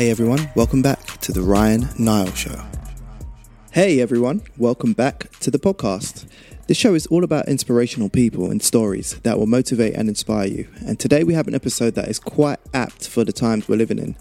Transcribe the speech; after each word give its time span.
Hey 0.00 0.10
everyone, 0.10 0.50
welcome 0.56 0.80
back 0.80 1.18
to 1.18 1.30
the 1.30 1.42
Ryan 1.42 1.86
Nile 1.98 2.32
Show. 2.32 2.58
Hey 3.72 4.00
everyone, 4.00 4.40
welcome 4.56 4.94
back 4.94 5.30
to 5.40 5.50
the 5.50 5.58
podcast. 5.58 6.26
This 6.68 6.78
show 6.78 6.94
is 6.94 7.06
all 7.08 7.22
about 7.22 7.48
inspirational 7.48 8.08
people 8.08 8.50
and 8.50 8.62
stories 8.62 9.20
that 9.24 9.38
will 9.38 9.46
motivate 9.46 9.92
and 9.92 10.08
inspire 10.08 10.46
you. 10.46 10.68
And 10.86 10.98
today 10.98 11.22
we 11.22 11.34
have 11.34 11.48
an 11.48 11.54
episode 11.54 11.96
that 11.96 12.08
is 12.08 12.18
quite 12.18 12.60
apt 12.72 13.08
for 13.08 13.26
the 13.26 13.32
times 13.34 13.68
we're 13.68 13.76
living 13.76 13.98
in. 13.98 14.16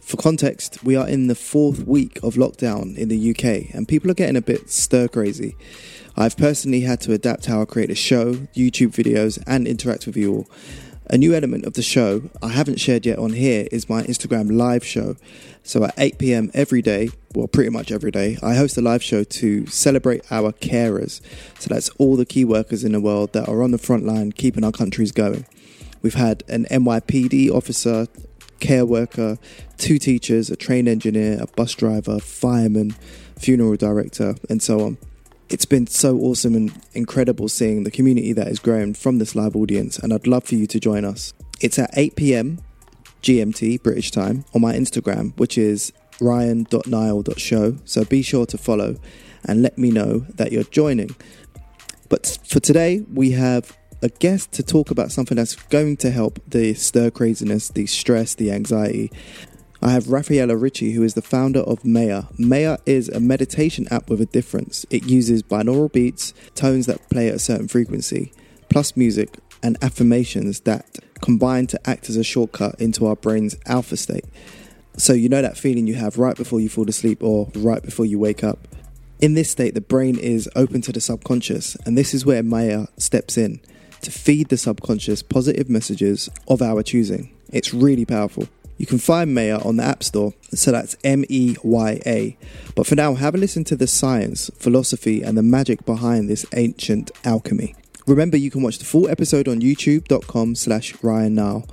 For 0.00 0.16
context, 0.16 0.82
we 0.82 0.96
are 0.96 1.06
in 1.06 1.26
the 1.26 1.34
fourth 1.34 1.86
week 1.86 2.16
of 2.22 2.36
lockdown 2.36 2.96
in 2.96 3.10
the 3.10 3.30
UK 3.30 3.74
and 3.74 3.86
people 3.86 4.10
are 4.10 4.14
getting 4.14 4.36
a 4.36 4.40
bit 4.40 4.70
stir 4.70 5.08
crazy. 5.08 5.56
I've 6.16 6.38
personally 6.38 6.80
had 6.80 7.02
to 7.02 7.12
adapt 7.12 7.44
how 7.44 7.60
I 7.60 7.66
create 7.66 7.90
a 7.90 7.94
show, 7.94 8.32
YouTube 8.56 8.94
videos, 8.96 9.38
and 9.46 9.68
interact 9.68 10.06
with 10.06 10.16
you 10.16 10.32
all. 10.32 10.50
A 11.10 11.16
new 11.16 11.34
element 11.34 11.64
of 11.64 11.72
the 11.72 11.80
show 11.80 12.28
I 12.42 12.48
haven't 12.48 12.80
shared 12.80 13.06
yet 13.06 13.18
on 13.18 13.32
here 13.32 13.66
is 13.72 13.88
my 13.88 14.02
Instagram 14.02 14.54
live 14.54 14.84
show. 14.84 15.16
So 15.62 15.82
at 15.84 15.94
8 15.96 16.18
pm 16.18 16.50
every 16.52 16.82
day, 16.82 17.08
well, 17.34 17.48
pretty 17.48 17.70
much 17.70 17.90
every 17.90 18.10
day, 18.10 18.36
I 18.42 18.56
host 18.56 18.76
a 18.76 18.82
live 18.82 19.02
show 19.02 19.24
to 19.24 19.66
celebrate 19.68 20.30
our 20.30 20.52
carers. 20.52 21.22
So 21.58 21.72
that's 21.72 21.88
all 21.96 22.16
the 22.16 22.26
key 22.26 22.44
workers 22.44 22.84
in 22.84 22.92
the 22.92 23.00
world 23.00 23.32
that 23.32 23.48
are 23.48 23.62
on 23.62 23.70
the 23.70 23.78
front 23.78 24.04
line 24.04 24.32
keeping 24.32 24.62
our 24.62 24.72
countries 24.72 25.10
going. 25.10 25.46
We've 26.02 26.12
had 26.12 26.44
an 26.46 26.66
NYPD 26.66 27.50
officer, 27.52 28.06
care 28.60 28.84
worker, 28.84 29.38
two 29.78 29.98
teachers, 29.98 30.50
a 30.50 30.56
trained 30.56 30.88
engineer, 30.88 31.38
a 31.40 31.46
bus 31.46 31.72
driver, 31.72 32.18
fireman, 32.18 32.90
funeral 33.38 33.76
director, 33.76 34.34
and 34.50 34.62
so 34.62 34.80
on 34.80 34.98
it's 35.50 35.64
been 35.64 35.86
so 35.86 36.18
awesome 36.18 36.54
and 36.54 36.72
incredible 36.92 37.48
seeing 37.48 37.84
the 37.84 37.90
community 37.90 38.32
that 38.32 38.48
is 38.48 38.58
growing 38.58 38.94
from 38.94 39.18
this 39.18 39.34
live 39.34 39.56
audience, 39.56 39.98
and 39.98 40.12
I'd 40.12 40.26
love 40.26 40.44
for 40.44 40.54
you 40.54 40.66
to 40.66 40.80
join 40.80 41.04
us. 41.04 41.32
It's 41.60 41.78
at 41.78 41.90
8 41.94 42.16
pm 42.16 42.60
GMT, 43.22 43.82
British 43.82 44.10
time, 44.10 44.44
on 44.54 44.60
my 44.60 44.74
Instagram, 44.74 45.36
which 45.38 45.58
is 45.58 45.92
ryan.nile.show. 46.20 47.76
So 47.84 48.04
be 48.04 48.22
sure 48.22 48.46
to 48.46 48.58
follow 48.58 48.96
and 49.44 49.62
let 49.62 49.78
me 49.78 49.90
know 49.90 50.20
that 50.34 50.52
you're 50.52 50.64
joining. 50.64 51.14
But 52.08 52.38
for 52.46 52.60
today, 52.60 53.04
we 53.12 53.32
have 53.32 53.76
a 54.02 54.08
guest 54.08 54.52
to 54.52 54.62
talk 54.62 54.90
about 54.90 55.10
something 55.10 55.36
that's 55.36 55.56
going 55.56 55.96
to 55.98 56.10
help 56.10 56.38
the 56.46 56.74
stir 56.74 57.10
craziness, 57.10 57.68
the 57.68 57.86
stress, 57.86 58.34
the 58.34 58.52
anxiety, 58.52 59.10
I 59.80 59.90
have 59.90 60.04
Raffaella 60.04 60.60
Ricci, 60.60 60.92
who 60.92 61.04
is 61.04 61.14
the 61.14 61.22
founder 61.22 61.60
of 61.60 61.84
Meya. 61.84 62.26
Meya 62.36 62.80
is 62.84 63.08
a 63.08 63.20
meditation 63.20 63.86
app 63.92 64.10
with 64.10 64.20
a 64.20 64.26
difference. 64.26 64.84
It 64.90 65.04
uses 65.04 65.44
binaural 65.44 65.92
beats, 65.92 66.34
tones 66.56 66.86
that 66.86 67.08
play 67.10 67.28
at 67.28 67.36
a 67.36 67.38
certain 67.38 67.68
frequency, 67.68 68.32
plus 68.68 68.96
music 68.96 69.38
and 69.62 69.78
affirmations 69.80 70.60
that 70.60 70.98
combine 71.20 71.68
to 71.68 71.88
act 71.88 72.10
as 72.10 72.16
a 72.16 72.24
shortcut 72.24 72.80
into 72.80 73.06
our 73.06 73.14
brain's 73.14 73.56
alpha 73.66 73.96
state. 73.96 74.24
So, 74.96 75.12
you 75.12 75.28
know 75.28 75.42
that 75.42 75.56
feeling 75.56 75.86
you 75.86 75.94
have 75.94 76.18
right 76.18 76.36
before 76.36 76.58
you 76.58 76.68
fall 76.68 76.88
asleep 76.88 77.22
or 77.22 77.48
right 77.54 77.82
before 77.82 78.04
you 78.04 78.18
wake 78.18 78.42
up. 78.42 78.66
In 79.20 79.34
this 79.34 79.48
state, 79.48 79.74
the 79.74 79.80
brain 79.80 80.18
is 80.18 80.48
open 80.56 80.80
to 80.82 80.92
the 80.92 81.00
subconscious, 81.00 81.76
and 81.86 81.96
this 81.96 82.14
is 82.14 82.26
where 82.26 82.42
Meya 82.42 82.88
steps 82.96 83.38
in 83.38 83.60
to 84.02 84.10
feed 84.10 84.48
the 84.48 84.56
subconscious 84.56 85.22
positive 85.22 85.70
messages 85.70 86.28
of 86.48 86.62
our 86.62 86.82
choosing. 86.82 87.32
It's 87.52 87.72
really 87.72 88.04
powerful. 88.04 88.48
You 88.78 88.86
can 88.86 88.98
find 88.98 89.36
Meya 89.36 89.64
on 89.66 89.76
the 89.76 89.82
App 89.82 90.04
Store, 90.04 90.34
so 90.54 90.70
that's 90.70 90.96
M 91.02 91.24
E 91.28 91.56
Y 91.64 92.00
A. 92.06 92.38
But 92.76 92.86
for 92.86 92.94
now, 92.94 93.14
have 93.14 93.34
a 93.34 93.38
listen 93.38 93.64
to 93.64 93.76
the 93.76 93.88
science, 93.88 94.50
philosophy, 94.56 95.20
and 95.20 95.36
the 95.36 95.42
magic 95.42 95.84
behind 95.84 96.30
this 96.30 96.46
ancient 96.54 97.10
alchemy. 97.24 97.74
Remember, 98.06 98.36
you 98.36 98.52
can 98.52 98.62
watch 98.62 98.78
the 98.78 98.84
full 98.84 99.08
episode 99.08 99.48
on 99.48 99.60
youtube.com 99.60 100.54
slash 100.54 100.94
Ryan 101.02 101.34
Now. 101.34 101.64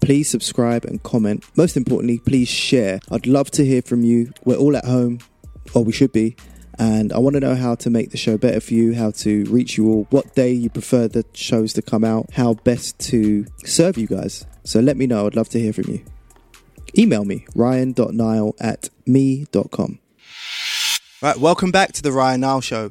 Please 0.00 0.30
subscribe 0.30 0.84
and 0.84 1.02
comment. 1.02 1.44
Most 1.56 1.76
importantly, 1.76 2.18
please 2.18 2.48
share. 2.48 3.00
I'd 3.10 3.26
love 3.26 3.50
to 3.52 3.64
hear 3.64 3.82
from 3.82 4.04
you. 4.04 4.32
We're 4.44 4.56
all 4.56 4.76
at 4.76 4.84
home, 4.84 5.18
or 5.74 5.82
we 5.84 5.92
should 5.92 6.12
be. 6.12 6.36
And 6.78 7.12
I 7.12 7.18
want 7.18 7.34
to 7.34 7.40
know 7.40 7.56
how 7.56 7.74
to 7.74 7.90
make 7.90 8.10
the 8.10 8.16
show 8.16 8.38
better 8.38 8.60
for 8.60 8.74
you, 8.74 8.94
how 8.94 9.10
to 9.10 9.44
reach 9.44 9.76
you 9.76 9.90
all, 9.90 10.06
what 10.10 10.34
day 10.34 10.52
you 10.52 10.70
prefer 10.70 11.08
the 11.08 11.24
shows 11.34 11.72
to 11.74 11.82
come 11.82 12.04
out, 12.04 12.30
how 12.32 12.54
best 12.54 12.98
to 13.10 13.46
serve 13.64 13.98
you 13.98 14.06
guys. 14.06 14.46
So 14.64 14.78
let 14.80 14.96
me 14.96 15.06
know. 15.08 15.26
I'd 15.26 15.36
love 15.36 15.48
to 15.50 15.60
hear 15.60 15.72
from 15.72 15.90
you 15.90 16.04
email 16.96 17.24
me, 17.24 17.46
ryan.nile 17.54 18.54
at 18.60 18.88
me.com. 19.06 19.98
Right, 21.22 21.36
welcome 21.36 21.70
back 21.70 21.92
to 21.92 22.02
the 22.02 22.12
Ryan 22.12 22.40
Nile 22.40 22.60
Show. 22.60 22.90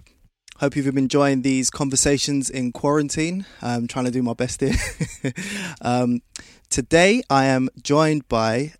Hope 0.60 0.76
you've 0.76 0.86
been 0.86 0.98
enjoying 0.98 1.42
these 1.42 1.70
conversations 1.70 2.50
in 2.50 2.72
quarantine. 2.72 3.46
I'm 3.62 3.88
trying 3.88 4.06
to 4.06 4.12
do 4.12 4.22
my 4.22 4.34
best 4.34 4.62
here. 4.62 4.76
um, 5.82 6.22
today, 6.70 7.24
I 7.30 7.46
am 7.46 7.68
joined 7.82 8.30
by 8.30 8.74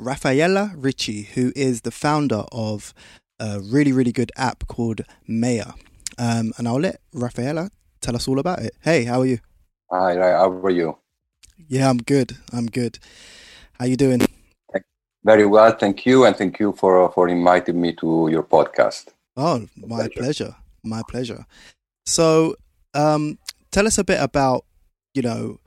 Raffaella 0.00 0.74
Ricci, 0.76 1.22
who 1.22 1.52
is 1.54 1.82
the 1.82 1.90
founder 1.90 2.44
of 2.52 2.92
a 3.40 3.60
really, 3.60 3.92
really 3.92 4.12
good 4.12 4.32
app 4.36 4.66
called 4.66 5.02
Meya. 5.28 5.74
Um, 6.18 6.52
and 6.58 6.66
I'll 6.66 6.80
let 6.80 7.00
Raffaella 7.14 7.70
tell 8.00 8.16
us 8.16 8.26
all 8.26 8.38
about 8.38 8.58
it. 8.58 8.74
Hey, 8.82 9.04
how 9.04 9.20
are 9.20 9.26
you? 9.26 9.38
Hi, 9.90 10.14
how 10.16 10.50
are 10.50 10.70
you? 10.70 10.98
Yeah, 11.68 11.88
I'm 11.88 11.98
good. 11.98 12.36
I'm 12.52 12.66
good. 12.66 12.98
How 13.78 13.86
you 13.86 13.96
doing? 13.96 14.20
Very 15.24 15.46
well, 15.46 15.72
thank 15.72 16.06
you, 16.06 16.24
and 16.24 16.36
thank 16.36 16.58
you 16.58 16.72
for 16.72 17.10
for 17.12 17.28
inviting 17.28 17.80
me 17.80 17.92
to 17.94 18.28
your 18.30 18.42
podcast. 18.42 19.08
Oh, 19.36 19.68
my 19.76 20.08
pleasure. 20.08 20.10
pleasure. 20.16 20.56
My 20.84 21.02
pleasure. 21.08 21.44
So, 22.06 22.56
um, 22.94 23.38
tell 23.70 23.86
us 23.86 23.98
a 23.98 24.04
bit 24.04 24.20
about 24.22 24.64
you 25.14 25.22
know, 25.22 25.58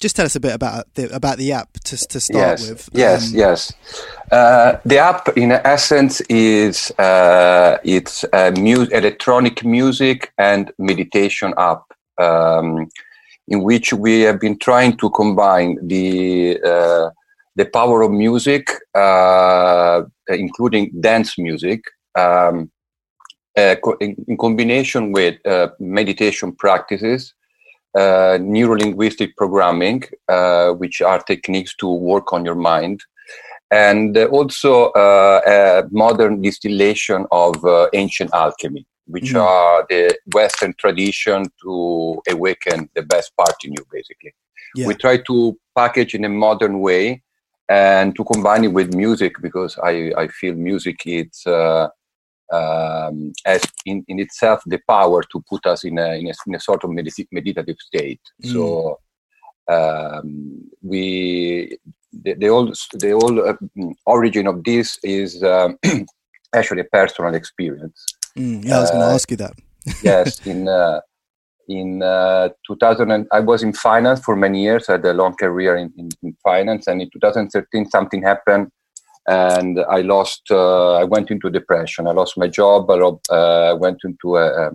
just 0.00 0.16
tell 0.16 0.26
us 0.26 0.36
a 0.36 0.40
bit 0.40 0.54
about 0.54 0.92
the 0.94 1.14
about 1.14 1.38
the 1.38 1.52
app 1.52 1.72
to 1.84 1.96
to 1.96 2.20
start 2.20 2.60
yes, 2.60 2.68
with. 2.68 2.88
Yes, 2.92 3.30
um, 3.30 3.38
yes. 3.38 3.72
Uh, 4.30 4.78
the 4.84 4.98
app, 4.98 5.28
in 5.36 5.52
essence, 5.52 6.20
is 6.28 6.90
uh, 6.98 7.78
it's 7.84 8.24
a 8.32 8.52
mu- 8.52 8.88
electronic 8.92 9.64
music 9.64 10.32
and 10.38 10.72
meditation 10.78 11.54
app. 11.56 11.82
Um, 12.18 12.88
in 13.50 13.62
which 13.62 13.92
we 13.92 14.20
have 14.22 14.38
been 14.40 14.58
trying 14.58 14.96
to 14.98 15.08
combine 15.10 15.78
the 15.86 16.60
uh, 16.62 17.10
the 17.58 17.66
power 17.66 18.02
of 18.02 18.12
music, 18.12 18.70
uh, 18.94 20.02
including 20.28 20.92
dance 21.00 21.36
music, 21.38 21.80
um, 22.14 22.70
uh, 23.58 23.74
in, 24.00 24.14
in, 24.28 24.36
combination 24.36 25.10
with 25.10 25.34
uh, 25.44 25.68
meditation 25.80 26.52
practices, 26.54 27.34
uh, 27.96 28.38
neuro-linguistic 28.40 29.36
programming, 29.36 30.04
uh, 30.28 30.70
which 30.70 31.02
are 31.02 31.18
techniques 31.18 31.74
to 31.74 31.88
work 31.88 32.32
on 32.32 32.44
your 32.44 32.54
mind, 32.54 33.00
and 33.72 34.16
also 34.16 34.90
uh, 34.92 35.82
modern 35.90 36.40
distillation 36.40 37.26
of 37.32 37.56
ancient 37.92 38.30
alchemy, 38.32 38.86
which 39.06 39.32
mm. 39.32 39.40
are 39.40 39.84
the 39.90 40.16
Western 40.32 40.72
tradition 40.78 41.44
to 41.60 42.22
awaken 42.28 42.88
the 42.94 43.02
best 43.02 43.36
part 43.36 43.56
in 43.64 43.72
you, 43.72 43.84
basically. 43.90 44.32
Yeah. 44.76 44.86
We 44.86 44.94
try 44.94 45.16
to 45.26 45.58
package 45.74 46.14
in 46.14 46.24
a 46.24 46.28
modern 46.28 46.78
way 46.78 47.22
and 47.68 48.16
to 48.16 48.24
combine 48.24 48.64
it 48.64 48.72
with 48.72 48.94
music 48.94 49.34
because 49.42 49.78
I, 49.82 50.12
I 50.16 50.28
feel 50.28 50.54
music 50.54 51.00
it's 51.06 51.46
uh, 51.46 51.88
um, 52.52 53.32
as 53.44 53.62
in, 53.84 54.04
in 54.08 54.20
itself 54.20 54.62
the 54.66 54.80
power 54.88 55.22
to 55.22 55.42
put 55.48 55.66
us 55.66 55.84
in 55.84 55.98
a, 55.98 56.18
in 56.18 56.28
a, 56.28 56.32
in 56.46 56.54
a 56.54 56.60
sort 56.60 56.84
of 56.84 56.90
medit- 56.90 57.28
meditative 57.30 57.76
state. 57.78 58.20
Mm. 58.42 58.52
So 58.52 58.98
um, 59.68 60.70
we 60.82 61.78
the, 62.12 62.34
the 62.34 62.46
whole 62.46 62.72
the 62.94 63.10
whole 63.10 63.48
uh, 63.48 63.92
origin 64.06 64.46
of 64.46 64.64
this 64.64 64.98
is 65.02 65.42
um, 65.42 65.78
actually 66.54 66.80
a 66.80 66.84
personal 66.84 67.34
experience. 67.34 68.04
Mm, 68.36 68.64
yeah, 68.64 68.78
I 68.78 68.80
was 68.80 68.90
going 68.90 69.02
to 69.02 69.08
uh, 69.08 69.14
ask 69.14 69.30
you 69.30 69.36
that. 69.36 69.52
yes, 70.02 70.40
in 70.46 70.68
uh, 70.68 71.00
in 71.68 72.02
uh, 72.02 72.48
2000 72.66 73.10
and 73.10 73.26
i 73.32 73.40
was 73.40 73.62
in 73.62 73.72
finance 73.72 74.20
for 74.20 74.34
many 74.34 74.62
years. 74.62 74.88
I 74.88 74.92
had 74.92 75.04
a 75.04 75.12
long 75.12 75.34
career 75.34 75.76
in, 75.76 75.92
in, 75.96 76.08
in 76.22 76.36
finance. 76.42 76.86
And 76.86 77.02
in 77.02 77.10
2013 77.10 77.90
something 77.90 78.22
happened 78.22 78.68
and 79.26 79.78
i 79.90 80.00
lost 80.00 80.42
uh, 80.50 80.94
i 80.94 81.04
went 81.04 81.30
into 81.30 81.50
depression. 81.50 82.06
I 82.06 82.12
lost 82.12 82.38
my 82.38 82.48
job. 82.48 82.90
I 82.90 82.94
uh, 82.94 83.76
went 83.78 83.98
into 84.04 84.36
a, 84.36 84.70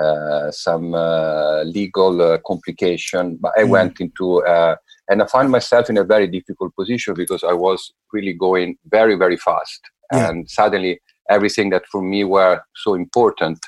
a, 0.00 0.52
some 0.52 0.94
uh, 0.94 1.62
legal 1.64 2.22
uh, 2.22 2.38
complication. 2.46 3.38
But 3.40 3.52
i 3.58 3.62
mm. 3.62 3.68
went 3.68 4.00
into 4.00 4.44
uh, 4.44 4.76
and 5.08 5.22
i 5.22 5.26
found 5.26 5.50
myself 5.50 5.90
in 5.90 5.98
a 5.98 6.04
very 6.04 6.28
difficult 6.28 6.74
position 6.76 7.14
because 7.14 7.42
i 7.44 7.52
was 7.52 7.92
really 8.12 8.32
going 8.32 8.76
very 8.86 9.16
very 9.16 9.36
fast. 9.36 9.80
Yeah. 10.12 10.28
and 10.28 10.50
suddenly 10.50 11.00
everything 11.30 11.70
that 11.70 11.84
for 11.90 12.02
me 12.02 12.22
were 12.24 12.60
so 12.76 12.92
important 12.94 13.58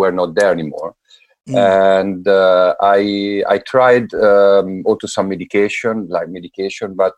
were 0.00 0.12
not 0.12 0.34
there 0.34 0.52
anymore 0.52 0.94
Mm. 1.48 2.00
And 2.00 2.28
uh, 2.28 2.74
I 2.80 3.42
I 3.48 3.58
tried 3.58 4.12
um, 4.14 4.82
also 4.84 5.06
some 5.06 5.28
medication, 5.28 6.06
like 6.08 6.28
medication, 6.28 6.94
but 6.94 7.14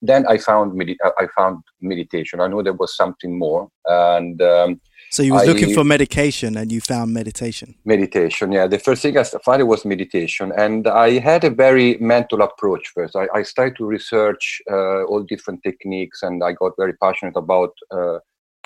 then 0.00 0.24
I 0.28 0.38
found 0.38 0.74
medi- 0.74 0.98
I 1.22 1.26
found 1.36 1.62
meditation. 1.80 2.40
I 2.40 2.48
knew 2.48 2.62
there 2.62 2.72
was 2.72 2.96
something 2.96 3.38
more, 3.38 3.68
and 3.86 4.40
um, 4.42 4.80
So 5.12 5.22
you 5.22 5.34
was 5.34 5.46
looking 5.46 5.74
for 5.74 5.84
medication 5.84 6.56
and 6.56 6.72
you 6.72 6.80
found 6.80 7.12
meditation. 7.12 7.74
Meditation, 7.84 8.50
yeah. 8.50 8.66
The 8.66 8.78
first 8.78 9.02
thing 9.02 9.18
I 9.18 9.24
found 9.24 9.68
was 9.68 9.84
meditation, 9.84 10.52
and 10.56 10.88
I 10.88 11.18
had 11.18 11.44
a 11.44 11.50
very 11.50 11.98
mental 12.00 12.40
approach 12.40 12.88
first. 12.94 13.14
I, 13.14 13.28
I 13.34 13.42
started 13.42 13.76
to 13.76 13.84
research 13.84 14.62
uh, 14.70 15.02
all 15.04 15.22
different 15.22 15.62
techniques, 15.62 16.22
and 16.22 16.42
I 16.42 16.52
got 16.52 16.72
very 16.78 16.94
passionate 16.94 17.36
about 17.36 17.74
uh, 17.90 18.20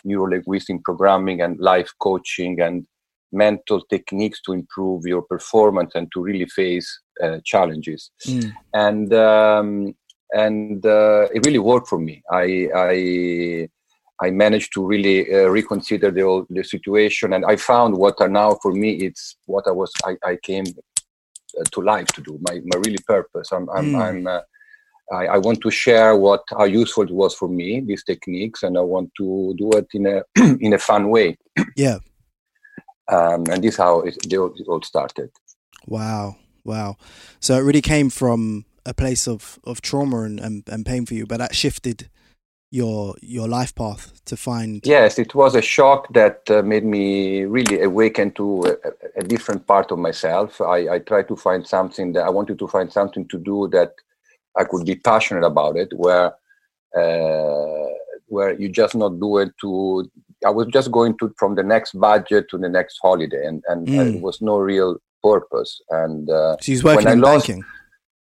neuro-linguistic 0.04 0.84
programming 0.84 1.40
and 1.40 1.58
life 1.58 1.90
coaching 1.98 2.60
and 2.60 2.86
mental 3.32 3.82
techniques 3.90 4.40
to 4.42 4.52
improve 4.52 5.06
your 5.06 5.22
performance 5.22 5.92
and 5.94 6.10
to 6.12 6.22
really 6.22 6.46
face 6.46 7.00
uh, 7.22 7.38
challenges. 7.44 8.10
Mm. 8.26 8.52
And 8.74 9.14
um, 9.14 9.94
and 10.32 10.84
uh, 10.84 11.28
it 11.34 11.44
really 11.46 11.58
worked 11.58 11.88
for 11.88 11.98
me. 11.98 12.22
I 12.30 12.68
I 12.74 13.68
I 14.20 14.30
managed 14.30 14.72
to 14.74 14.84
really 14.84 15.32
uh, 15.32 15.48
reconsider 15.48 16.10
the 16.10 16.22
whole, 16.22 16.46
the 16.48 16.64
situation, 16.64 17.32
and 17.32 17.44
I 17.44 17.56
found 17.56 17.96
what 17.96 18.14
are 18.20 18.28
now 18.28 18.58
for 18.62 18.72
me 18.72 18.92
it's 18.92 19.36
what 19.46 19.66
I 19.66 19.72
was 19.72 19.92
I, 20.04 20.16
I 20.24 20.36
came 20.42 20.64
uh, 21.58 21.64
to 21.72 21.80
life 21.82 22.08
to 22.08 22.22
do 22.22 22.38
my 22.48 22.60
my 22.64 22.78
really 22.78 23.02
purpose. 23.06 23.52
I'm 23.52 23.68
I'm, 23.70 23.92
mm. 23.92 24.02
I'm 24.02 24.26
uh, 24.26 24.40
I, 25.12 25.26
I, 25.26 25.38
want 25.38 25.60
to 25.60 25.70
share 25.70 26.16
what 26.16 26.42
how 26.50 26.64
useful 26.64 27.04
it 27.04 27.12
was 27.12 27.34
for 27.34 27.48
me 27.48 27.80
these 27.80 28.02
techniques, 28.02 28.62
and 28.62 28.76
I 28.76 28.80
want 28.80 29.10
to 29.18 29.54
do 29.56 29.70
it 29.72 29.86
in 29.94 30.06
a 30.06 30.22
in 30.60 30.72
a 30.72 30.78
fun 30.78 31.10
way. 31.10 31.36
Yeah, 31.76 31.98
um, 33.08 33.44
and 33.50 33.62
this 33.62 33.74
is 33.74 33.76
how 33.78 34.00
it, 34.00 34.16
it 34.24 34.68
all 34.68 34.82
started. 34.82 35.30
Wow, 35.86 36.36
wow! 36.64 36.96
So 37.40 37.54
it 37.54 37.62
really 37.62 37.82
came 37.82 38.10
from 38.10 38.64
a 38.84 38.94
place 38.94 39.26
of 39.28 39.58
of 39.64 39.80
trauma 39.80 40.22
and, 40.22 40.40
and, 40.40 40.64
and 40.68 40.84
pain 40.84 41.06
for 41.06 41.14
you, 41.14 41.26
but 41.26 41.38
that 41.38 41.54
shifted 41.54 42.08
your 42.70 43.14
your 43.22 43.46
life 43.46 43.74
path 43.74 44.24
to 44.24 44.36
find 44.36 44.84
yes 44.84 45.18
it 45.20 45.34
was 45.36 45.54
a 45.54 45.62
shock 45.62 46.12
that 46.12 46.42
uh, 46.50 46.62
made 46.62 46.84
me 46.84 47.44
really 47.44 47.80
awaken 47.80 48.30
to 48.32 48.64
a, 48.64 49.20
a, 49.20 49.22
different 49.22 49.64
part 49.68 49.92
of 49.92 49.98
myself 50.00 50.60
I, 50.60 50.88
I 50.94 50.98
tried 50.98 51.28
to 51.28 51.36
find 51.36 51.64
something 51.64 52.12
that 52.14 52.24
i 52.24 52.28
wanted 52.28 52.58
to 52.58 52.66
find 52.66 52.92
something 52.92 53.28
to 53.28 53.38
do 53.38 53.68
that 53.68 53.92
i 54.56 54.64
could 54.64 54.84
be 54.84 54.96
passionate 54.96 55.44
about 55.44 55.76
it 55.76 55.92
where 55.94 56.34
uh, 56.98 57.88
where 58.26 58.52
you 58.60 58.68
just 58.68 58.96
not 58.96 59.20
do 59.20 59.38
it 59.38 59.52
to 59.60 60.10
i 60.46 60.50
was 60.50 60.66
just 60.68 60.90
going 60.90 61.16
to 61.18 61.32
from 61.38 61.54
the 61.54 61.62
next 61.62 61.92
budget 62.08 62.46
to 62.50 62.58
the 62.58 62.68
next 62.68 62.98
holiday 63.02 63.44
and 63.46 63.62
and 63.68 63.86
mm. 63.86 63.96
there 63.96 64.22
was 64.22 64.40
no 64.40 64.58
real 64.58 64.96
purpose 65.22 65.80
and 65.90 66.30
uh, 66.30 66.56
so 66.60 66.84
working 66.84 67.08
in 67.08 67.20
lost, 67.20 67.46
banking 67.46 67.64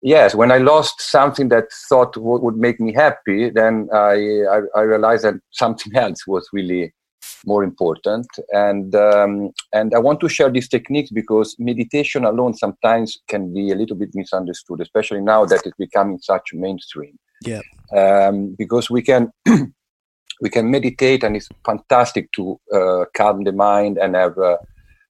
yes, 0.02 0.36
when 0.36 0.52
I 0.52 0.58
lost 0.58 1.02
something 1.02 1.50
that 1.50 1.72
thought 1.90 2.16
would 2.18 2.58
make 2.58 2.80
me 2.80 2.94
happy, 2.94 3.50
then 3.50 3.90
I, 3.94 4.44
I, 4.50 4.62
I 4.76 4.82
realized 4.82 5.24
that 5.24 5.36
something 5.52 5.96
else 5.96 6.26
was 6.28 6.48
really 6.52 6.94
more 7.46 7.64
important. 7.64 8.28
And 8.52 8.96
um, 8.96 9.52
and 9.74 9.94
I 9.94 10.00
want 10.00 10.20
to 10.22 10.30
share 10.30 10.52
these 10.52 10.68
techniques 10.68 11.12
because 11.12 11.56
meditation 11.60 12.26
alone 12.26 12.56
sometimes 12.56 13.18
can 13.28 13.54
be 13.54 13.72
a 13.72 13.76
little 13.76 13.96
bit 13.96 14.10
misunderstood, 14.14 14.82
especially 14.82 15.22
now 15.22 15.46
that 15.46 15.62
it's 15.66 15.78
becoming 15.78 16.20
such 16.20 16.54
mainstream. 16.54 17.18
Yeah. 17.44 17.62
Um, 17.96 18.56
because 18.58 18.90
we 18.90 19.02
can. 19.02 19.32
we 20.42 20.50
can 20.50 20.70
meditate 20.70 21.24
and 21.24 21.36
it's 21.36 21.48
fantastic 21.66 22.32
to 22.34 22.60
uh, 22.74 23.06
calm 23.16 23.44
the 23.44 23.52
mind 23.52 23.98
and 23.98 24.16
have 24.16 24.38
a 24.38 24.58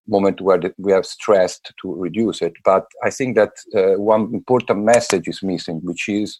moment 0.07 0.41
where 0.41 0.61
we 0.77 0.91
have 0.91 1.05
stressed 1.05 1.73
to 1.81 1.95
reduce 1.95 2.41
it. 2.41 2.53
But 2.65 2.85
I 3.01 3.09
think 3.09 3.37
that 3.37 3.53
uh, 3.75 3.99
one 3.99 4.33
important 4.33 4.83
message 4.83 5.27
is 5.27 5.41
missing, 5.41 5.79
which 5.83 6.09
is 6.09 6.39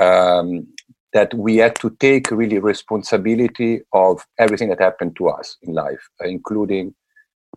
um, 0.00 0.66
that 1.12 1.32
we 1.34 1.56
had 1.58 1.76
to 1.76 1.90
take 2.00 2.30
really 2.30 2.58
responsibility 2.58 3.80
of 3.92 4.26
everything 4.38 4.68
that 4.70 4.80
happened 4.80 5.16
to 5.16 5.28
us 5.28 5.56
in 5.62 5.72
life, 5.72 6.08
including 6.20 6.94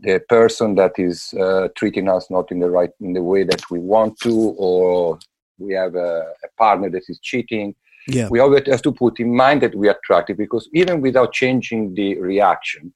the 0.02 0.22
person 0.30 0.76
that 0.76 0.94
is 0.98 1.34
uh, 1.34 1.68
treating 1.76 2.08
us 2.08 2.30
not 2.30 2.52
in 2.52 2.60
the 2.60 2.70
right 2.70 2.92
in 3.02 3.14
the 3.14 3.24
way 3.24 3.44
that 3.44 3.62
we 3.72 3.80
want 3.80 4.18
to, 4.20 4.56
or 4.58 5.20
we 5.58 5.74
have 5.74 5.96
a, 5.96 6.32
a 6.44 6.48
partner 6.58 6.90
that 6.90 7.04
is 7.10 7.20
cheating. 7.20 7.76
Yeah. 8.08 8.28
We 8.30 8.40
always 8.40 8.68
have 8.68 8.82
to 8.84 8.92
put 8.92 9.20
in 9.20 9.36
mind 9.36 9.62
that 9.62 9.76
we 9.76 9.88
are 9.88 9.98
attractive 10.02 10.38
because 10.38 10.68
even 10.74 11.02
without 11.02 11.34
changing 11.34 11.94
the 11.94 12.20
reaction, 12.20 12.94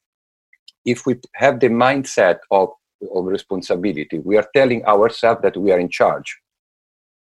if 0.84 1.06
we 1.06 1.16
have 1.34 1.60
the 1.60 1.68
mindset 1.68 2.38
of, 2.50 2.70
of 3.14 3.24
responsibility, 3.24 4.18
we 4.18 4.36
are 4.36 4.46
telling 4.54 4.84
ourselves 4.86 5.42
that 5.42 5.56
we 5.56 5.72
are 5.72 5.78
in 5.78 5.88
charge. 5.88 6.36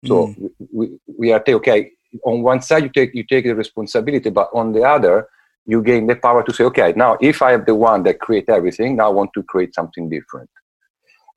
So 0.06 0.28
mm. 0.28 0.50
we, 0.72 0.98
we 1.18 1.32
are 1.32 1.44
saying, 1.46 1.58
okay, 1.58 1.92
on 2.24 2.42
one 2.42 2.62
side 2.62 2.84
you 2.84 2.90
take 2.90 3.14
you 3.14 3.24
take 3.24 3.46
the 3.46 3.56
responsibility, 3.56 4.30
but 4.30 4.50
on 4.54 4.74
the 4.74 4.84
other 4.84 5.28
you 5.66 5.84
gain 5.84 6.08
the 6.08 6.16
power 6.16 6.44
to 6.44 6.54
say, 6.54 6.64
okay, 6.66 6.94
now 6.96 7.18
if 7.22 7.42
I 7.42 7.54
am 7.54 7.66
the 7.66 7.76
one 7.76 8.04
that 8.04 8.20
create 8.20 8.50
everything, 8.50 8.96
now 8.96 9.08
I 9.08 9.14
want 9.14 9.32
to 9.36 9.44
create 9.44 9.76
something 9.76 10.10
different. 10.10 10.50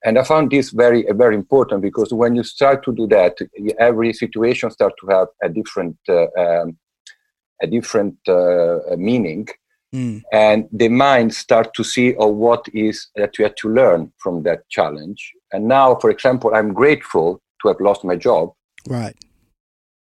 And 0.05 0.19
I 0.19 0.23
found 0.23 0.51
this 0.51 0.71
very 0.71 1.05
very 1.13 1.35
important 1.35 1.83
because 1.83 2.13
when 2.13 2.37
you 2.37 2.45
start 2.45 2.85
to 2.85 2.93
do 2.93 3.07
that, 3.09 3.39
every 3.79 4.13
situation 4.13 4.71
start 4.71 4.93
to 5.01 5.07
have 5.09 5.29
a 5.43 5.49
different 5.49 5.97
uh, 6.09 6.27
um, 6.39 6.77
a 7.63 7.67
different 7.67 8.17
uh, 8.29 8.97
meaning 8.97 9.49
Mm. 9.95 10.23
And 10.33 10.69
the 10.73 10.89
mind 10.89 11.33
start 11.33 11.73
to 11.75 11.85
see 11.85 12.17
oh, 12.17 12.27
what 12.27 12.67
is 12.75 13.09
that 13.15 13.39
you 13.39 13.45
had 13.45 13.57
to 13.59 13.69
learn 13.69 14.13
from 14.19 14.43
that 14.43 14.69
challenge. 14.69 15.33
And 15.53 15.69
now, 15.69 15.95
for 15.95 16.11
example, 16.11 16.51
I'm 16.53 16.73
grateful 16.73 17.41
to 17.63 17.69
have 17.69 17.81
lost 17.81 18.03
my 18.03 18.17
job. 18.17 18.53
Right. 18.89 19.15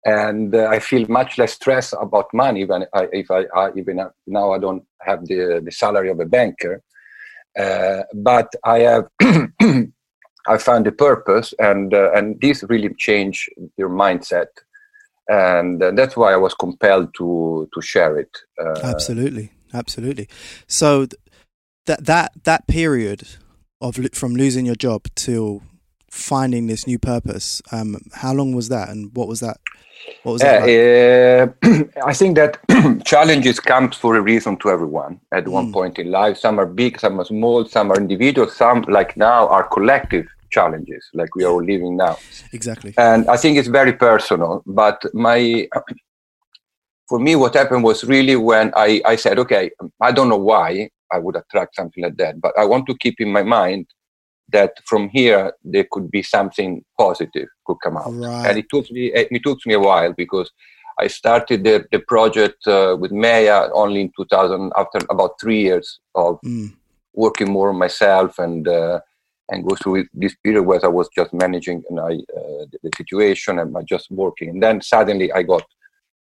And 0.07 0.55
uh, 0.55 0.69
I 0.71 0.79
feel 0.79 1.05
much 1.09 1.37
less 1.37 1.53
stress 1.53 1.93
about 2.01 2.33
money 2.33 2.65
when 2.65 2.87
I, 2.95 3.09
if 3.13 3.31
I, 3.31 3.45
I 3.55 3.71
even 3.77 4.01
now 4.27 4.53
I 4.53 4.59
don't 4.59 4.85
have 5.03 5.27
the, 5.27 5.61
the 5.63 5.73
salary 5.73 6.11
of 6.11 6.21
a 6.21 6.25
banker. 6.25 6.81
Uh, 7.59 8.03
but 8.15 8.53
I 8.65 8.81
have 8.81 9.09
I 10.49 10.59
found 10.59 10.87
a 10.87 10.93
purpose, 10.93 11.55
and 11.59 11.93
uh, 11.95 12.13
and 12.13 12.41
this 12.41 12.63
really 12.69 12.93
changed 12.95 13.49
your 13.77 13.89
mindset, 13.89 14.47
and 15.29 15.83
uh, 15.83 15.91
that's 15.93 16.17
why 16.17 16.33
I 16.33 16.37
was 16.37 16.55
compelled 16.55 17.15
to 17.19 17.69
to 17.73 17.81
share 17.81 18.19
it. 18.19 18.37
Absolutely, 18.83 19.53
absolutely. 19.73 20.29
So 20.67 21.07
that 21.87 22.05
that 22.05 22.33
that 22.45 22.67
period 22.67 23.23
of 23.81 23.99
from 24.13 24.35
losing 24.35 24.67
your 24.67 24.77
job 24.77 25.09
to 25.15 25.63
finding 26.11 26.67
this 26.67 26.87
new 26.87 26.99
purpose, 26.99 27.63
um, 27.73 27.97
how 28.15 28.33
long 28.33 28.55
was 28.55 28.69
that, 28.69 28.89
and 28.89 29.15
what 29.15 29.29
was 29.29 29.41
that? 29.41 29.59
What 30.23 30.33
was 30.33 30.43
that? 30.43 30.63
Uh, 30.63 31.69
like? 31.69 31.81
uh, 31.97 32.01
I 32.07 32.15
think 32.15 32.37
that 32.37 32.59
challenges 33.05 33.61
come 33.61 33.91
for 33.91 34.17
a 34.17 34.21
reason 34.21 34.57
to 34.59 34.71
everyone 34.71 35.21
at 35.33 35.45
mm. 35.45 35.53
one 35.53 35.73
point 35.73 35.99
in 35.99 36.11
life. 36.11 36.37
Some 36.39 36.59
are 36.59 36.67
big, 36.67 37.01
some 37.01 37.21
are 37.21 37.25
small, 37.25 37.65
some 37.65 37.91
are 37.91 37.97
individual, 37.97 38.49
some 38.49 38.83
like 38.89 39.17
now 39.17 39.49
are 39.49 39.65
collective 39.65 40.27
challenges, 40.51 41.09
like 41.13 41.35
we 41.35 41.45
are 41.45 41.57
living 41.57 41.97
now. 41.97 42.19
Exactly. 42.53 42.95
And 42.97 43.29
I 43.29 43.37
think 43.37 43.59
it's 43.59 43.69
very 43.69 43.93
personal. 43.93 44.63
But 44.67 45.03
my 45.13 45.69
for 47.09 47.19
me, 47.19 47.37
what 47.37 47.55
happened 47.55 47.85
was 47.85 48.05
really 48.05 48.37
when 48.37 48.73
I, 48.77 49.01
I 49.05 49.17
said, 49.17 49.39
okay, 49.39 49.71
I 50.01 50.13
don't 50.13 50.29
know 50.29 50.37
why 50.37 50.91
I 51.13 51.19
would 51.19 51.37
attract 51.37 51.77
something 51.77 52.03
like 52.03 52.17
that, 52.17 52.41
but 52.41 52.53
I 52.59 52.65
want 52.65 52.87
to 52.87 52.97
keep 52.97 53.21
in 53.21 53.31
my 53.33 53.43
mind 53.43 53.87
that 54.51 54.73
from 54.87 55.09
here 55.09 55.53
there 55.65 55.87
could 55.91 56.11
be 56.11 56.23
something 56.23 56.85
positive 56.99 57.49
could 57.67 57.79
come 57.83 57.97
out. 57.97 58.13
Right. 58.13 58.47
And 58.49 58.59
it 58.59 58.67
took 58.71 58.91
me 58.91 59.13
it 59.13 59.43
took 59.45 59.59
me 59.67 59.75
a 59.75 59.81
while 59.81 60.13
because 60.13 60.51
I 60.99 61.09
started 61.09 61.65
the, 61.65 61.85
the 61.93 61.99
project 61.99 62.67
uh, 62.67 62.97
with 62.99 63.11
Meya 63.11 63.71
only 63.75 64.01
in 64.01 64.13
2000 64.17 64.73
after 64.77 64.99
about 65.11 65.39
three 65.41 65.61
years 65.63 66.01
of 66.15 66.41
mm. 66.43 66.73
working 67.13 67.51
more 67.51 67.69
on 67.69 67.77
myself 67.77 68.39
and 68.39 68.67
uh, 68.67 69.01
and 69.51 69.65
go 69.69 69.77
through 69.77 70.07
this 70.13 70.35
period 70.43 70.63
where 70.63 70.85
I 70.85 70.89
was 70.89 71.09
just 71.15 71.33
managing 71.33 71.83
and 71.89 72.01
I, 72.01 72.15
uh, 72.15 72.65
the, 72.73 72.79
the 72.83 72.91
situation 72.97 73.61
and 73.61 73.77
I 73.77 73.83
just 73.83 74.11
working. 74.11 74.49
And 74.49 74.63
then 74.63 74.81
suddenly 74.81 75.33
I 75.33 75.43
got 75.43 75.65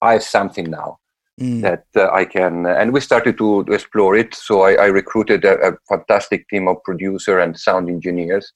I 0.01 0.15
have 0.15 0.23
something 0.23 0.71
now 0.71 0.99
mm. 1.41 1.63
that 1.63 1.85
uh, 1.97 2.13
I 2.13 2.25
can. 2.25 2.67
Uh, 2.67 2.71
and 2.71 2.93
we 2.93 3.01
started 3.01 3.39
to, 3.39 3.65
to 3.65 3.73
explore 3.73 4.17
it. 4.17 4.35
So 4.35 4.63
I, 4.63 4.75
I 4.75 4.87
recruited 4.87 5.45
a, 5.45 5.69
a, 5.69 5.73
fantastic 5.89 6.49
team 6.49 6.69
of 6.69 6.83
producer 6.85 7.39
and 7.41 7.59
sound 7.59 7.89
engineers. 7.89 8.53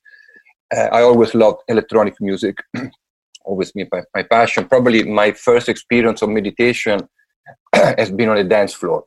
Uh, 0.75 0.88
I 0.93 1.03
always 1.03 1.35
loved 1.35 1.62
electronic 1.69 2.14
music, 2.21 2.57
always 3.45 3.73
been 3.73 3.88
my, 3.93 4.03
my 4.14 4.23
passion. 4.23 4.69
Probably 4.69 5.03
my 5.03 5.33
first 5.33 5.69
experience 5.69 6.23
of 6.23 6.29
meditation 6.29 7.00
has 7.73 8.11
been 8.11 8.29
on 8.29 8.38
a 8.38 8.45
dance 8.45 8.75
floor. 8.75 9.05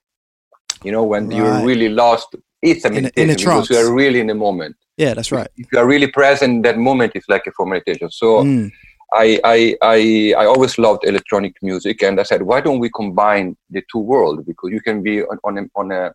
You 0.84 0.91
know, 0.91 1.03
when 1.03 1.29
right. 1.29 1.38
you're 1.38 1.65
really 1.65 1.89
lost, 1.89 2.36
it's 2.62 2.86
a 2.86 2.89
meditation 2.89 3.13
in 3.15 3.29
a, 3.29 3.34
in 3.34 3.36
a 3.36 3.39
because 3.39 3.69
you 3.69 3.77
are 3.77 3.93
really 3.93 4.19
in 4.19 4.27
the 4.27 4.36
moment. 4.36 4.75
Yeah, 4.98 5.13
that's 5.13 5.31
right. 5.31 5.48
If 5.57 5.67
you 5.72 5.79
are 5.79 5.88
really 5.88 6.07
present 6.07 6.51
in 6.51 6.62
that 6.63 6.77
moment, 6.77 7.12
it's 7.15 7.29
like 7.29 7.46
a 7.48 7.51
for 7.51 7.65
meditation. 7.65 8.10
So 8.10 8.43
mm. 8.43 8.72
I, 9.13 9.39
I, 9.43 9.77
I, 9.81 10.33
I 10.37 10.45
always 10.45 10.77
loved 10.77 11.05
electronic 11.05 11.55
music, 11.61 12.03
and 12.03 12.19
I 12.19 12.23
said, 12.23 12.41
why 12.41 12.61
don't 12.61 12.79
we 12.79 12.89
combine 12.89 13.55
the 13.69 13.83
two 13.91 13.99
worlds? 13.99 14.43
Because 14.45 14.71
you 14.71 14.81
can 14.81 15.01
be 15.01 15.23
on, 15.23 15.37
on, 15.43 15.57
a, 15.57 15.63
on, 15.75 15.91
a, 15.91 16.13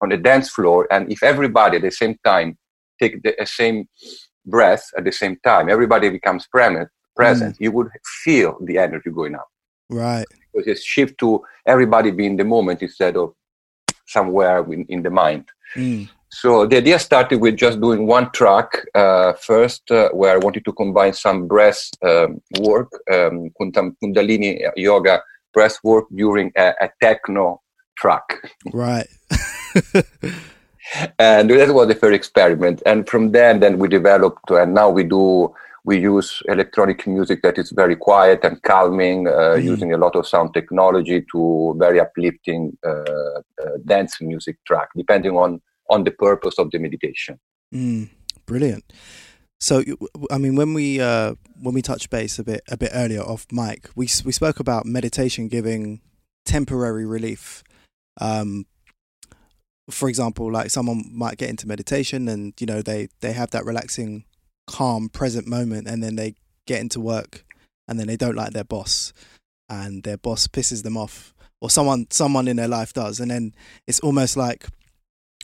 on 0.00 0.12
a 0.12 0.16
dance 0.16 0.50
floor, 0.50 0.86
and 0.90 1.10
if 1.12 1.22
everybody 1.22 1.76
at 1.76 1.82
the 1.82 1.90
same 1.90 2.16
time 2.24 2.56
take 2.98 3.22
the 3.22 3.34
same 3.44 3.88
breath 4.46 4.90
at 4.96 5.04
the 5.04 5.12
same 5.12 5.36
time, 5.44 5.68
everybody 5.68 6.08
becomes 6.08 6.46
present, 6.46 6.88
present 7.14 7.56
mm. 7.56 7.60
you 7.60 7.72
would 7.72 7.88
feel 8.22 8.58
the 8.64 8.78
energy 8.78 9.10
going 9.10 9.34
up. 9.34 9.48
Right. 9.88 10.24
Because 10.52 10.66
it's 10.66 10.84
shift 10.84 11.18
to 11.18 11.42
everybody 11.66 12.10
being 12.10 12.36
the 12.36 12.44
moment 12.44 12.82
instead 12.82 13.16
of 13.16 13.34
somewhere 14.06 14.64
in, 14.72 14.84
in 14.88 15.02
the 15.02 15.10
mind. 15.10 15.44
Mm. 15.76 16.08
So 16.32 16.66
the 16.66 16.76
idea 16.76 16.98
started 16.98 17.40
with 17.40 17.56
just 17.56 17.80
doing 17.80 18.06
one 18.06 18.30
track 18.30 18.86
uh, 18.94 19.32
first, 19.32 19.90
uh, 19.90 20.10
where 20.10 20.34
I 20.34 20.38
wanted 20.38 20.64
to 20.64 20.72
combine 20.72 21.12
some 21.12 21.48
breath 21.48 21.90
um, 22.04 22.40
work, 22.60 22.90
um, 23.12 23.50
Kundalini 23.60 24.70
yoga 24.76 25.22
breath 25.52 25.78
work 25.82 26.06
during 26.14 26.52
a, 26.56 26.72
a 26.80 26.90
techno 27.02 27.60
track. 27.96 28.22
Right. 28.72 29.08
and 31.18 31.50
that 31.50 31.74
was 31.74 31.88
the 31.88 31.96
first 31.96 32.14
experiment. 32.14 32.82
And 32.86 33.08
from 33.08 33.32
then, 33.32 33.58
then 33.58 33.78
we 33.78 33.88
developed, 33.88 34.50
and 34.50 34.74
now 34.74 34.88
we 34.88 35.04
do 35.04 35.52
we 35.82 35.98
use 35.98 36.42
electronic 36.46 37.06
music 37.06 37.40
that 37.42 37.56
is 37.56 37.70
very 37.70 37.96
quiet 37.96 38.40
and 38.44 38.62
calming, 38.62 39.26
uh, 39.26 39.56
mm. 39.56 39.64
using 39.64 39.94
a 39.94 39.96
lot 39.96 40.14
of 40.14 40.26
sound 40.26 40.52
technology 40.52 41.24
to 41.32 41.74
very 41.78 41.98
uplifting 41.98 42.76
uh, 42.86 42.90
uh, 42.90 43.40
dance 43.86 44.20
music 44.20 44.58
track, 44.66 44.88
depending 44.94 45.36
on 45.36 45.60
on 45.90 46.04
the 46.04 46.10
purpose 46.10 46.58
of 46.58 46.70
the 46.70 46.78
meditation. 46.78 47.38
Mm, 47.74 48.08
brilliant. 48.46 48.84
So, 49.60 49.82
I 50.30 50.38
mean, 50.38 50.56
when 50.56 50.72
we 50.72 51.00
uh, 51.00 51.34
when 51.60 51.74
we 51.74 51.82
touched 51.82 52.08
base 52.08 52.38
a 52.38 52.44
bit 52.44 52.62
a 52.68 52.78
bit 52.78 52.92
earlier 52.94 53.20
off 53.20 53.46
mic, 53.52 53.90
we 53.94 54.08
we 54.24 54.32
spoke 54.32 54.58
about 54.58 54.86
meditation 54.86 55.48
giving 55.48 56.00
temporary 56.46 57.04
relief. 57.04 57.62
Um, 58.18 58.64
for 59.90 60.08
example, 60.08 60.50
like 60.50 60.70
someone 60.70 61.04
might 61.12 61.36
get 61.36 61.50
into 61.50 61.68
meditation 61.68 62.28
and 62.28 62.54
you 62.58 62.66
know 62.66 62.80
they 62.80 63.08
they 63.20 63.32
have 63.32 63.50
that 63.50 63.66
relaxing, 63.66 64.24
calm, 64.66 65.10
present 65.10 65.46
moment, 65.46 65.86
and 65.88 66.02
then 66.02 66.16
they 66.16 66.36
get 66.66 66.80
into 66.80 67.00
work, 67.00 67.44
and 67.86 68.00
then 68.00 68.06
they 68.06 68.16
don't 68.16 68.36
like 68.36 68.52
their 68.52 68.64
boss, 68.64 69.12
and 69.68 70.04
their 70.04 70.16
boss 70.16 70.46
pisses 70.46 70.84
them 70.84 70.96
off, 70.96 71.34
or 71.60 71.68
someone 71.68 72.06
someone 72.10 72.48
in 72.48 72.56
their 72.56 72.68
life 72.68 72.94
does, 72.94 73.20
and 73.20 73.30
then 73.30 73.54
it's 73.86 74.00
almost 74.00 74.38
like 74.38 74.66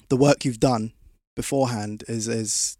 the 0.08 0.16
work 0.16 0.44
you've 0.44 0.60
done 0.60 0.92
beforehand 1.34 2.04
is 2.08 2.28
is 2.28 2.78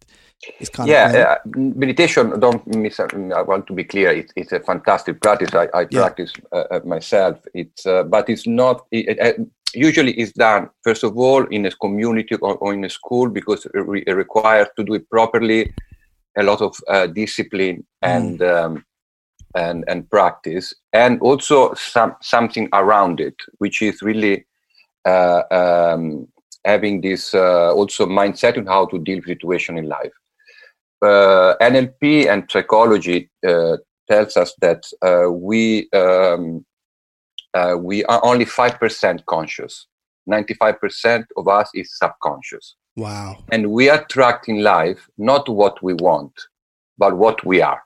is 0.61 0.69
kind 0.69 0.89
yeah, 0.89 1.09
of 1.09 1.15
yeah. 1.15 1.23
Uh, 1.23 1.37
meditation. 1.55 2.39
Don't 2.41 2.67
miss. 2.67 3.01
I 3.01 3.43
want 3.43 3.67
to 3.69 3.73
be 3.73 3.85
clear. 3.85 4.11
It, 4.11 4.33
it's 4.37 4.53
a 4.53 4.61
fantastic 4.61 5.21
practice. 5.21 5.55
I, 5.55 5.69
I 5.75 5.81
yeah. 5.91 6.01
practice 6.01 6.33
uh, 6.53 6.65
uh, 6.71 6.81
myself. 6.85 7.39
It's 7.55 7.87
uh, 7.87 8.05
but 8.05 8.29
it's 8.29 8.47
not. 8.47 8.87
It, 8.91 9.19
uh, 9.21 9.43
usually, 9.75 10.13
it's 10.13 10.33
done 10.33 10.71
first 10.83 11.05
of 11.05 11.17
all 11.17 11.45
in 11.47 11.67
a 11.67 11.71
community 11.71 12.35
or, 12.37 12.57
or 12.57 12.75
in 12.75 12.85
a 12.85 12.91
school 12.91 13.29
because 13.29 13.67
it, 13.67 13.73
re- 13.75 14.05
it, 14.07 14.13
requires 14.13 14.69
to 14.77 14.85
do 14.85 14.95
it 14.95 15.09
properly. 15.11 15.73
A 16.39 16.43
lot 16.43 16.61
of 16.61 16.77
uh, 16.89 17.07
discipline 17.07 17.87
and 18.03 18.41
mm. 18.41 18.65
um, 18.65 18.85
and 19.55 19.85
and 19.89 20.09
practice, 20.11 20.75
and 20.93 21.21
also 21.21 21.73
some 21.75 22.15
something 22.21 22.69
around 22.73 23.21
it, 23.21 23.37
which 23.59 23.83
is 23.83 24.03
really. 24.03 24.47
Um, 25.07 26.27
having 26.67 27.01
this 27.01 27.33
uh, 27.35 27.73
also 27.73 28.07
mindset 28.07 28.59
on 28.59 28.67
how 28.67 28.87
to 28.87 28.99
deal 28.99 29.17
with 29.19 29.27
situation 29.27 29.79
in 29.79 29.89
life. 29.89 30.13
Uh, 31.01 31.55
NLP 31.61 32.27
and 32.29 32.51
psychology 32.51 33.31
uh, 33.47 33.77
tells 34.11 34.37
us 34.37 34.55
that 34.61 34.85
uh, 35.03 35.31
we 35.31 35.89
um, 35.93 36.65
uh, 37.55 37.77
we 37.79 38.05
are 38.05 38.23
only 38.25 38.45
five 38.45 38.79
percent 38.79 39.25
conscious. 39.27 39.87
Ninety-five 40.27 40.81
percent 40.81 41.27
of 41.37 41.49
us 41.49 41.71
is 41.75 41.97
subconscious. 41.97 42.75
Wow! 42.97 43.45
And 43.53 43.71
we 43.71 43.89
attract 43.89 44.49
in 44.49 44.63
life 44.63 45.09
not 45.17 45.49
what 45.49 45.83
we 45.83 45.95
want, 45.95 46.33
but 46.99 47.17
what 47.17 47.45
we 47.45 47.63
are 47.63 47.83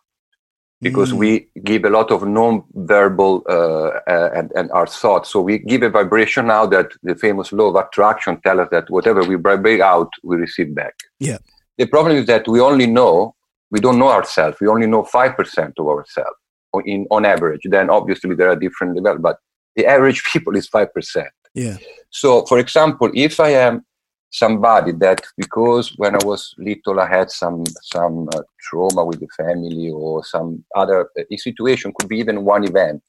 because 0.81 1.13
mm. 1.13 1.19
we 1.19 1.49
give 1.63 1.85
a 1.85 1.91
lot 1.91 2.11
of 2.11 2.27
non-verbal 2.27 3.43
uh, 3.49 4.01
uh, 4.11 4.31
and, 4.35 4.51
and 4.53 4.71
our 4.71 4.87
thoughts. 4.87 5.31
So 5.31 5.41
we 5.43 5.59
give 5.59 5.83
a 5.83 5.91
vibration 5.91 6.47
now 6.47 6.67
that 6.67 6.93
the 7.03 7.15
famous 7.15 7.53
law 7.53 7.69
of 7.69 7.77
attraction 7.77 8.41
tells 8.41 8.61
us 8.61 8.69
that 8.71 8.89
whatever 8.89 9.23
we 9.23 9.35
vibrate 9.35 9.81
out, 9.81 10.11
we 10.23 10.37
receive 10.37 10.75
back. 10.75 10.95
Yeah. 11.19 11.39
The 11.77 11.87
problem 11.87 12.17
is 12.17 12.27
that 12.27 12.49
we 12.49 12.61
only 12.61 12.87
know, 12.87 13.35
we 13.71 13.81
don't 13.81 13.99
know 13.99 14.09
ourselves. 14.09 14.57
We 14.61 14.69
only 14.69 14.87
know 14.87 15.03
5% 15.03 15.73
of 15.79 15.87
ourselves 15.87 16.37
in, 16.85 17.07
on 17.11 17.25
average. 17.25 17.63
Then 17.65 17.91
obviously 17.91 18.35
there 18.35 18.49
are 18.49 18.57
different 18.57 19.03
levels, 19.03 19.23
but 19.23 19.39
the 19.77 19.87
average 19.87 20.25
people 20.33 20.57
is 20.57 20.69
5%. 20.69 21.27
Yeah. 21.55 21.77
So 22.11 22.45
for 22.47 22.59
example, 22.59 23.11
if 23.15 23.39
I 23.39 23.51
am 23.51 23.85
somebody 24.31 24.93
that 24.93 25.21
because 25.37 25.97
when 25.97 26.15
I 26.15 26.25
was 26.25 26.55
little 26.57 27.01
I 27.01 27.09
had 27.09 27.31
some 27.31 27.65
some 27.83 28.29
uh, 28.35 28.43
trauma 28.61 29.05
with 29.05 29.21
the 29.21 29.29
family 29.37 29.91
or 29.91 30.25
some 30.25 30.65
other 30.75 31.11
uh, 31.19 31.37
situation 31.37 31.93
could 31.95 32.09
be 32.09 32.19
even 32.19 32.45
one 32.45 32.65
event, 32.65 33.03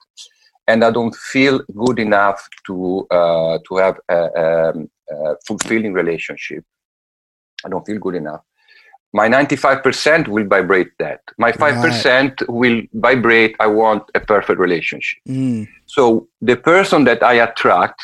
and 0.68 0.84
I 0.84 0.92
don't 0.92 1.16
feel 1.16 1.62
good 1.76 2.00
enough 2.00 2.48
to 2.68 3.08
uh, 3.12 3.60
to 3.68 3.78
have 3.78 4.00
a, 4.10 4.16
a, 4.16 4.74
a, 5.12 5.36
fulfilling 5.46 5.94
relationship. 5.94 6.66
I 7.64 7.70
don't 7.70 7.86
feel 7.86 8.00
good 8.00 8.16
enough. 8.16 8.42
My 9.14 9.28
95% 9.28 10.30
will 10.30 10.48
vibrate 10.48 10.92
that. 11.00 11.20
My 11.38 11.52
5% 11.52 12.06
right. 12.06 12.50
will 12.50 12.82
vibrate, 12.94 13.58
I 13.60 13.68
want 13.68 14.04
a 14.16 14.22
perfect 14.22 14.58
relationship. 14.58 15.20
Mm. 15.28 15.68
So 15.86 16.30
the 16.42 16.56
person 16.56 17.04
that 17.04 17.22
I 17.22 17.34
attract 17.34 18.02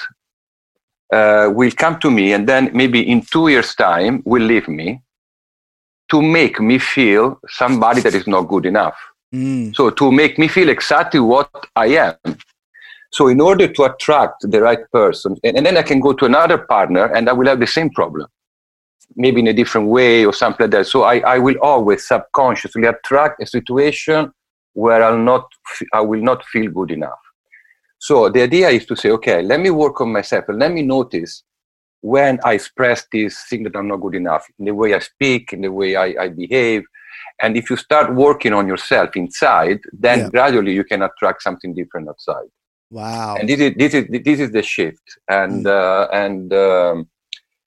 uh, 1.11 1.49
will 1.53 1.71
come 1.71 1.99
to 1.99 2.11
me 2.11 2.33
and 2.33 2.47
then 2.47 2.69
maybe 2.73 3.09
in 3.09 3.21
two 3.21 3.47
years' 3.47 3.75
time 3.75 4.21
will 4.25 4.43
leave 4.43 4.67
me 4.67 5.01
to 6.09 6.21
make 6.21 6.59
me 6.59 6.79
feel 6.79 7.39
somebody 7.49 8.01
that 8.01 8.13
is 8.13 8.27
not 8.27 8.43
good 8.43 8.65
enough. 8.65 8.95
Mm. 9.33 9.75
So 9.75 9.89
to 9.89 10.11
make 10.11 10.37
me 10.39 10.47
feel 10.47 10.69
exactly 10.69 11.19
what 11.19 11.49
I 11.75 11.87
am. 11.87 12.37
So 13.11 13.27
in 13.27 13.41
order 13.41 13.67
to 13.67 13.83
attract 13.83 14.49
the 14.49 14.61
right 14.61 14.79
person, 14.91 15.37
and, 15.43 15.57
and, 15.57 15.65
then 15.65 15.77
I 15.77 15.81
can 15.81 15.99
go 15.99 16.13
to 16.13 16.25
another 16.25 16.57
partner 16.57 17.05
and 17.05 17.29
I 17.29 17.33
will 17.33 17.47
have 17.47 17.59
the 17.59 17.67
same 17.67 17.89
problem, 17.89 18.27
maybe 19.15 19.39
in 19.39 19.47
a 19.47 19.53
different 19.53 19.87
way 19.87 20.25
or 20.25 20.33
something 20.33 20.65
like 20.65 20.71
that. 20.71 20.87
So 20.87 21.03
I, 21.03 21.19
I 21.19 21.37
will 21.39 21.55
always 21.61 22.07
subconsciously 22.07 22.83
attract 22.83 23.41
a 23.41 23.47
situation 23.47 24.31
where 24.73 25.03
I'll 25.03 25.17
not, 25.17 25.47
I 25.93 26.01
will 26.01 26.21
not 26.21 26.45
feel 26.45 26.69
good 26.71 26.91
enough. 26.91 27.19
So 27.99 28.29
the 28.29 28.43
idea 28.43 28.69
is 28.69 28.85
to 28.87 28.95
say, 28.95 29.09
okay, 29.11 29.41
let 29.41 29.59
me 29.59 29.69
work 29.69 30.01
on 30.01 30.11
myself 30.11 30.45
and 30.47 30.59
let 30.59 30.71
me 30.71 30.83
notice 30.83 31.43
when 32.01 32.39
I 32.43 32.53
express 32.53 33.05
this 33.11 33.43
thing 33.49 33.63
that 33.63 33.75
I'm 33.75 33.87
not 33.87 33.97
good 33.97 34.15
enough, 34.15 34.45
in 34.59 34.65
the 34.65 34.73
way 34.73 34.93
I 34.93 34.99
speak, 34.99 35.53
in 35.53 35.61
the 35.61 35.71
way 35.71 35.95
I, 35.95 36.15
I 36.23 36.29
behave. 36.29 36.83
And 37.41 37.57
if 37.57 37.69
you 37.69 37.77
start 37.77 38.13
working 38.13 38.53
on 38.53 38.67
yourself 38.67 39.15
inside, 39.15 39.79
then 39.91 40.19
yeah. 40.19 40.29
gradually 40.29 40.73
you 40.73 40.83
can 40.83 41.01
attract 41.01 41.41
something 41.41 41.73
different 41.73 42.07
outside. 42.07 42.49
Wow! 42.89 43.35
And 43.37 43.49
this 43.49 43.59
is 43.59 43.73
this 43.75 43.93
is 43.93 44.05
this 44.23 44.39
is 44.39 44.51
the 44.51 44.63
shift, 44.63 45.03
and 45.27 45.65
mm. 45.65 45.69
uh, 45.69 46.07
and 46.13 46.53
um, 46.53 47.09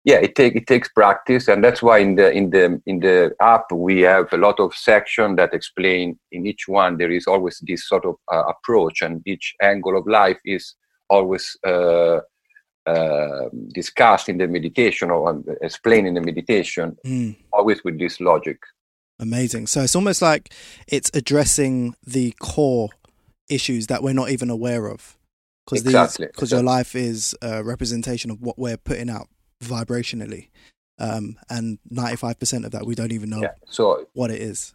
yeah 0.04 0.18
it 0.18 0.36
take 0.36 0.56
it 0.56 0.68
takes 0.68 0.90
practice 0.90 1.48
and 1.48 1.64
that's 1.64 1.82
why 1.82 1.98
in 1.98 2.16
the 2.16 2.32
in 2.32 2.50
the 2.50 2.82
in 2.86 3.00
the 3.00 3.34
app 3.42 3.72
we 3.72 4.02
have 4.02 4.32
a 4.34 4.38
lot 4.38 4.60
of 4.60 4.76
section 4.76 5.36
that 5.36 5.54
explain 5.54 6.18
in 6.32 6.46
each 6.46 6.68
one 6.68 6.98
there 6.98 7.12
is 7.12 7.28
always 7.28 7.62
this 7.68 7.88
sort 7.88 8.06
of 8.06 8.16
uh, 8.32 8.44
approach 8.44 9.02
and 9.02 9.22
each 9.26 9.56
angle 9.62 9.98
of 9.98 10.06
life 10.08 10.38
is 10.46 10.76
always 11.10 11.58
uh, 11.66 12.20
uh, 12.86 13.50
discussed 13.74 14.28
in 14.28 14.38
the 14.38 14.48
meditation 14.48 15.10
or 15.10 15.30
um, 15.30 15.46
explained 15.62 16.08
in 16.08 16.14
the 16.16 16.22
meditation 16.22 16.98
mm. 17.06 17.36
always 17.52 17.84
with 17.84 17.98
this 17.98 18.20
logic 18.20 18.58
amazing 19.20 19.68
so 19.68 19.82
it's 19.82 19.96
almost 19.96 20.22
like 20.22 20.54
it's 20.88 21.10
addressing 21.14 21.96
the 22.06 22.34
core 22.42 22.90
issues 23.50 23.88
that 23.88 24.04
we're 24.04 24.14
not 24.14 24.30
even 24.30 24.50
aware 24.50 24.88
of 24.88 25.18
because 25.66 25.86
exactly, 25.86 26.28
because 26.28 26.52
exactly. 26.52 26.58
your 26.58 26.76
life 26.76 26.96
is 26.96 27.36
a 27.42 27.64
representation 27.64 28.30
of 28.30 28.42
what 28.42 28.60
we're 28.60 28.76
putting 28.76 29.10
out 29.10 29.30
vibrationally. 29.64 30.50
Um, 31.00 31.38
and 31.50 31.80
95% 31.92 32.66
of 32.66 32.72
that 32.72 32.86
we 32.86 32.96
don't 32.96 33.12
even 33.12 33.30
know 33.30 33.42
yeah. 33.42 33.54
so, 33.66 34.08
what 34.14 34.30
it 34.30 34.42
is. 34.42 34.74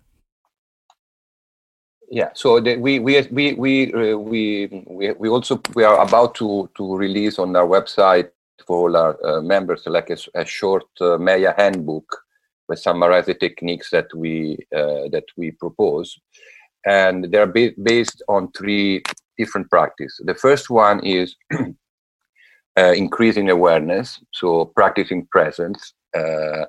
Yeah, 2.11 2.31
so 2.33 2.59
the, 2.59 2.77
we 2.77 2.99
we 3.01 3.21
we 3.31 3.53
we, 3.53 3.93
uh, 3.93 4.17
we 4.17 4.67
we 4.87 5.13
we 5.13 5.29
also 5.29 5.61
we 5.75 5.85
are 5.85 6.01
about 6.01 6.35
to 6.37 6.69
to 6.77 6.97
release 6.97 7.39
on 7.39 7.55
our 7.55 7.67
website 7.67 8.31
for 8.67 8.89
all 8.89 8.97
our 8.97 9.27
uh, 9.27 9.43
members 9.43 9.83
like 9.87 10.09
a, 10.09 10.17
a 10.35 10.45
short 10.45 10.85
uh, 11.03 11.19
Meya 11.19 11.55
handbook 11.57 12.09
with 12.67 12.79
summarize 12.79 13.27
the 13.27 13.35
techniques 13.35 13.91
that 13.91 14.07
we 14.15 14.57
uh, 14.75 15.09
that 15.13 15.25
we 15.37 15.51
propose, 15.51 16.19
and 16.87 17.31
they're 17.31 17.47
ba- 17.47 17.75
based 17.83 18.23
on 18.29 18.53
three 18.53 19.03
different 19.37 19.69
practices. 19.69 20.21
The 20.25 20.35
first 20.35 20.71
one 20.71 21.05
is 21.05 21.37
uh, 22.79 22.93
increasing 22.93 23.51
awareness, 23.51 24.21
so 24.33 24.67
practicing 24.77 25.27
presence, 25.27 25.95
uh, 26.17 26.65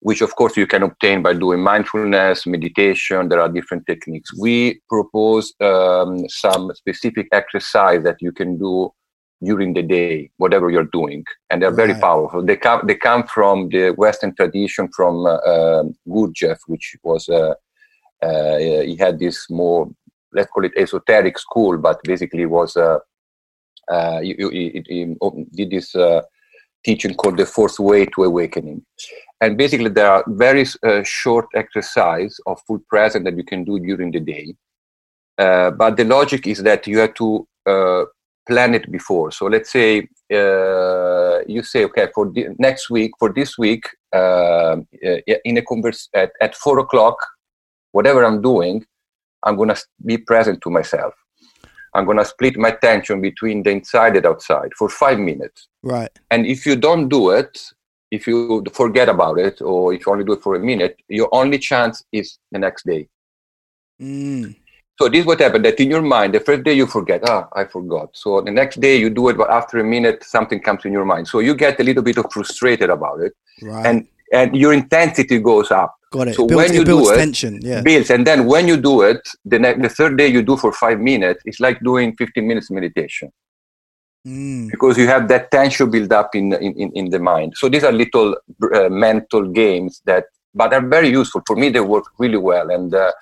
which 0.00 0.20
of 0.22 0.34
course 0.36 0.56
you 0.56 0.66
can 0.66 0.82
obtain 0.82 1.22
by 1.22 1.32
doing 1.32 1.60
mindfulness, 1.60 2.46
meditation. 2.46 3.28
There 3.28 3.40
are 3.40 3.48
different 3.48 3.86
techniques. 3.86 4.30
We 4.38 4.80
propose 4.88 5.52
um, 5.60 6.28
some 6.28 6.72
specific 6.74 7.26
exercise 7.32 8.02
that 8.04 8.18
you 8.20 8.32
can 8.32 8.58
do 8.58 8.92
during 9.42 9.72
the 9.74 9.82
day, 9.82 10.30
whatever 10.36 10.70
you're 10.70 10.92
doing, 10.92 11.24
and 11.48 11.60
they're 11.60 11.70
right. 11.70 11.86
very 11.86 12.00
powerful. 12.00 12.44
They 12.44 12.56
come 12.56 12.82
they 12.86 12.94
come 12.94 13.24
from 13.26 13.70
the 13.70 13.90
Western 14.04 14.34
tradition 14.34 14.88
from 14.94 15.26
uh, 15.26 15.38
um, 15.54 15.94
Gurdjieff, 16.06 16.58
which 16.66 16.96
was 17.02 17.28
uh, 17.28 17.54
uh, 18.22 18.58
he 18.58 18.96
had 18.96 19.18
this 19.18 19.48
more 19.50 19.90
let's 20.32 20.50
call 20.50 20.64
it 20.64 20.72
esoteric 20.76 21.38
school, 21.38 21.76
but 21.78 21.98
basically 22.04 22.46
was 22.46 22.76
uh, 22.76 22.82
uh, 22.92 22.98
you, 24.22 24.34
you, 24.38 24.84
you, 24.88 25.46
did 25.52 25.70
this 25.70 25.94
uh, 25.94 26.22
teaching 26.84 27.14
called 27.14 27.36
the 27.36 27.46
fourth 27.46 27.78
way 27.78 28.06
to 28.06 28.24
awakening. 28.24 28.84
And 29.40 29.56
basically, 29.56 29.90
there 29.90 30.10
are 30.10 30.24
very 30.28 30.66
uh, 30.82 31.02
short 31.02 31.46
exercise 31.54 32.38
of 32.46 32.60
full 32.66 32.80
present 32.88 33.24
that 33.24 33.36
you 33.36 33.44
can 33.44 33.64
do 33.64 33.78
during 33.78 34.10
the 34.10 34.20
day. 34.20 34.54
Uh, 35.38 35.70
but 35.70 35.96
the 35.96 36.04
logic 36.04 36.46
is 36.46 36.62
that 36.62 36.86
you 36.86 36.98
have 36.98 37.14
to 37.14 37.46
uh, 37.66 38.04
plan 38.46 38.74
it 38.74 38.90
before. 38.90 39.30
So 39.32 39.46
let's 39.46 39.72
say 39.72 40.08
uh, 40.32 41.40
you 41.46 41.62
say, 41.62 41.84
okay, 41.84 42.08
for 42.14 42.30
the 42.30 42.48
next 42.58 42.90
week, 42.90 43.12
for 43.18 43.32
this 43.32 43.56
week, 43.56 43.84
uh, 44.12 44.76
in 45.44 45.56
a 45.56 45.62
converse 45.62 46.08
at, 46.14 46.32
at 46.40 46.54
four 46.54 46.78
o'clock, 46.78 47.16
whatever 47.92 48.24
I'm 48.24 48.42
doing, 48.42 48.84
I'm 49.42 49.56
gonna 49.56 49.76
be 50.04 50.18
present 50.18 50.60
to 50.62 50.70
myself. 50.70 51.14
I'm 51.94 52.06
gonna 52.06 52.24
split 52.24 52.56
my 52.56 52.68
attention 52.68 53.20
between 53.20 53.62
the 53.62 53.70
inside 53.70 54.16
and 54.16 54.26
outside 54.26 54.70
for 54.76 54.88
five 54.88 55.18
minutes. 55.18 55.68
Right. 55.82 56.10
And 56.30 56.46
if 56.46 56.66
you 56.66 56.76
don't 56.76 57.08
do 57.08 57.30
it, 57.30 57.60
if 58.10 58.26
you 58.26 58.64
forget 58.72 59.08
about 59.08 59.38
it, 59.38 59.62
or 59.62 59.94
if 59.94 60.06
you 60.06 60.12
only 60.12 60.24
do 60.24 60.32
it 60.32 60.42
for 60.42 60.56
a 60.56 60.60
minute, 60.60 60.96
your 61.08 61.28
only 61.32 61.58
chance 61.58 62.04
is 62.12 62.38
the 62.50 62.58
next 62.58 62.84
day. 62.86 63.08
Mm. 64.00 64.56
So 65.00 65.08
this 65.08 65.20
is 65.20 65.26
what 65.26 65.40
happened 65.40 65.64
that 65.64 65.80
in 65.80 65.90
your 65.90 66.02
mind, 66.02 66.34
the 66.34 66.40
first 66.40 66.62
day 66.62 66.74
you 66.74 66.86
forget, 66.86 67.22
ah, 67.26 67.48
I 67.54 67.64
forgot. 67.64 68.10
So 68.12 68.40
the 68.42 68.50
next 68.50 68.80
day 68.80 68.96
you 68.96 69.08
do 69.08 69.28
it, 69.30 69.36
but 69.38 69.48
after 69.48 69.78
a 69.78 69.84
minute, 69.84 70.24
something 70.24 70.60
comes 70.60 70.84
in 70.84 70.92
your 70.92 71.06
mind. 71.06 71.26
So 71.26 71.38
you 71.38 71.54
get 71.54 71.80
a 71.80 71.82
little 71.82 72.02
bit 72.02 72.18
of 72.18 72.26
frustrated 72.30 72.90
about 72.90 73.20
it. 73.20 73.32
Right. 73.62 73.86
And 73.86 74.08
and 74.32 74.56
your 74.56 74.72
intensity 74.72 75.38
goes 75.38 75.70
up. 75.70 75.94
Got 76.12 76.28
it. 76.28 76.34
So 76.34 76.44
it 76.44 76.48
builds, 76.48 76.64
when 76.64 76.74
you 76.74 76.82
it 76.82 76.86
builds 76.86 77.08
do 77.08 77.14
it, 77.14 77.18
tension. 77.18 77.60
Yeah. 77.62 77.82
builds. 77.82 78.10
And 78.10 78.26
then 78.26 78.46
when 78.46 78.66
you 78.66 78.76
do 78.76 79.02
it, 79.02 79.20
the, 79.44 79.58
the 79.58 79.88
third 79.88 80.16
day 80.18 80.26
you 80.28 80.42
do 80.42 80.56
for 80.56 80.72
five 80.72 80.98
minutes, 80.98 81.42
it's 81.44 81.60
like 81.60 81.80
doing 81.80 82.14
15 82.16 82.46
minutes 82.46 82.70
meditation 82.70 83.30
Mm. 84.26 84.70
because 84.70 84.98
you 84.98 85.06
have 85.06 85.28
that 85.28 85.50
tension 85.50 85.90
build 85.90 86.12
up 86.12 86.34
in, 86.34 86.52
in, 86.52 86.74
in, 86.74 86.92
in 86.92 87.10
the 87.10 87.18
mind. 87.18 87.54
So 87.56 87.70
these 87.70 87.84
are 87.84 87.92
little 87.92 88.36
uh, 88.74 88.90
mental 88.90 89.48
games 89.48 90.02
that, 90.04 90.24
but 90.54 90.74
are 90.74 90.86
very 90.86 91.08
useful. 91.08 91.40
For 91.46 91.56
me, 91.56 91.70
they 91.70 91.80
work 91.80 92.04
really 92.18 92.36
well. 92.36 92.70
And 92.70 92.94
uh, 92.94 93.12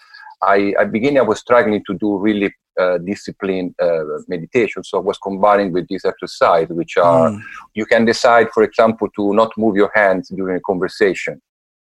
I, 0.43 0.75
at 0.79 0.91
beginning, 0.91 1.19
I 1.19 1.23
was 1.23 1.38
struggling 1.38 1.85
to 1.87 1.95
do 1.95 2.19
really 2.19 2.53
uh, 2.78 2.99
disciplined 2.99 3.75
uh, 3.80 4.04
meditation. 4.28 4.82
So 4.85 4.99
I 4.99 5.00
was 5.00 5.18
combining 5.18 5.73
with 5.73 5.87
this 5.88 6.04
exercise, 6.04 6.68
which 6.68 6.97
are, 6.97 7.30
Mm. 7.30 7.40
you 7.75 7.87
can 7.87 8.04
decide, 8.04 8.49
for 8.54 8.62
example, 8.62 9.08
to 9.16 9.35
not 9.35 9.50
move 9.56 9.76
your 9.76 9.90
hands 9.94 10.28
during 10.28 10.56
a 10.56 10.61
conversation 10.61 11.40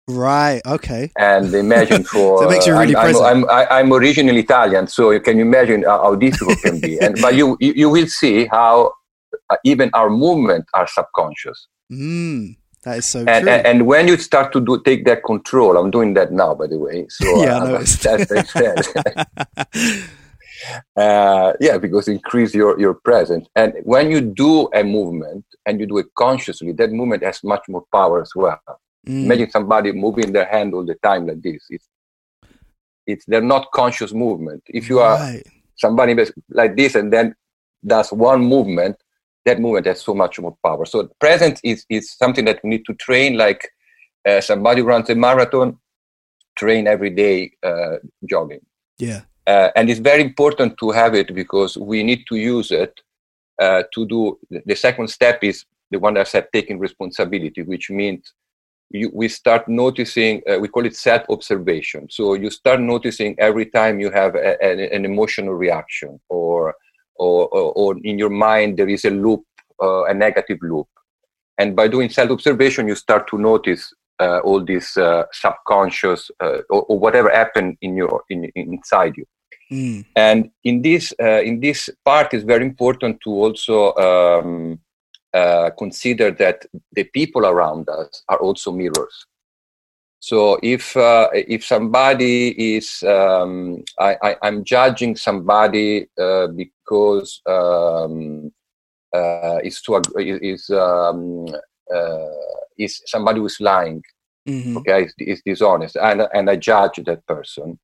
Right. 0.07 0.62
Okay. 0.65 1.12
and 1.17 1.53
imagine 1.53 2.03
for 2.13 2.43
it 2.43 2.50
makes 2.50 2.65
you 2.67 2.74
really 2.74 2.95
I'm, 2.95 3.05
I'm, 3.05 3.12
present. 3.13 3.25
I'm, 3.29 3.50
I- 3.50 3.67
I'm 3.79 3.93
originally 3.93 4.39
Italian, 4.39 4.88
so 4.88 5.12
you 5.12 5.19
can 5.19 5.39
imagine 5.39 5.83
how, 5.83 6.15
difficult 6.15 6.57
it 6.57 6.62
can 6.63 6.79
be. 6.79 6.98
And 7.00 7.13
but 7.21 7.36
you 7.36 7.57
you 7.59 7.89
will 7.95 8.07
see 8.07 8.48
how 8.48 8.91
uh, 9.51 9.57
even 9.71 9.88
our 9.93 10.09
movement 10.09 10.65
are 10.74 10.88
subconscious. 10.88 11.67
Mm. 11.91 12.55
That 12.86 12.98
is 13.00 13.05
so 13.05 13.19
And, 13.19 13.27
true. 13.43 13.51
and 13.53 13.67
and 13.67 13.86
when 13.86 14.07
you 14.07 14.17
start 14.17 14.51
to 14.53 14.59
do 14.62 14.81
take 14.89 15.05
that 15.05 15.24
control, 15.31 15.77
I'm 15.77 15.91
doing 15.91 16.13
that 16.15 16.31
now, 16.31 16.51
by 16.55 16.67
the 16.74 16.79
way. 16.79 17.05
So 17.09 17.25
Yeah, 17.43 17.57
I 17.57 17.62
uh, 17.62 17.67
noticed. 17.67 18.01
that's 18.03 18.27
that's 18.53 18.93
uh, 20.96 21.54
yeah, 21.60 21.78
because 21.78 22.08
increase 22.08 22.54
your 22.54 22.80
your 22.80 22.94
presence. 22.94 23.48
And 23.56 23.74
when 23.84 24.12
you 24.12 24.22
do 24.22 24.70
a 24.74 24.84
movement 24.84 25.46
and 25.66 25.80
you 25.80 25.86
do 25.86 25.98
it 25.98 26.08
consciously, 26.16 26.72
that 26.74 26.92
movement 26.92 27.24
has 27.24 27.44
much 27.44 27.63
more 27.68 27.86
power 27.92 28.22
as 28.22 28.32
well. 28.36 28.60
Mm. 29.08 29.25
Imagine 29.25 29.50
somebody 29.51 29.92
moving 29.92 30.32
their 30.34 30.46
hand 30.46 30.74
all 30.74 30.86
the 30.86 30.96
time 30.96 31.28
like 31.28 31.42
this. 31.42 31.63
It's, 31.70 31.88
it's 33.08 33.25
they're 33.25 33.42
not 33.42 33.72
conscious 33.72 34.13
movement. 34.13 34.63
If 34.68 34.89
you 34.89 35.00
are 35.00 35.18
Right. 35.18 35.48
somebody 35.75 36.16
like 36.50 36.75
this 36.75 36.96
and 36.96 37.12
then 37.12 37.36
does 37.86 38.12
one 38.12 38.42
movement, 38.42 38.98
that 39.46 39.60
movement 39.60 39.86
has 39.86 40.01
so 40.01 40.13
much 40.13 40.39
more 40.39 40.56
power. 40.66 40.86
So 40.86 41.10
presence 41.20 41.60
is 41.63 41.86
is 41.89 42.12
something 42.12 42.46
that 42.46 42.60
we 42.63 42.70
need 42.72 42.86
to 42.86 42.94
train. 42.96 43.38
Like 43.38 43.70
uh, 44.28 44.42
somebody 44.42 44.82
runs 44.82 45.10
a 45.10 45.16
marathon, 45.16 45.78
train 46.56 46.88
every 46.88 47.10
day 47.10 47.51
uh, 47.63 47.98
jogging. 48.30 48.66
Yeah. 48.98 49.22
Uh, 49.48 49.69
and 49.75 49.89
it's 49.89 50.00
very 50.00 50.22
important 50.22 50.77
to 50.77 50.91
have 50.91 51.15
it 51.15 51.34
because 51.34 51.77
we 51.77 52.03
need 52.03 52.24
to 52.27 52.36
use 52.36 52.72
it 52.72 52.93
uh, 53.62 53.84
to 53.93 54.05
do 54.08 54.39
the 54.65 54.75
second 54.75 55.08
step 55.10 55.43
is 55.43 55.65
the 55.91 55.99
one 55.99 56.13
that 56.13 56.21
I 56.21 56.23
said 56.25 56.47
taking 56.54 56.80
responsibility, 56.80 57.63
which 57.63 57.89
means 57.89 58.34
you, 58.91 59.12
we 59.13 59.28
start 59.28 59.67
noticing, 59.67 60.41
uh, 60.49 60.60
we 60.60 60.67
call 60.67 60.86
it 60.86 60.95
self 60.95 61.23
observation. 61.30 62.08
So 62.10 62.34
you 62.36 62.49
start 62.52 62.80
noticing 62.80 63.36
every 63.39 63.65
time 63.67 63.99
you 63.99 64.12
have 64.12 64.36
a, 64.36 64.58
a- 64.63 64.95
an 64.95 65.06
emotional 65.06 65.54
reaction 65.54 66.19
or, 66.30 66.75
or, 67.15 67.47
or, 67.49 67.73
or 67.73 67.95
in 68.04 68.17
your 68.19 68.30
mind 68.30 68.78
there 68.78 68.89
is 68.89 69.06
a 69.06 69.10
loop, 69.12 69.43
uh, 69.82 70.06
a 70.06 70.13
negative 70.13 70.60
loop. 70.62 70.88
And 71.58 71.75
by 71.75 71.88
doing 71.88 72.10
self 72.10 72.32
observation, 72.32 72.88
you 72.88 72.95
start 72.95 73.28
to 73.30 73.38
notice 73.38 73.93
uh, 74.19 74.39
all 74.39 74.63
these 74.63 74.97
uh, 74.97 75.23
subconscious 75.32 76.29
uh, 76.41 76.60
or, 76.69 76.84
or 76.84 76.99
whatever 76.99 77.29
happened 77.29 77.77
in 77.82 77.95
your 77.95 78.23
in, 78.29 78.51
inside 78.55 79.15
you 79.17 79.25
Mm. 79.71 80.03
and 80.15 80.49
in 80.63 80.82
this 80.82 81.13
uh, 81.21 81.41
in 81.41 81.60
this 81.60 81.89
part 82.03 82.34
is 82.34 82.43
very 82.43 82.65
important 82.65 83.21
to 83.21 83.29
also 83.29 83.93
um, 83.95 84.79
uh, 85.32 85.69
consider 85.77 86.32
that 86.32 86.65
the 86.93 87.03
people 87.03 87.45
around 87.45 87.88
us 87.88 88.23
are 88.27 88.39
also 88.39 88.71
mirrors 88.71 89.25
so 90.19 90.58
if 90.63 90.97
uh, 90.97 91.29
if 91.34 91.63
somebody 91.63 92.75
is 92.75 93.03
um, 93.03 93.84
I, 93.99 94.17
I, 94.23 94.36
i'm 94.41 94.63
judging 94.63 95.15
somebody 95.15 96.08
uh, 96.19 96.47
because 96.47 97.41
um, 97.45 98.51
uh, 99.15 99.60
is 99.63 99.82
too 99.82 99.97
ag- 99.97 100.12
is 100.17 100.69
um, 100.71 101.45
is 102.78 103.02
somebody 103.06 103.39
who's 103.39 103.60
lying 103.60 104.02
Mhm. 104.47 104.78
okay 104.78 105.04
is, 105.04 105.13
is 105.19 105.41
dishonest 105.45 105.95
and 105.97 106.28
and 106.34 106.49
i 106.49 106.56
judge 106.56 106.97
that 107.06 107.25
person. 107.28 107.78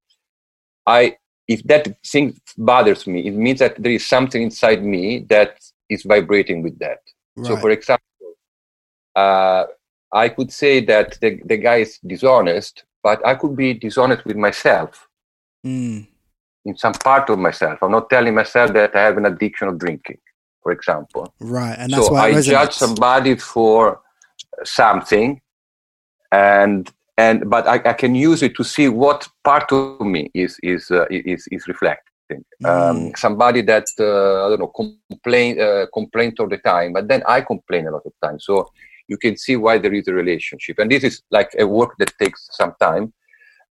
I 0.88 1.18
if 1.48 1.62
that 1.64 1.86
thing 2.06 2.40
bothers 2.58 3.06
me 3.08 3.20
it 3.28 3.36
means 3.46 3.60
that 3.60 3.76
there 3.82 3.92
is 3.92 4.08
something 4.08 4.42
inside 4.42 4.84
me 4.84 5.26
that 5.30 5.58
is 5.90 6.04
vibrating 6.04 6.64
with 6.64 6.78
that. 6.80 7.00
So 7.44 7.56
for 7.62 7.70
example 7.72 8.30
uh, 9.16 9.64
i 10.12 10.30
could 10.30 10.52
say 10.52 10.74
that 10.92 11.18
the, 11.22 11.42
the 11.46 11.58
guy 11.58 11.78
is 11.86 12.00
dishonest 12.00 12.84
but 13.04 13.26
i 13.26 13.34
could 13.36 13.56
be 13.56 13.74
dishonest 13.74 14.26
with 14.26 14.38
myself. 14.38 15.08
Mm. 15.66 16.08
in 16.66 16.76
some 16.78 16.94
part 16.94 17.30
of 17.30 17.38
myself. 17.40 17.80
I'm 17.82 17.92
not 17.92 18.10
telling 18.10 18.34
myself 18.36 18.74
that 18.74 18.96
i 18.96 19.02
have 19.08 19.18
an 19.18 19.26
addiction 19.26 19.68
of 19.68 19.78
drinking 19.80 20.20
for 20.66 20.72
example 20.72 21.32
Right. 21.40 21.78
And 21.78 21.94
that's 21.94 22.08
so 22.08 22.14
why 22.14 22.30
I 22.30 22.42
judge 22.42 22.74
somebody 22.74 23.36
for 23.36 24.02
something, 24.64 25.42
and 26.32 26.92
and 27.18 27.50
but 27.50 27.68
I, 27.68 27.76
I 27.92 27.94
can 27.94 28.16
use 28.16 28.42
it 28.42 28.56
to 28.56 28.64
see 28.64 28.88
what 28.90 29.28
part 29.44 29.72
of 29.72 30.02
me 30.02 30.32
is 30.34 30.58
is 30.64 30.90
uh, 30.92 31.06
is 31.10 31.48
is 31.52 31.68
reflecting. 31.68 32.02
Um, 32.66 33.12
Mm. 33.14 33.18
somebody 33.18 33.62
that 33.62 33.86
uh, 34.00 34.46
I 34.46 34.50
don't 34.50 34.60
know 34.60 34.74
complain 35.12 35.62
uh, 35.62 35.86
complain 35.94 36.34
all 36.40 36.50
the 36.50 36.58
time, 36.58 36.94
but 36.94 37.08
then 37.08 37.22
I 37.28 37.42
complain 37.42 37.88
a 37.88 37.92
lot 37.92 38.02
of 38.04 38.14
times. 38.24 38.46
So 38.46 38.68
you 39.08 39.18
can 39.18 39.38
see 39.38 39.56
why 39.58 39.78
there 39.78 39.94
is 39.94 40.08
a 40.08 40.14
relationship, 40.14 40.80
and 40.80 40.90
this 40.92 41.04
is 41.04 41.22
like 41.30 41.52
a 41.60 41.68
work 41.68 41.92
that 42.00 42.12
takes 42.18 42.50
some 42.60 42.74
time. 42.80 43.14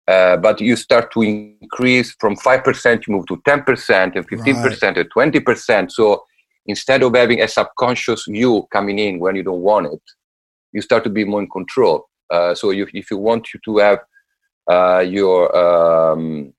Uh, 0.07 0.37
but 0.37 0.61
you 0.61 0.77
start 0.77 1.11
to 1.11 1.23
increase 1.23 2.15
from 2.21 2.37
5% 2.37 3.07
you 3.07 3.15
move 3.15 3.27
to 3.27 3.39
10% 3.39 4.17
and 4.17 4.29
15% 4.29 4.99
and 5.01 5.11
20% 5.11 5.91
so 5.91 6.23
instead 6.67 7.03
of 7.03 7.15
having 7.15 7.41
a 7.41 7.49
subconscious 7.49 8.27
you 8.27 8.67
coming 8.73 8.99
in 8.99 9.19
when 9.19 9.37
you 9.37 9.43
don't 9.43 9.61
want 9.61 9.87
it 9.87 10.03
you 10.73 10.81
start 10.81 11.05
to 11.05 11.11
be 11.11 11.25
more 11.25 11.41
in 11.41 11.49
control 11.49 12.09
uh, 12.31 12.55
so 12.55 12.71
you, 12.71 12.87
if 12.95 13.11
you 13.11 13.19
want 13.19 13.47
you 13.53 13.61
to 13.65 13.79
have 13.79 13.99
uh, 14.71 15.01
your 15.01 15.55
um, 15.57 16.53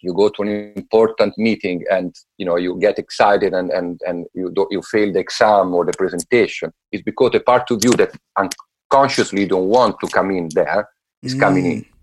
you 0.00 0.14
go 0.14 0.28
to 0.28 0.42
an 0.42 0.72
important 0.76 1.36
meeting 1.36 1.84
and 1.90 2.14
you 2.36 2.46
know 2.46 2.56
you 2.56 2.78
get 2.78 2.98
excited 2.98 3.52
and 3.52 3.70
and, 3.70 4.00
and 4.06 4.26
you 4.34 4.50
do, 4.50 4.66
you 4.70 4.80
fail 4.82 5.12
the 5.12 5.18
exam 5.18 5.74
or 5.74 5.84
the 5.84 5.92
presentation 5.92 6.72
it's 6.92 7.02
because 7.02 7.32
the 7.32 7.40
part 7.40 7.68
of 7.70 7.80
you 7.82 7.92
that 7.92 8.12
unconsciously 8.36 9.46
don't 9.46 9.68
want 9.68 9.96
to 10.00 10.06
come 10.08 10.30
in 10.30 10.48
there 10.54 10.88
is 11.22 11.34
coming 11.34 11.66
in 11.66 11.84
Mm. 11.84 11.97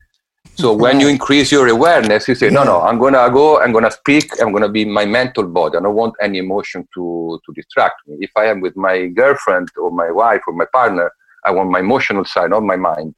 So 0.55 0.73
when 0.73 0.99
you 0.99 1.07
increase 1.07 1.51
your 1.51 1.67
awareness, 1.67 2.27
you 2.27 2.35
say, 2.35 2.49
no, 2.49 2.63
no, 2.63 2.81
I'm 2.81 2.97
gonna 2.97 3.29
go, 3.29 3.61
I'm 3.61 3.73
gonna 3.73 3.91
speak, 3.91 4.31
I'm 4.41 4.53
gonna 4.53 4.69
be 4.69 4.85
my 4.85 5.05
mental 5.05 5.45
body. 5.47 5.77
I 5.77 5.81
don't 5.81 5.95
want 5.95 6.15
any 6.21 6.37
emotion 6.37 6.87
to 6.93 7.39
to 7.45 7.53
distract 7.53 7.95
me. 8.07 8.17
If 8.21 8.31
I 8.35 8.45
am 8.45 8.61
with 8.61 8.75
my 8.75 9.07
girlfriend 9.07 9.69
or 9.77 9.91
my 9.91 10.11
wife 10.11 10.41
or 10.47 10.53
my 10.53 10.65
partner, 10.71 11.11
I 11.43 11.51
want 11.51 11.69
my 11.69 11.79
emotional 11.79 12.25
side, 12.25 12.51
not 12.51 12.63
my 12.63 12.77
mind. 12.77 13.15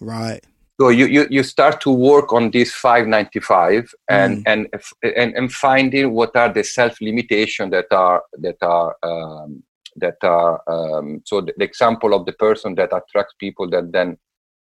Right. 0.00 0.42
So 0.80 0.88
you 0.88 1.06
you, 1.06 1.26
you 1.30 1.42
start 1.44 1.80
to 1.82 1.90
work 1.90 2.32
on 2.32 2.50
this 2.50 2.72
595 2.72 3.94
and 4.08 4.38
Mm. 4.38 4.42
and, 4.46 4.60
and 5.02 5.34
and 5.36 5.52
finding 5.52 6.12
what 6.12 6.34
are 6.34 6.52
the 6.52 6.64
self 6.64 7.00
limitation 7.00 7.70
that 7.70 7.86
are 7.92 8.22
that 8.38 8.56
are 8.62 8.96
um, 9.04 9.62
that 9.96 10.16
are 10.22 10.60
um, 10.66 11.22
so 11.24 11.40
the, 11.40 11.52
the 11.56 11.64
example 11.64 12.12
of 12.14 12.26
the 12.26 12.32
person 12.32 12.74
that 12.74 12.92
attracts 12.92 13.34
people 13.38 13.70
that 13.70 13.92
then 13.92 14.18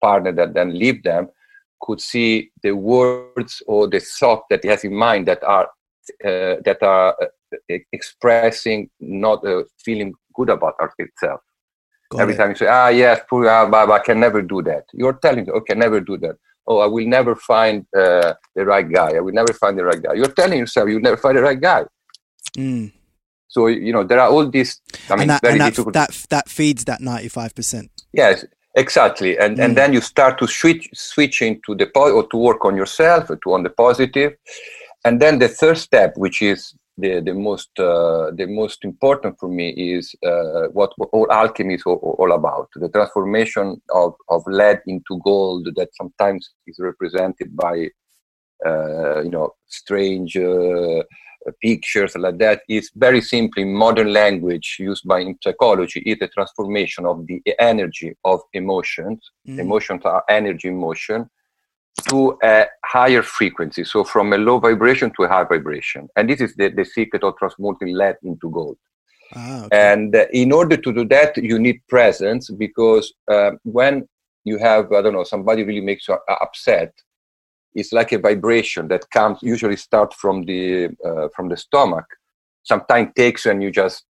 partner 0.01 0.31
that 0.31 0.53
then 0.53 0.77
leave 0.77 1.01
them 1.01 1.27
could 1.85 2.01
see 2.01 2.49
the 2.63 2.71
words 2.71 3.61
or 3.67 3.87
the 3.87 3.99
thought 3.99 4.43
that 4.49 4.63
he 4.63 4.69
has 4.69 4.83
in 4.83 4.95
mind 4.95 5.27
that 5.27 5.43
are 5.43 5.67
uh, 6.23 6.55
that 6.65 6.79
are 6.81 7.15
uh, 7.21 7.77
expressing 7.91 8.89
not 8.99 9.45
uh, 9.45 9.63
feeling 9.83 10.13
good 10.35 10.49
about 10.49 10.75
art 10.79 10.93
itself 10.99 11.41
Got 12.09 12.21
Every 12.21 12.33
it. 12.35 12.37
time 12.37 12.49
you 12.49 12.55
say, 12.55 12.67
ah, 12.67 12.89
yes, 12.89 13.21
poor, 13.27 13.47
ah, 13.49 13.67
but 13.67 13.89
I 13.89 13.99
can 13.99 14.19
never 14.19 14.41
do 14.41 14.61
that. 14.63 14.85
You're 14.93 15.13
telling, 15.13 15.49
okay, 15.49 15.73
never 15.73 15.99
do 15.99 16.17
that. 16.19 16.35
Oh, 16.67 16.79
I 16.79 16.85
will 16.87 17.07
never 17.07 17.35
find 17.35 17.85
uh, 17.97 18.33
the 18.55 18.65
right 18.65 18.87
guy. 18.91 19.15
I 19.15 19.19
will 19.19 19.33
never 19.33 19.53
find 19.53 19.77
the 19.77 19.85
right 19.85 20.01
guy. 20.01 20.13
You're 20.13 20.31
telling 20.31 20.59
yourself 20.59 20.89
you'll 20.89 21.01
never 21.01 21.17
find 21.17 21.37
the 21.37 21.41
right 21.41 21.59
guy. 21.59 21.85
Mm. 22.57 22.91
So 23.47 23.67
you 23.67 23.93
know 23.93 24.03
there 24.03 24.19
are 24.19 24.29
all 24.29 24.49
these. 24.49 24.81
I 25.09 25.13
mean, 25.13 25.21
and 25.21 25.29
that, 25.29 25.41
very 25.41 25.53
and 25.53 25.61
that, 25.61 25.69
difficult. 25.69 25.93
That 25.93 26.25
that 26.29 26.49
feeds 26.49 26.85
that 26.85 27.01
ninety 27.01 27.29
five 27.29 27.53
percent. 27.53 27.91
Yes, 28.13 28.45
exactly, 28.75 29.37
and 29.37 29.57
mm. 29.57 29.63
and 29.63 29.75
then 29.75 29.93
you 29.93 30.01
start 30.01 30.37
to 30.39 30.47
switch 30.47 30.89
switch 30.93 31.41
into 31.41 31.75
the 31.75 31.87
po- 31.87 32.11
or 32.11 32.27
to 32.27 32.37
work 32.37 32.65
on 32.65 32.75
yourself, 32.75 33.27
to 33.27 33.53
on 33.53 33.63
the 33.63 33.69
positive, 33.69 34.33
and 35.03 35.21
then 35.21 35.39
the 35.39 35.47
third 35.47 35.77
step, 35.77 36.13
which 36.17 36.41
is 36.41 36.75
the 36.97 37.19
the 37.21 37.33
most 37.33 37.69
uh, 37.79 38.31
the 38.31 38.45
most 38.47 38.83
important 38.85 39.37
for 39.39 39.49
me 39.49 39.69
is 39.69 40.15
uh, 40.25 40.67
what, 40.71 40.91
what, 40.97 41.09
all 41.11 41.31
alchemy 41.31 41.75
is 41.75 41.83
all, 41.85 42.15
all, 42.19 42.31
about 42.31 42.69
the 42.75 42.89
transformation 42.89 43.81
of, 43.93 44.13
of 44.29 44.43
lead 44.47 44.81
into 44.87 45.19
gold 45.23 45.67
that 45.75 45.89
sometimes 45.95 46.53
is 46.67 46.77
represented 46.79 47.55
by 47.55 47.89
uh, 48.65 49.21
you 49.21 49.29
know 49.29 49.49
strange 49.67 50.37
uh, 50.37 51.03
pictures 51.61 52.15
like 52.15 52.37
that 52.37 52.61
is 52.67 52.91
very 52.95 53.21
simply 53.21 53.63
modern 53.63 54.11
language 54.11 54.77
used 54.79 55.07
by 55.07 55.19
in 55.19 55.37
psychology 55.43 55.99
is 56.01 56.17
the 56.19 56.27
transformation 56.27 57.05
of 57.05 57.25
the 57.27 57.41
energy 57.59 58.15
of 58.23 58.41
emotions 58.53 59.31
mm. 59.47 59.59
emotions 59.59 60.01
are 60.05 60.23
energy 60.29 60.67
in 60.67 60.77
motion 60.77 61.29
to 62.09 62.37
a 62.43 62.65
higher 62.83 63.21
frequency 63.21 63.83
so 63.83 64.03
from 64.03 64.33
a 64.33 64.37
low 64.37 64.59
vibration 64.59 65.11
to 65.15 65.23
a 65.23 65.27
high 65.27 65.43
vibration 65.43 66.07
and 66.15 66.29
this 66.29 66.41
is 66.41 66.55
the, 66.55 66.69
the 66.69 66.83
secret 66.83 67.23
of 67.23 67.37
transmuting 67.37 67.93
lead 67.95 68.17
into 68.23 68.49
gold 68.49 68.77
ah, 69.35 69.65
okay. 69.65 69.91
and 69.93 70.15
uh, 70.15 70.25
in 70.33 70.51
order 70.51 70.77
to 70.77 70.91
do 70.91 71.05
that 71.05 71.37
you 71.37 71.57
need 71.59 71.79
presence 71.87 72.49
because 72.49 73.13
uh, 73.31 73.51
when 73.63 74.07
you 74.43 74.57
have 74.57 74.91
i 74.91 75.01
don't 75.01 75.13
know 75.13 75.23
somebody 75.23 75.63
really 75.63 75.81
makes 75.81 76.07
you 76.07 76.17
upset 76.41 76.93
it's 77.75 77.91
like 77.91 78.13
a 78.13 78.19
vibration 78.19 78.87
that 78.87 79.09
comes 79.11 79.39
usually 79.41 79.75
start 79.75 80.13
from 80.13 80.45
the 80.45 80.89
uh, 81.05 81.27
from 81.35 81.49
the 81.49 81.57
stomach. 81.57 82.05
Sometimes 82.63 83.09
takes 83.15 83.45
and 83.45 83.61
you 83.61 83.69
just 83.69 84.05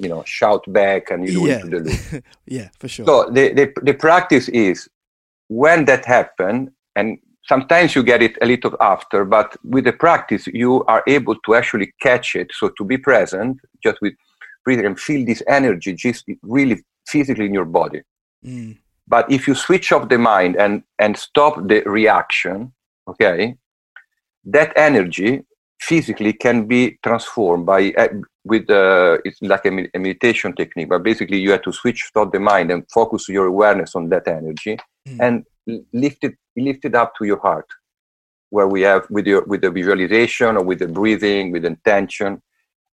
you 0.00 0.08
know 0.08 0.22
shout 0.24 0.62
back 0.68 1.10
and 1.10 1.26
you 1.26 1.40
do 1.40 1.48
yeah. 1.48 1.56
it 1.56 1.60
to 1.62 1.68
the 1.70 1.80
loop 1.80 2.24
yeah 2.46 2.68
for 2.78 2.88
sure. 2.88 3.06
So 3.06 3.30
the, 3.30 3.52
the 3.54 3.72
the 3.82 3.94
practice 3.94 4.48
is 4.50 4.88
when 5.48 5.86
that 5.86 6.04
happen 6.04 6.72
and 6.94 7.18
sometimes 7.48 7.94
you 7.94 8.02
get 8.02 8.22
it 8.22 8.36
a 8.42 8.46
little 8.46 8.76
after 8.80 9.24
but 9.24 9.56
with 9.64 9.84
the 9.84 9.92
practice 9.92 10.46
you 10.48 10.84
are 10.84 11.02
able 11.06 11.36
to 11.46 11.54
actually 11.54 11.92
catch 12.00 12.36
it. 12.36 12.48
So 12.52 12.68
to 12.76 12.84
be 12.84 12.98
present 12.98 13.58
just 13.82 13.98
with 14.02 14.14
breathing 14.64 14.86
and 14.86 15.00
feel 15.00 15.24
this 15.24 15.42
energy 15.48 15.94
just 15.94 16.24
really 16.42 16.84
physically 17.08 17.46
in 17.46 17.54
your 17.54 17.64
body. 17.64 18.02
Mm. 18.44 18.76
but 19.08 19.24
if 19.32 19.48
you 19.48 19.54
switch 19.54 19.90
off 19.92 20.08
the 20.08 20.18
mind 20.18 20.56
and 20.56 20.82
and 20.98 21.16
stop 21.16 21.54
the 21.66 21.80
reaction 21.98 22.72
okay. 23.08 23.56
That 24.44 24.72
energy 24.76 25.42
physically 25.80 26.32
can 26.32 26.66
be 26.66 26.98
transformed 27.02 27.66
by 27.66 27.92
uh, 27.98 28.08
with 28.44 28.68
uh, 28.70 29.18
it's 29.24 29.40
like 29.42 29.64
a, 29.66 29.88
a, 29.94 29.98
meditation 29.98 30.54
technique 30.54 30.88
but 30.88 31.02
basically 31.02 31.38
you 31.38 31.50
have 31.50 31.62
to 31.62 31.72
switch 31.72 32.10
off 32.16 32.32
the 32.32 32.40
mind 32.40 32.70
and 32.70 32.82
focus 32.90 33.28
your 33.28 33.46
awareness 33.46 33.94
on 33.94 34.08
that 34.08 34.26
energy 34.26 34.78
mm. 35.06 35.18
and 35.20 35.44
lift 35.92 36.24
it 36.24 36.34
lift 36.56 36.84
it 36.84 36.94
up 36.94 37.12
to 37.16 37.26
your 37.26 37.38
heart 37.40 37.66
where 38.50 38.68
we 38.68 38.80
have 38.82 39.06
with 39.10 39.26
your 39.26 39.44
with 39.44 39.60
the 39.60 39.70
visualization 39.70 40.56
or 40.56 40.64
with 40.64 40.78
the 40.78 40.88
breathing 40.88 41.52
with 41.52 41.64
intention. 41.64 42.40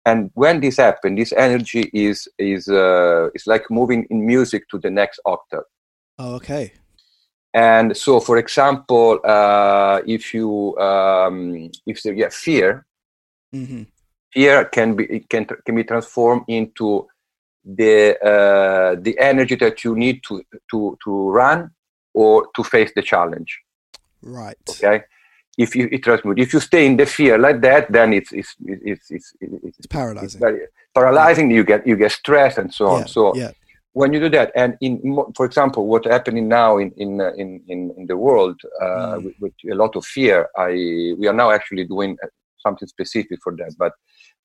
And 0.05 0.31
when 0.35 0.61
this 0.61 0.79
happens 0.79 1.18
this 1.18 1.33
energy 1.33 1.90
is 1.92 2.27
is 2.38 2.68
uh, 2.68 3.29
is 3.35 3.46
like 3.46 3.70
moving 3.70 4.07
in 4.11 4.27
music 4.27 4.68
to 4.70 4.79
the 4.79 4.90
next 4.90 5.20
octave. 5.25 5.66
Oh, 6.18 6.35
okay 6.35 6.72
and 7.54 7.96
so, 7.96 8.20
for 8.20 8.38
example, 8.38 9.20
uh, 9.24 10.00
if 10.06 10.32
you 10.32 10.76
um, 10.78 11.70
if 11.86 12.02
there 12.02 12.14
get 12.14 12.32
fear, 12.32 12.86
mm-hmm. 13.54 13.82
fear 14.32 14.64
can 14.66 14.96
be 14.96 15.20
can 15.28 15.44
can 15.44 15.74
be 15.74 15.84
transformed 15.84 16.44
into 16.48 17.06
the 17.64 18.18
uh, 18.22 18.96
the 19.00 19.18
energy 19.18 19.56
that 19.56 19.84
you 19.84 19.94
need 19.94 20.22
to 20.28 20.42
to 20.70 20.96
to 21.04 21.30
run 21.30 21.70
or 22.14 22.48
to 22.56 22.64
face 22.64 22.90
the 22.96 23.02
challenge. 23.02 23.60
Right. 24.22 24.56
Okay. 24.70 25.04
If 25.58 25.76
you 25.76 25.90
it 25.92 26.02
transmute, 26.02 26.38
if 26.38 26.54
you 26.54 26.60
stay 26.60 26.86
in 26.86 26.96
the 26.96 27.04
fear 27.04 27.36
like 27.36 27.60
that, 27.60 27.92
then 27.92 28.14
it's 28.14 28.32
it's 28.32 28.56
it's 28.64 29.10
it's, 29.10 29.34
it's, 29.40 29.78
it's 29.78 29.86
paralyzing. 29.86 30.24
It's 30.24 30.34
very 30.36 30.60
paralyzing. 30.94 31.50
Yeah. 31.50 31.56
You 31.56 31.64
get 31.64 31.86
you 31.86 31.96
get 31.96 32.12
stressed 32.12 32.56
and 32.56 32.72
so 32.72 32.86
on. 32.86 33.00
Yeah. 33.00 33.06
So 33.06 33.36
yeah 33.36 33.50
when 33.94 34.12
you 34.12 34.20
do 34.20 34.28
that, 34.31 34.52
and 34.55 34.76
in, 34.81 35.16
for 35.37 35.44
example, 35.44 35.87
what's 35.87 36.09
happening 36.09 36.48
now 36.48 36.78
in 36.78 36.92
in 36.96 37.20
uh, 37.20 37.33
in 37.37 37.62
in, 37.68 37.92
in 37.96 38.07
the 38.07 38.16
world 38.16 38.61
uh, 38.81 39.16
mm. 39.16 39.24
with, 39.24 39.35
with, 39.40 39.52
a 39.70 39.74
lot 39.74 39.96
of 39.96 40.05
fear, 40.05 40.48
I 40.57 40.70
we 41.18 41.26
are 41.26 41.35
now 41.35 41.50
actually 41.50 41.85
doing 41.85 42.16
uh, 42.22 42.28
something 42.61 42.88
specific 42.88 43.38
for 43.42 43.55
that. 43.57 43.74
But 43.78 43.92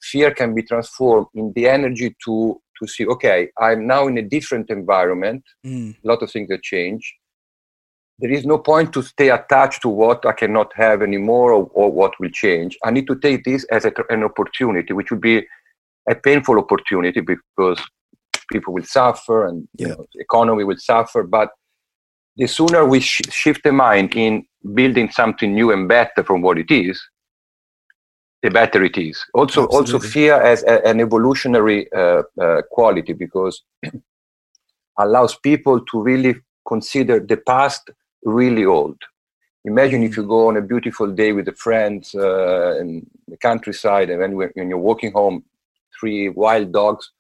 fear 0.02 0.32
can 0.32 0.54
be 0.54 0.64
transformed 0.64 1.28
in 1.34 1.54
the 1.56 1.68
energy 1.68 2.16
to 2.26 2.62
to 2.80 2.88
see, 2.88 3.06
okay, 3.08 3.50
I'm 3.60 3.88
now 3.88 4.08
in 4.08 4.18
a 4.18 4.22
different 4.22 4.70
environment. 4.70 5.44
Mm. 5.66 5.96
A 6.04 6.08
lot 6.08 6.22
of 6.22 6.32
things 6.32 6.52
have 6.52 6.62
changed. 6.62 7.12
There 8.20 8.32
is 8.32 8.46
no 8.46 8.58
point 8.58 8.94
to 8.94 9.04
stay 9.04 9.30
attached 9.30 9.82
to 9.84 9.90
what 9.90 10.26
I 10.26 10.32
cannot 10.32 10.72
have 10.76 11.02
anymore 11.02 11.54
or, 11.54 11.70
or 11.74 11.92
what 11.92 12.20
will 12.20 12.30
change. 12.30 12.78
I 12.84 12.92
need 12.92 13.08
to 13.08 13.16
take 13.16 13.44
this 13.44 13.64
as 13.66 13.86
a, 13.86 13.94
an 14.10 14.24
opportunity, 14.24 14.94
which 14.94 15.12
would 15.12 15.22
be 15.22 15.46
a 16.10 16.16
painful 16.16 16.58
opportunity 16.58 17.22
because 17.22 17.80
people 18.52 18.74
will 18.74 18.84
suffer 18.84 19.46
and 19.46 19.68
yeah. 19.78 19.88
you 19.88 19.94
know, 19.94 20.06
the 20.14 20.22
economy 20.22 20.64
will 20.64 20.78
suffer. 20.78 21.24
But 21.24 21.50
the 22.38 22.48
sooner 22.48 22.86
we 22.86 23.00
sh- 23.00 23.22
shift 23.30 23.64
the 23.64 23.72
mind 23.72 24.16
in 24.16 24.46
building 24.74 25.10
something 25.12 25.54
new 25.54 25.72
and 25.72 25.88
better 25.88 26.24
from 26.24 26.42
what 26.42 26.58
it 26.58 26.72
is, 26.72 27.02
the 28.44 28.52
better 28.52 28.84
it 28.84 28.98
is. 28.98 29.24
Also, 29.34 29.64
Absolutely. 29.64 29.78
also 29.78 30.00
fear 30.00 30.36
as 30.36 30.64
a, 30.64 30.86
an 30.86 31.00
evolutionary 31.00 31.92
uh, 31.92 32.24
uh, 32.40 32.62
quality 32.70 33.14
because 33.14 33.64
allows 35.00 35.36
people 35.38 35.84
to 35.86 36.02
really 36.02 36.36
consider 36.68 37.20
the 37.20 37.38
past 37.38 37.90
really 38.24 38.66
old. 38.66 38.98
Imagine 39.66 40.04
if 40.04 40.12
mm. 40.12 40.18
you 40.18 40.24
go 40.24 40.48
on 40.48 40.58
a 40.58 40.62
beautiful 40.62 41.08
day 41.08 41.34
with 41.34 41.46
the 41.46 41.54
friends 41.54 42.14
uh, 42.16 42.78
in 42.80 43.06
the 43.28 43.38
countryside, 43.38 44.10
and 44.10 44.22
then 44.22 44.36
when 44.36 44.70
you're 44.70 44.78
walking 44.78 45.12
home, 45.12 45.44
three 46.00 46.30
wild 46.30 46.72
dogs 46.72 47.12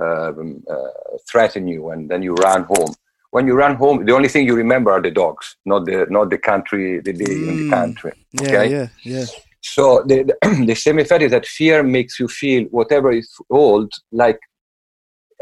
um, 0.00 0.62
uh, 0.70 1.16
threaten 1.30 1.66
you, 1.66 1.90
and 1.90 2.10
then 2.10 2.22
you 2.22 2.34
run 2.34 2.64
home. 2.64 2.94
When 3.30 3.46
you 3.46 3.54
run 3.54 3.76
home, 3.76 4.04
the 4.04 4.14
only 4.14 4.28
thing 4.28 4.46
you 4.46 4.54
remember 4.54 4.90
are 4.92 5.02
the 5.02 5.10
dogs, 5.10 5.56
not 5.64 5.84
the 5.84 6.06
not 6.10 6.30
the 6.30 6.38
country, 6.38 7.00
the 7.00 7.12
day 7.12 7.24
mm. 7.24 7.48
in 7.48 7.56
the 7.64 7.70
country. 7.70 8.12
Okay? 8.40 8.52
Yeah, 8.52 8.62
yeah, 8.62 8.88
yeah. 9.02 9.26
So 9.60 10.04
the, 10.06 10.22
the, 10.22 10.64
the 10.66 10.74
same 10.74 10.98
effect 10.98 11.22
is 11.22 11.32
that 11.32 11.46
fear 11.46 11.82
makes 11.82 12.20
you 12.20 12.28
feel 12.28 12.64
whatever 12.70 13.10
is 13.12 13.28
old, 13.50 13.92
like 14.12 14.38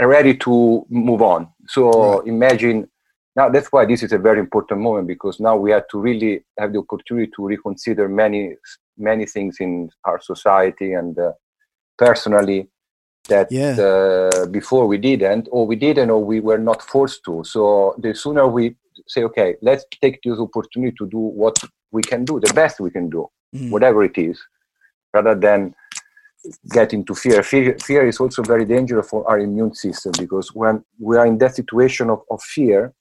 ready 0.01 0.37
to 0.39 0.87
move 0.89 1.23
on. 1.23 1.49
So 1.69 2.19
right. 2.19 2.27
imagine 2.27 2.89
now 3.37 3.49
that's 3.49 3.71
why 3.73 3.85
this 3.85 4.03
is 4.03 4.13
a 4.13 4.19
very 4.19 4.41
important 4.41 4.81
moment 4.81 5.09
because 5.09 5.41
now 5.41 5.57
we 5.57 5.71
have 5.73 5.89
to 5.89 5.99
really 5.99 6.45
have 6.59 6.73
the 6.73 6.79
opportunity 6.79 7.31
to 7.37 7.45
reconsider 7.45 8.09
many 8.09 8.57
many 8.97 9.27
things 9.27 9.57
in 9.61 9.91
our 10.05 10.21
society 10.21 10.93
and 10.93 11.19
uh, 11.19 11.33
personally 11.99 12.69
that 13.29 13.51
yeah. 13.51 13.77
uh, 13.81 14.47
before 14.47 14.87
we 14.87 14.99
didn't 14.99 15.49
or 15.51 15.67
we 15.67 15.77
didn't 15.77 16.11
or 16.11 16.23
we 16.23 16.41
were 16.41 16.59
not 16.59 16.83
forced 16.83 17.25
to 17.25 17.43
so 17.45 17.95
the 17.99 18.15
sooner 18.15 18.47
we 18.47 18.75
say 19.07 19.23
okay 19.23 19.57
let's 19.63 19.85
take 20.01 20.21
this 20.23 20.39
opportunity 20.39 20.95
to 20.97 21.07
do 21.07 21.19
what 21.19 21.57
we 21.91 22.03
can 22.03 22.25
do 22.25 22.41
the 22.41 22.53
best 22.55 22.81
we 22.81 22.91
can 22.91 23.09
do 23.09 23.27
mm. 23.55 23.71
whatever 23.71 24.05
it 24.05 24.17
is 24.19 24.41
rather 25.13 25.35
than 25.35 25.75
get 26.71 26.93
into 26.93 27.15
fear. 27.15 27.43
fear 27.43 27.77
fear 27.79 28.07
is 28.07 28.21
also 28.21 28.43
very 28.43 28.67
dangerous 28.67 29.09
for 29.09 29.29
our 29.29 29.39
immune 29.39 29.75
system 29.75 30.13
because 30.19 30.55
when 30.55 30.85
we 31.01 31.17
are 31.17 31.27
in 31.27 31.39
that 31.39 31.55
situation 31.55 32.11
of, 32.11 32.21
of 32.31 32.43
fear 32.43 32.93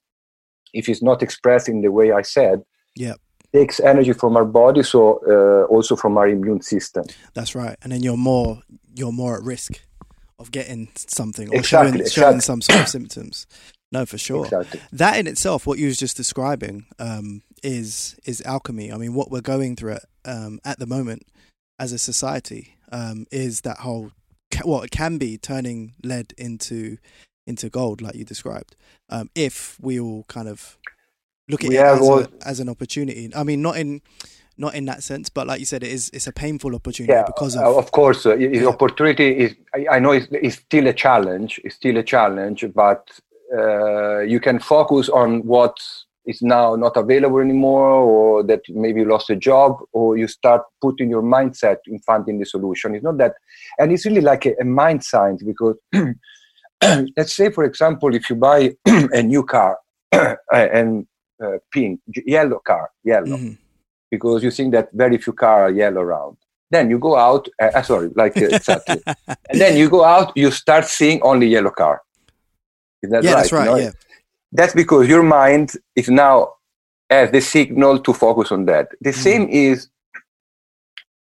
if 0.73 0.87
it's 0.87 1.03
not 1.03 1.21
expressed 1.21 1.67
in 1.67 1.81
the 1.81 1.91
way 1.91 2.11
i 2.11 2.21
said 2.21 2.63
yeah 2.95 3.13
takes 3.53 3.79
energy 3.79 4.13
from 4.13 4.35
our 4.35 4.45
body 4.45 4.81
so 4.81 5.19
uh, 5.27 5.65
also 5.71 5.95
from 5.95 6.17
our 6.17 6.27
immune 6.27 6.61
system 6.61 7.03
that's 7.33 7.53
right 7.53 7.75
and 7.83 7.91
then 7.91 8.01
you're 8.01 8.17
more 8.17 8.61
you're 8.95 9.11
more 9.11 9.37
at 9.37 9.43
risk 9.43 9.81
of 10.43 10.51
getting 10.51 10.89
something 10.95 11.49
or 11.49 11.55
exactly, 11.55 11.89
showing, 11.89 12.01
exactly. 12.01 12.21
showing 12.21 12.41
some 12.41 12.61
sort 12.61 12.81
of 12.81 12.87
symptoms. 12.87 13.47
No, 13.91 14.05
for 14.05 14.17
sure. 14.17 14.45
Exactly. 14.45 14.81
That 14.91 15.17
in 15.17 15.27
itself, 15.27 15.67
what 15.67 15.77
you 15.77 15.87
was 15.87 15.97
just 15.97 16.17
describing, 16.17 16.85
um, 16.99 17.43
is 17.63 18.19
is 18.25 18.41
alchemy. 18.45 18.91
I 18.91 18.97
mean, 18.97 19.13
what 19.13 19.31
we're 19.31 19.41
going 19.41 19.75
through 19.75 19.93
at, 19.93 20.05
um, 20.25 20.59
at 20.65 20.79
the 20.79 20.85
moment 20.85 21.27
as 21.79 21.91
a 21.91 21.97
society 21.97 22.77
um, 22.91 23.25
is 23.31 23.61
that 23.61 23.79
whole 23.79 24.11
what 24.61 24.65
well, 24.65 24.81
it 24.81 24.91
can 24.91 25.17
be 25.17 25.37
turning 25.37 25.93
lead 26.03 26.33
into 26.37 26.97
into 27.45 27.69
gold, 27.69 28.01
like 28.01 28.15
you 28.15 28.23
described. 28.25 28.75
Um, 29.09 29.29
if 29.35 29.77
we 29.81 29.99
all 29.99 30.23
kind 30.27 30.47
of 30.47 30.77
look 31.49 31.63
at 31.63 31.69
we 31.69 31.77
it 31.77 31.83
as, 31.83 31.99
all... 31.99 32.19
a, 32.19 32.29
as 32.45 32.59
an 32.59 32.69
opportunity. 32.69 33.29
I 33.35 33.43
mean, 33.43 33.61
not 33.61 33.77
in 33.77 34.01
not 34.57 34.75
in 34.75 34.85
that 34.85 35.03
sense, 35.03 35.29
but 35.29 35.47
like 35.47 35.59
you 35.59 35.65
said, 35.65 35.83
it 35.83 35.91
is 35.91 36.09
it's 36.13 36.27
a 36.27 36.31
painful 36.31 36.75
opportunity 36.75 37.13
yeah, 37.13 37.23
because 37.25 37.55
of. 37.55 37.77
Of 37.77 37.91
course, 37.91 38.25
uh, 38.25 38.35
yeah. 38.35 38.67
opportunity 38.67 39.37
is. 39.37 39.55
I, 39.73 39.95
I 39.95 39.99
know 39.99 40.11
it's, 40.11 40.27
it's, 40.31 40.57
still 40.57 40.87
a 40.87 40.93
challenge. 40.93 41.59
It's 41.63 41.75
still 41.75 41.97
a 41.97 42.03
challenge, 42.03 42.65
but 42.73 43.09
uh, 43.55 44.19
you 44.19 44.39
can 44.39 44.59
focus 44.59 45.09
on 45.09 45.45
what 45.45 45.75
is 46.25 46.41
now 46.41 46.75
not 46.75 46.95
available 46.95 47.39
anymore 47.39 47.89
or 47.89 48.43
that 48.43 48.61
maybe 48.69 49.01
you 49.01 49.05
lost 49.05 49.29
a 49.29 49.35
job 49.35 49.77
or 49.91 50.17
you 50.17 50.27
start 50.27 50.61
putting 50.81 51.09
your 51.09 51.21
mindset 51.21 51.77
in 51.87 51.99
finding 51.99 52.39
the 52.39 52.45
solution 52.45 52.95
it's 52.95 53.03
not 53.03 53.17
that 53.17 53.33
and 53.77 53.91
it's 53.91 54.05
really 54.05 54.21
like 54.21 54.45
a, 54.45 54.53
a 54.61 54.63
mind 54.63 55.03
science 55.03 55.43
because 55.43 55.75
let's 57.17 57.35
say 57.35 57.51
for 57.51 57.65
example 57.65 58.15
if 58.15 58.29
you 58.29 58.35
buy 58.35 58.73
a 58.85 59.21
new 59.21 59.43
car 59.43 59.77
and 60.53 61.05
uh, 61.43 61.57
pink 61.71 61.99
yellow 62.25 62.59
car 62.65 62.89
yellow 63.03 63.37
mm-hmm. 63.37 63.53
Because 64.15 64.43
you 64.45 64.51
think 64.57 64.73
that 64.73 64.89
very 65.03 65.17
few 65.25 65.33
cars 65.43 65.61
are 65.65 65.75
yellow 65.81 66.01
around 66.07 66.37
then 66.75 66.89
you 66.91 66.97
go 67.07 67.13
out 67.27 67.43
uh, 67.61 67.71
uh 67.79 67.85
sorry 67.91 68.09
like 68.21 68.35
uh, 68.37 68.49
exactly 68.59 69.01
and 69.49 69.57
then 69.63 69.77
you 69.81 69.89
go 69.97 70.03
out 70.15 70.27
you 70.43 70.49
start 70.63 70.85
seeing 70.97 71.21
only 71.31 71.47
yellow 71.55 71.73
car 71.81 72.01
is 73.03 73.09
that 73.11 73.23
yeah, 73.23 73.31
right? 73.31 73.37
that's 73.37 73.51
right 73.57 73.69
you 73.69 73.75
know? 73.75 73.83
yeah 73.85 73.91
that's 74.53 74.75
because 74.81 75.07
your 75.07 75.23
mind 75.23 75.73
is 75.95 76.09
now 76.09 76.53
as 77.09 77.31
the 77.31 77.41
signal 77.41 77.99
to 77.99 78.13
focus 78.13 78.51
on 78.51 78.65
that. 78.65 78.89
The 79.01 79.11
mm. 79.11 79.23
same 79.27 79.49
is 79.49 79.87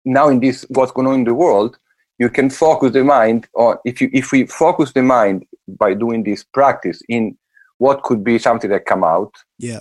now 0.05 0.29
in 0.29 0.39
this 0.39 0.65
what's 0.69 0.91
going 0.91 1.07
on 1.07 1.15
in 1.15 1.23
the 1.25 1.33
world. 1.33 1.77
You 2.17 2.29
can 2.29 2.49
focus 2.49 2.91
the 2.91 3.03
mind 3.03 3.47
on 3.53 3.77
if 3.85 4.01
you 4.01 4.09
if 4.11 4.31
we 4.31 4.45
focus 4.45 4.91
the 4.93 5.03
mind 5.03 5.45
by 5.67 5.93
doing 5.93 6.23
this 6.23 6.43
practice 6.43 7.01
in 7.07 7.37
what 7.77 8.03
could 8.03 8.23
be 8.23 8.37
something 8.39 8.69
that 8.71 8.85
come 8.85 9.03
out. 9.03 9.33
Yeah, 9.57 9.79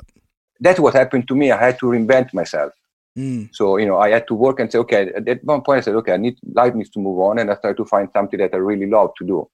that's 0.60 0.78
what 0.78 0.94
happened 0.94 1.26
to 1.28 1.34
me. 1.34 1.50
I 1.50 1.58
had 1.66 1.78
to 1.80 1.86
reinvent 1.86 2.32
myself. 2.32 2.72
Mm. 3.18 3.48
So 3.52 3.78
you 3.78 3.86
know, 3.86 3.98
I 3.98 4.10
had 4.10 4.28
to 4.28 4.34
work 4.34 4.60
and 4.60 4.70
say, 4.70 4.78
okay. 4.78 5.10
At 5.26 5.42
one 5.42 5.62
point, 5.62 5.78
I 5.78 5.80
said, 5.80 5.96
okay, 5.96 6.12
I 6.12 6.18
need 6.18 6.38
life 6.52 6.74
needs 6.74 6.90
to 6.90 7.00
move 7.00 7.18
on, 7.18 7.38
and 7.38 7.50
I 7.50 7.56
started 7.56 7.76
to 7.78 7.84
find 7.84 8.08
something 8.12 8.38
that 8.38 8.54
I 8.54 8.58
really 8.58 8.86
love 8.86 9.10
to 9.18 9.26
do. 9.26 9.48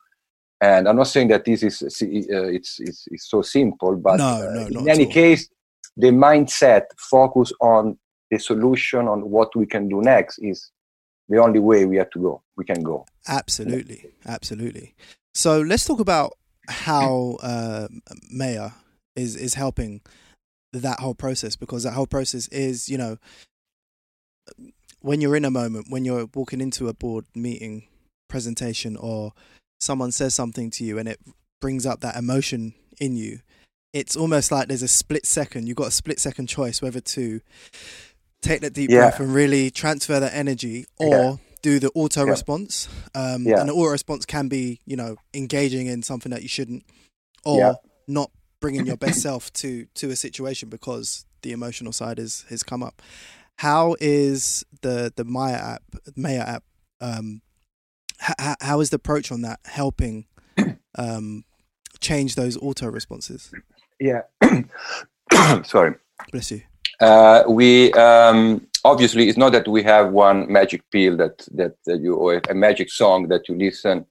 And 0.61 0.89
I'm 0.89 0.97
not 0.97 1.09
saying 1.09 1.29
that 1.29 1.45
this 1.45 1.63
is 1.63 1.83
uh, 1.83 1.87
it's, 1.89 2.79
it's, 2.81 3.09
it's 3.11 3.29
so 3.29 3.43
simple, 3.43 3.97
but 3.97 4.19
no, 4.19 4.51
no, 4.53 4.63
uh, 4.63 4.81
in 4.83 4.89
any 4.89 5.07
case, 5.07 5.49
the 5.97 6.09
mindset 6.09 6.83
focus 6.99 7.53
on 7.61 7.99
the 8.31 8.39
solution 8.39 9.09
on 9.09 9.31
what 9.31 9.55
we 9.57 9.67
can 9.67 9.89
do 9.89 10.01
next 10.01 10.39
is 10.39 10.71
the 11.29 11.39
only 11.39 11.59
way 11.59 11.85
we 11.85 11.97
have 11.97 12.11
to 12.11 12.19
go. 12.19 12.43
We 12.57 12.65
can 12.65 12.83
go. 12.83 13.07
Absolutely, 13.27 14.11
absolutely. 14.27 14.95
So 15.35 15.61
let's 15.61 15.85
talk 15.85 16.01
about 16.01 16.35
how 16.69 17.39
uh, 17.43 17.89
Meya 18.35 18.75
is 19.17 19.37
is 19.37 19.55
helping 19.55 20.03
that 20.73 21.01
whole 21.01 21.15
process 21.15 21.57
because 21.57 21.85
that 21.85 21.93
whole 21.93 22.07
process 22.07 22.49
is 22.49 22.89
you 22.89 22.99
know 22.99 23.19
when 25.01 25.21
you're 25.21 25.37
in 25.37 25.45
a 25.45 25.51
moment 25.51 25.87
when 25.91 26.05
you're 26.05 26.27
walking 26.35 26.61
into 26.61 26.89
a 26.89 26.95
board 26.95 27.27
meeting 27.35 27.87
presentation 28.29 28.97
or 28.97 29.33
someone 29.81 30.11
says 30.11 30.35
something 30.35 30.71
to 30.71 30.85
you 30.85 30.99
and 30.99 31.09
it 31.09 31.21
brings 31.61 31.85
up 31.85 32.01
that 32.01 32.17
emotion 32.17 32.75
in 33.01 33.17
you, 33.17 33.41
it's 33.93 34.17
almost 34.17 34.51
like 34.51 34.69
there's 34.69 34.83
a 34.83 34.89
split 34.89 35.27
second. 35.27 35.67
You've 35.67 35.77
got 35.77 35.89
a 35.89 35.93
split 35.93 36.19
second 36.19 36.47
choice 36.47 36.81
whether 36.83 37.01
to 37.01 37.41
take 38.43 38.61
that 38.61 38.73
deep 38.73 38.91
yeah. 38.91 38.99
breath 38.99 39.21
and 39.21 39.35
really 39.35 39.71
transfer 39.71 40.21
that 40.21 40.35
energy 40.35 40.87
or 40.99 41.09
yeah. 41.09 41.37
do 41.63 41.79
the 41.79 41.91
auto 41.95 42.25
yeah. 42.25 42.31
response. 42.31 42.89
Um, 43.15 43.47
and 43.47 43.69
the 43.69 43.73
auto 43.73 43.91
response 43.91 44.27
can 44.27 44.49
be, 44.49 44.81
you 44.87 44.97
know, 44.97 45.17
engaging 45.33 45.87
in 45.87 46.03
something 46.03 46.31
that 46.31 46.43
you 46.43 46.49
shouldn't 46.49 46.85
or 47.45 47.79
not 48.09 48.31
bringing 48.61 48.87
your 48.87 48.97
best 48.97 49.21
self 49.23 49.53
to 49.53 49.87
to 49.95 50.11
a 50.11 50.17
situation 50.17 50.69
because 50.69 51.27
the 51.43 51.53
emotional 51.53 51.93
side 51.93 52.19
is 52.19 52.45
has 52.49 52.63
come 52.63 52.83
up. 52.83 53.03
How 53.57 53.97
is 54.01 54.65
the 54.83 55.13
the 55.15 55.25
Meya 55.25 55.75
app 55.75 55.83
Meya 56.17 56.47
app 56.47 56.65
um, 57.01 57.43
how, 58.19 58.57
how 58.61 58.81
is 58.81 58.91
the 58.91 58.97
approach 58.97 59.31
on 59.31 59.43
that 59.43 59.61
helping 59.65 60.27
um, 60.99 61.45
change 62.01 62.35
those 62.35 62.57
auto 62.57 62.89
responses? 62.89 63.53
Yeah. 64.01 64.23
Sorry. 65.65 65.95
Bless 66.31 66.51
you. 66.51 66.63
Uh, 67.01 67.43
we 67.49 67.93
um, 67.95 68.67
obviously 68.85 69.29
it's 69.29 69.39
not 69.39 69.53
that 69.53 69.67
we 69.67 69.83
have 69.83 70.13
one 70.13 70.51
magic 70.51 70.83
pill 70.91 71.17
that 71.17 71.47
that, 71.53 71.75
that 71.87 72.01
you 72.01 72.15
or 72.15 72.41
a 72.49 72.55
magic 72.55 72.91
song 72.91 73.29
that 73.29 73.49
you 73.49 73.57
listen 73.57 74.07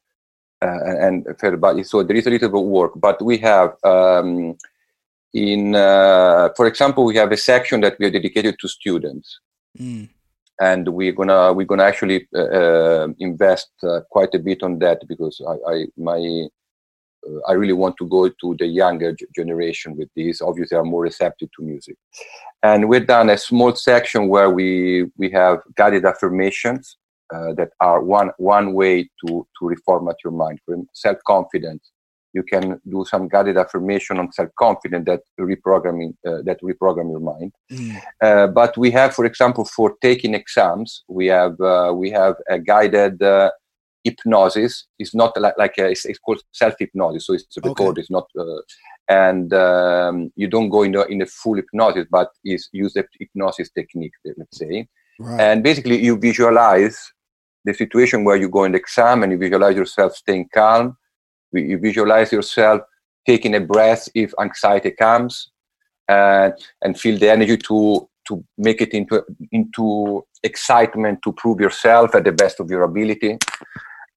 uh, 0.61 0.79
and 0.83 1.25
feel 1.39 1.53
about 1.53 1.85
So 1.85 2.03
there 2.03 2.17
is 2.17 2.27
a 2.27 2.29
little 2.29 2.49
bit 2.49 2.59
of 2.59 2.65
work, 2.65 2.91
but 2.95 3.21
we 3.21 3.37
have 3.39 3.75
um, 3.83 4.57
in, 5.33 5.75
uh, 5.75 6.49
for 6.55 6.67
example, 6.67 7.05
we 7.05 7.15
have 7.15 7.31
a 7.31 7.37
section 7.37 7.81
that 7.81 7.97
we 7.99 8.05
are 8.05 8.11
dedicated 8.11 8.55
to 8.59 8.67
students. 8.67 9.39
Mm 9.79 10.09
and 10.61 10.87
we're 10.87 11.11
gonna 11.11 11.53
we're 11.53 11.65
gonna 11.65 11.83
actually 11.83 12.27
uh, 12.35 12.41
uh, 12.41 13.07
invest 13.19 13.71
uh, 13.83 14.01
quite 14.09 14.33
a 14.33 14.39
bit 14.39 14.63
on 14.63 14.79
that 14.79 14.99
because 15.07 15.41
I, 15.47 15.71
I 15.71 15.85
my 15.97 16.47
uh, 17.27 17.39
I 17.47 17.53
really 17.53 17.73
want 17.73 17.95
to 17.97 18.07
go 18.07 18.29
to 18.29 18.55
the 18.59 18.67
younger 18.67 19.15
generation 19.35 19.97
with 19.97 20.09
this. 20.15 20.41
Obviously, 20.41 20.77
are 20.77 20.83
more 20.83 21.01
receptive 21.01 21.49
to 21.57 21.63
music, 21.63 21.95
and 22.61 22.87
we've 22.87 23.07
done 23.07 23.29
a 23.29 23.37
small 23.37 23.75
section 23.75 24.27
where 24.27 24.49
we 24.49 25.05
we 25.17 25.29
have 25.31 25.59
guided 25.75 26.05
affirmations 26.05 26.97
uh, 27.33 27.53
that 27.53 27.71
are 27.79 28.03
one 28.03 28.31
one 28.37 28.73
way 28.73 29.03
to 29.25 29.47
to 29.57 29.61
reformat 29.61 30.15
your 30.23 30.33
mind, 30.33 30.59
self 30.93 31.17
confidence, 31.25 31.91
you 32.33 32.43
can 32.43 32.79
do 32.89 33.05
some 33.05 33.27
guided 33.27 33.57
affirmation 33.57 34.19
on 34.19 34.31
self-confidence 34.31 35.05
that 35.05 35.21
reprogramming 35.39 36.13
uh, 36.27 36.41
that 36.43 36.59
reprogram 36.61 37.11
your 37.11 37.19
mind 37.19 37.51
mm. 37.71 38.01
uh, 38.21 38.47
but 38.47 38.77
we 38.77 38.91
have 38.91 39.13
for 39.13 39.25
example 39.25 39.65
for 39.65 39.95
taking 40.01 40.33
exams 40.33 41.03
we 41.07 41.27
have 41.27 41.59
uh, 41.61 41.91
we 41.95 42.09
have 42.09 42.35
a 42.49 42.59
guided 42.59 43.21
uh, 43.21 43.49
hypnosis 44.03 44.85
it's 44.99 45.15
not 45.15 45.39
like, 45.39 45.57
like 45.57 45.77
a, 45.77 45.91
it's, 45.91 46.05
it's, 46.05 46.19
called 46.19 46.41
self-hypnosis 46.51 47.25
so 47.25 47.33
it's 47.33 47.57
recorded 47.57 47.91
okay. 47.91 48.01
it's 48.01 48.11
not 48.11 48.27
uh, 48.37 48.61
and 49.09 49.53
um, 49.53 50.31
you 50.35 50.47
don't 50.47 50.69
go 50.69 50.83
in 50.83 50.91
the 50.91 51.05
in 51.07 51.19
the 51.19 51.25
full 51.25 51.55
hypnosis 51.55 52.05
but 52.09 52.29
is 52.43 52.69
use 52.71 52.93
the 52.93 53.05
hypnosis 53.19 53.69
technique 53.71 54.13
let's 54.37 54.57
say 54.57 54.87
right. 55.19 55.39
and 55.39 55.63
basically 55.63 56.03
you 56.03 56.17
visualize 56.17 56.97
the 57.65 57.73
situation 57.73 58.25
where 58.25 58.35
you 58.35 58.49
go 58.49 58.65
in 58.65 58.73
the 58.73 58.77
exam 58.77 59.23
and 59.23 59.31
you 59.31 59.37
visualize 59.37 59.75
yourself 59.75 60.15
staying 60.15 60.47
calm 60.53 60.97
you 61.53 61.77
visualize 61.77 62.31
yourself 62.31 62.81
taking 63.25 63.55
a 63.55 63.61
breath 63.61 64.09
if 64.13 64.33
anxiety 64.39 64.91
comes 64.91 65.51
and 66.09 66.53
and 66.81 66.99
feel 66.99 67.17
the 67.17 67.29
energy 67.29 67.57
to 67.57 68.07
to 68.27 68.43
make 68.57 68.81
it 68.81 68.93
into 68.93 69.23
into 69.51 70.25
excitement 70.43 71.19
to 71.23 71.31
prove 71.33 71.59
yourself 71.59 72.15
at 72.15 72.23
the 72.23 72.31
best 72.31 72.59
of 72.59 72.69
your 72.69 72.83
ability. 72.83 73.37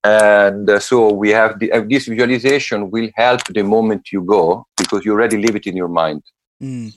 And 0.05 0.71
uh, 0.71 0.79
so 0.79 1.13
we 1.13 1.31
have 1.31 1.59
the, 1.59 1.73
uh, 1.73 1.83
this 1.89 2.07
visualization 2.07 2.91
will 2.91 3.09
help 3.17 3.43
the 3.49 3.63
moment 3.63 4.13
you 4.13 4.23
go 4.23 4.65
because 4.77 5.05
you 5.05 5.13
already 5.13 5.37
live 5.37 5.57
it 5.57 5.67
in 5.67 5.77
your 5.77 5.89
mind. 5.89 6.23
Mm. 6.63 6.95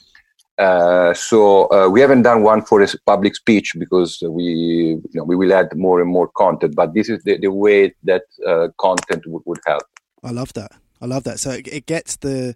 uh, 0.60 1.14
so 1.14 1.70
uh, 1.72 1.90
we 1.90 2.02
haven't 2.02 2.22
done 2.22 2.44
one 2.44 2.62
for 2.62 2.82
a 2.82 2.88
public 3.06 3.36
speech 3.36 3.74
because 3.78 4.22
we 4.22 4.44
you 4.44 5.16
know, 5.16 5.24
we 5.24 5.36
will 5.36 5.52
add 5.54 5.68
more 5.76 6.00
and 6.02 6.10
more 6.10 6.30
content 6.30 6.74
but 6.76 6.94
this 6.94 7.10
is 7.10 7.22
the, 7.24 7.38
the 7.40 7.52
way 7.52 7.94
that 8.04 8.24
uh, 8.48 8.68
content 8.78 9.22
would, 9.28 9.42
would 9.46 9.60
help 9.66 9.84
I 10.24 10.32
love 10.32 10.54
that. 10.54 10.72
I 11.02 11.06
love 11.06 11.24
that. 11.24 11.40
So 11.40 11.52
it, 11.52 11.68
it 11.68 11.86
gets 11.86 12.18
the 12.18 12.56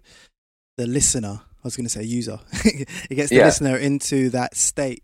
the 0.76 0.86
listener. 0.86 1.40
I 1.42 1.66
was 1.66 1.76
going 1.76 1.86
to 1.86 1.90
say 1.90 2.02
user. 2.02 2.38
it 2.64 3.14
gets 3.14 3.30
the 3.30 3.36
yeah. 3.36 3.46
listener 3.46 3.76
into 3.76 4.28
that 4.30 4.54
state 4.54 5.02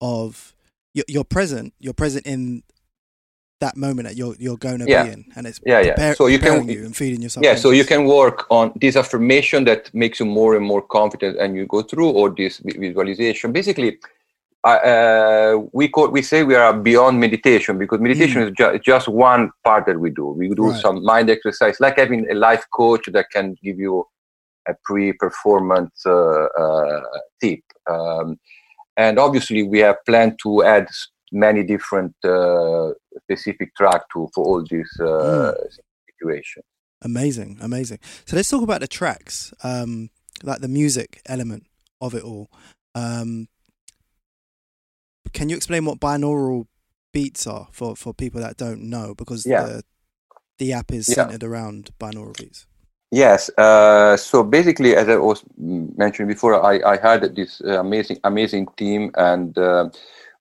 of 0.00 0.54
you're, 0.92 1.06
you're, 1.08 1.24
present. 1.24 1.72
You're 1.80 1.94
present 1.94 2.26
in 2.26 2.62
that 3.60 3.76
moment 3.76 4.08
that 4.08 4.16
you're 4.16 4.34
you're 4.38 4.58
going 4.58 4.80
to 4.80 4.86
yeah. 4.86 5.04
be 5.04 5.12
in, 5.12 5.24
and 5.36 5.46
it's 5.46 5.60
yeah, 5.64 5.80
yeah. 5.80 6.12
So 6.14 6.26
you 6.26 6.38
can 6.38 6.68
you 6.68 6.84
and 6.84 6.94
feeding 6.94 7.22
yourself. 7.22 7.44
Yeah, 7.44 7.54
so 7.54 7.70
you 7.70 7.84
can 7.84 8.04
work 8.04 8.46
on 8.50 8.72
this 8.76 8.96
affirmation 8.96 9.64
that 9.64 9.92
makes 9.94 10.20
you 10.20 10.26
more 10.26 10.54
and 10.56 10.66
more 10.66 10.82
confident, 10.82 11.38
and 11.38 11.56
you 11.56 11.66
go 11.66 11.82
through, 11.82 12.10
or 12.10 12.28
this 12.30 12.58
visualization. 12.58 13.52
Basically, 13.52 13.98
uh, 14.64 15.58
we 15.72 15.88
call, 15.88 16.08
we 16.08 16.22
say 16.22 16.44
we 16.44 16.54
are 16.54 16.72
beyond 16.72 17.18
meditation 17.18 17.78
because 17.78 18.00
meditation 18.00 18.42
mm. 18.42 18.46
is 18.48 18.52
ju- 18.56 18.78
just 18.78 19.08
one 19.08 19.50
part 19.64 19.86
that 19.86 19.98
we 19.98 20.10
do. 20.10 20.26
We 20.28 20.48
do 20.50 20.70
right. 20.70 20.80
some 20.80 21.04
mind 21.04 21.30
exercise, 21.30 21.80
like 21.80 21.98
having 21.98 22.30
a 22.30 22.34
life 22.34 22.64
coach 22.72 23.08
that 23.12 23.30
can 23.30 23.56
give 23.62 23.78
you 23.78 24.06
a 24.68 24.74
pre-performance 24.84 26.06
uh, 26.06 26.44
uh, 26.44 27.00
tip. 27.40 27.60
Um, 27.90 28.38
and 28.96 29.18
obviously, 29.18 29.62
we 29.64 29.80
have 29.80 29.96
planned 30.06 30.38
to 30.44 30.62
add 30.62 30.86
many 31.32 31.64
different 31.64 32.14
uh, 32.24 32.90
specific 33.22 33.74
track 33.74 34.02
to 34.12 34.28
for 34.34 34.44
all 34.44 34.64
these 34.70 34.90
uh, 35.00 35.04
mm. 35.04 35.54
situations. 36.08 36.64
Amazing, 37.04 37.58
amazing. 37.60 37.98
So 38.26 38.36
let's 38.36 38.48
talk 38.48 38.62
about 38.62 38.80
the 38.80 38.86
tracks, 38.86 39.52
um, 39.64 40.10
like 40.44 40.60
the 40.60 40.68
music 40.68 41.20
element 41.26 41.66
of 42.00 42.14
it 42.14 42.22
all. 42.22 42.48
Um, 42.94 43.48
can 45.32 45.48
you 45.48 45.56
explain 45.56 45.84
what 45.84 46.00
binaural 46.00 46.66
beats 47.12 47.46
are 47.46 47.68
for, 47.72 47.96
for 47.96 48.14
people 48.14 48.40
that 48.40 48.56
don't 48.56 48.82
know? 48.82 49.14
Because 49.14 49.46
yeah. 49.46 49.64
the 49.64 49.82
the 50.58 50.72
app 50.72 50.92
is 50.92 51.06
centered 51.06 51.42
yeah. 51.42 51.48
around 51.48 51.90
binaural 51.98 52.36
beats. 52.36 52.66
Yes. 53.10 53.50
Uh, 53.58 54.16
so 54.16 54.42
basically, 54.42 54.96
as 54.96 55.08
I 55.08 55.16
was 55.16 55.44
mentioning 55.56 56.28
before, 56.28 56.64
I, 56.64 56.80
I 56.92 56.96
had 56.96 57.34
this 57.34 57.60
uh, 57.60 57.80
amazing 57.80 58.18
amazing 58.24 58.68
team, 58.76 59.10
and 59.16 59.56
uh, 59.58 59.90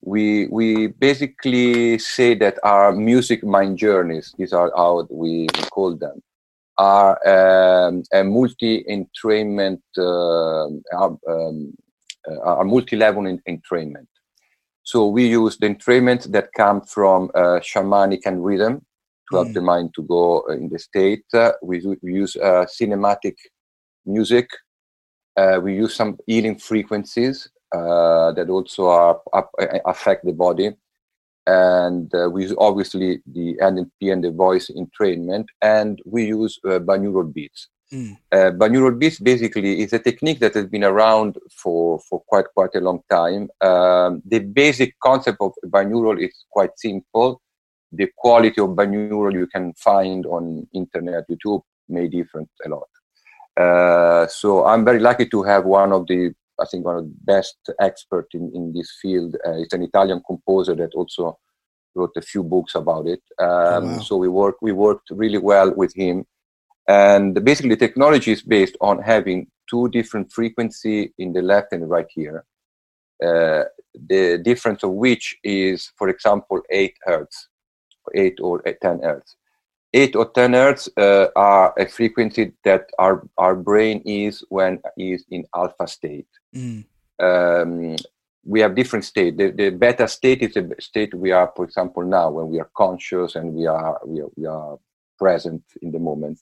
we 0.02 0.48
we 0.48 0.88
basically 0.88 1.98
say 2.00 2.34
that 2.36 2.60
our 2.64 2.92
music 2.92 3.44
mind 3.44 3.78
journeys. 3.78 4.34
These 4.38 4.54
are 4.54 4.72
how 4.76 5.08
we 5.10 5.48
call 5.72 5.96
them. 5.96 6.22
are 6.78 7.18
um, 7.28 8.04
a 8.12 8.24
multi-entrainment, 8.24 9.82
uh, 9.98 10.66
um, 11.32 11.74
uh, 12.28 12.64
multi-level 12.64 13.26
in, 13.28 13.40
entrainment. 13.48 14.08
So 14.84 15.08
we 15.08 15.28
use 15.28 15.58
the 15.58 15.68
entrainment 15.68 16.32
that 16.32 16.50
come 16.56 16.82
from 16.82 17.30
uh, 17.36 17.60
shamanic 17.60 18.22
and 18.26 18.44
rhythm 18.44 18.86
to 19.30 19.38
help 19.38 19.50
mm. 19.50 19.54
the 19.54 19.62
mind 19.62 19.94
to 19.96 20.04
go 20.04 20.44
in 20.50 20.70
the 20.70 20.80
state. 20.80 21.24
Uh, 21.34 21.52
we, 21.62 21.82
we, 22.02 22.14
use 22.14 22.36
uh, 22.36 22.66
cinematic 22.66 23.36
music. 24.06 24.50
Uh, 25.38 25.60
we 25.62 25.76
use 25.76 25.96
some 25.96 26.18
healing 26.28 26.58
frequencies 26.58 27.48
uh, 27.74 28.32
that 28.34 28.50
also 28.50 28.88
are, 28.88 29.22
affect 29.86 30.26
the 30.26 30.34
body 30.34 30.72
and 31.48 32.14
uh, 32.14 32.30
we 32.30 32.44
use 32.44 32.54
obviously 32.58 33.22
the 33.26 33.56
NLP 33.62 34.14
and 34.14 34.24
the 34.24 34.32
voice 34.32 34.70
entrainment, 34.70 35.46
and 35.62 36.00
we 36.06 36.26
use 36.26 36.60
uh, 36.66 36.80
binaural 36.80 37.32
beats. 37.34 37.68
Mm. 37.94 38.18
Uh, 38.32 38.52
binaural 38.52 38.98
beats 38.98 39.20
basically 39.20 39.82
is 39.82 39.92
a 39.92 40.00
technique 40.00 40.40
that 40.40 40.54
has 40.54 40.66
been 40.66 40.84
around 40.84 41.38
for, 41.52 42.00
for 42.00 42.22
quite 42.28 42.46
quite 42.54 42.74
a 42.76 42.80
long 42.80 43.02
time. 43.10 43.50
Um, 43.60 44.22
the 44.26 44.40
basic 44.40 44.98
concept 45.00 45.38
of 45.42 45.52
binaural 45.66 46.24
is 46.24 46.46
quite 46.50 46.72
simple. 46.78 47.42
The 47.92 48.10
quality 48.16 48.62
of 48.62 48.70
binaural 48.70 49.34
you 49.34 49.48
can 49.48 49.74
find 49.74 50.26
on 50.26 50.68
internet, 50.74 51.26
YouTube 51.30 51.64
may 51.90 52.08
differ 52.08 52.46
a 52.66 52.70
lot. 52.70 52.88
Uh, 53.60 54.28
so 54.28 54.66
I'm 54.66 54.86
very 54.86 55.00
lucky 55.00 55.28
to 55.28 55.44
have 55.44 55.66
one 55.66 55.92
of 55.92 56.08
the 56.08 56.34
I 56.62 56.66
think 56.66 56.86
one 56.86 56.98
of 56.98 57.04
the 57.04 57.16
best 57.24 57.58
expert 57.80 58.28
in, 58.34 58.52
in 58.54 58.72
this 58.72 58.94
field. 59.02 59.36
Uh, 59.46 59.54
it's 59.54 59.74
an 59.74 59.82
Italian 59.82 60.22
composer 60.26 60.76
that 60.76 60.94
also 60.94 61.38
wrote 61.96 62.12
a 62.16 62.22
few 62.22 62.44
books 62.44 62.76
about 62.76 63.08
it. 63.08 63.22
Um, 63.40 63.48
oh, 63.50 63.82
wow. 63.82 64.00
So 64.00 64.18
we 64.18 64.30
work 64.30 64.56
we 64.62 64.72
worked 64.72 65.10
really 65.12 65.40
well 65.40 65.74
with 65.76 65.94
him, 65.96 66.26
and 66.88 67.44
basically 67.44 67.76
technology 67.76 68.32
is 68.32 68.42
based 68.42 68.78
on 68.82 69.02
having 69.02 69.48
two 69.70 69.88
different 69.90 70.32
frequency 70.32 71.14
in 71.18 71.34
the 71.34 71.42
left 71.42 71.72
and 71.72 71.84
the 71.84 71.88
right 71.88 72.08
ear. 72.18 72.46
Uh, 73.24 73.64
the 74.10 74.40
difference 74.44 74.84
of 74.84 74.92
which 74.92 75.38
is, 75.44 75.92
for 75.98 76.10
example, 76.10 76.62
eight 76.72 76.96
hertz, 77.04 77.50
eight 78.16 78.38
or 78.42 78.62
ten 78.82 79.00
hertz. 79.02 79.36
8 79.94 80.16
or 80.16 80.30
10 80.30 80.54
hertz 80.54 80.90
uh, 80.98 81.28
are 81.36 81.74
a 81.78 81.86
frequency 81.86 82.54
that 82.64 82.90
our, 82.98 83.28
our 83.38 83.56
brain 83.56 84.02
is 84.06 84.44
when 84.50 84.80
is 84.98 85.26
in 85.30 85.46
alpha 85.54 85.88
state. 85.88 86.28
Mm. 86.56 86.86
Um, 87.20 87.96
we 88.44 88.62
have 88.62 88.76
different 88.76 89.06
state. 89.06 89.38
The, 89.38 89.52
the 89.52 89.70
beta 89.70 90.08
state 90.08 90.42
is 90.42 90.54
the 90.54 90.74
state 90.80 91.14
we 91.14 91.32
are, 91.32 91.52
for 91.56 91.66
example, 91.66 92.04
now 92.04 92.32
when 92.32 92.48
we 92.50 92.60
are 92.60 92.70
conscious 92.76 93.36
and 93.36 93.54
we 93.54 93.68
are 93.68 94.00
we 94.06 94.22
are, 94.22 94.30
we 94.36 94.46
are 94.46 94.80
present 95.20 95.62
in 95.82 95.92
the 95.92 96.00
moment. 96.00 96.40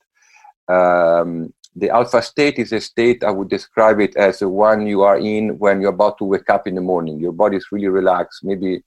Um, 0.69 1.53
the 1.75 1.89
alpha 1.89 2.21
state 2.21 2.57
is 2.57 2.71
a 2.71 2.81
state 2.81 3.23
I 3.23 3.31
would 3.31 3.49
describe 3.49 3.99
it 3.99 4.15
as 4.15 4.39
the 4.39 4.49
one 4.49 4.85
you 4.85 5.01
are 5.01 5.17
in 5.17 5.57
when 5.59 5.81
you're 5.81 5.93
about 5.93 6.17
to 6.19 6.25
wake 6.25 6.49
up 6.49 6.67
in 6.67 6.75
the 6.75 6.81
morning. 6.81 7.19
Your 7.19 7.31
body 7.31 7.57
is 7.57 7.67
really 7.71 7.87
relaxed, 7.87 8.43
maybe 8.43 8.81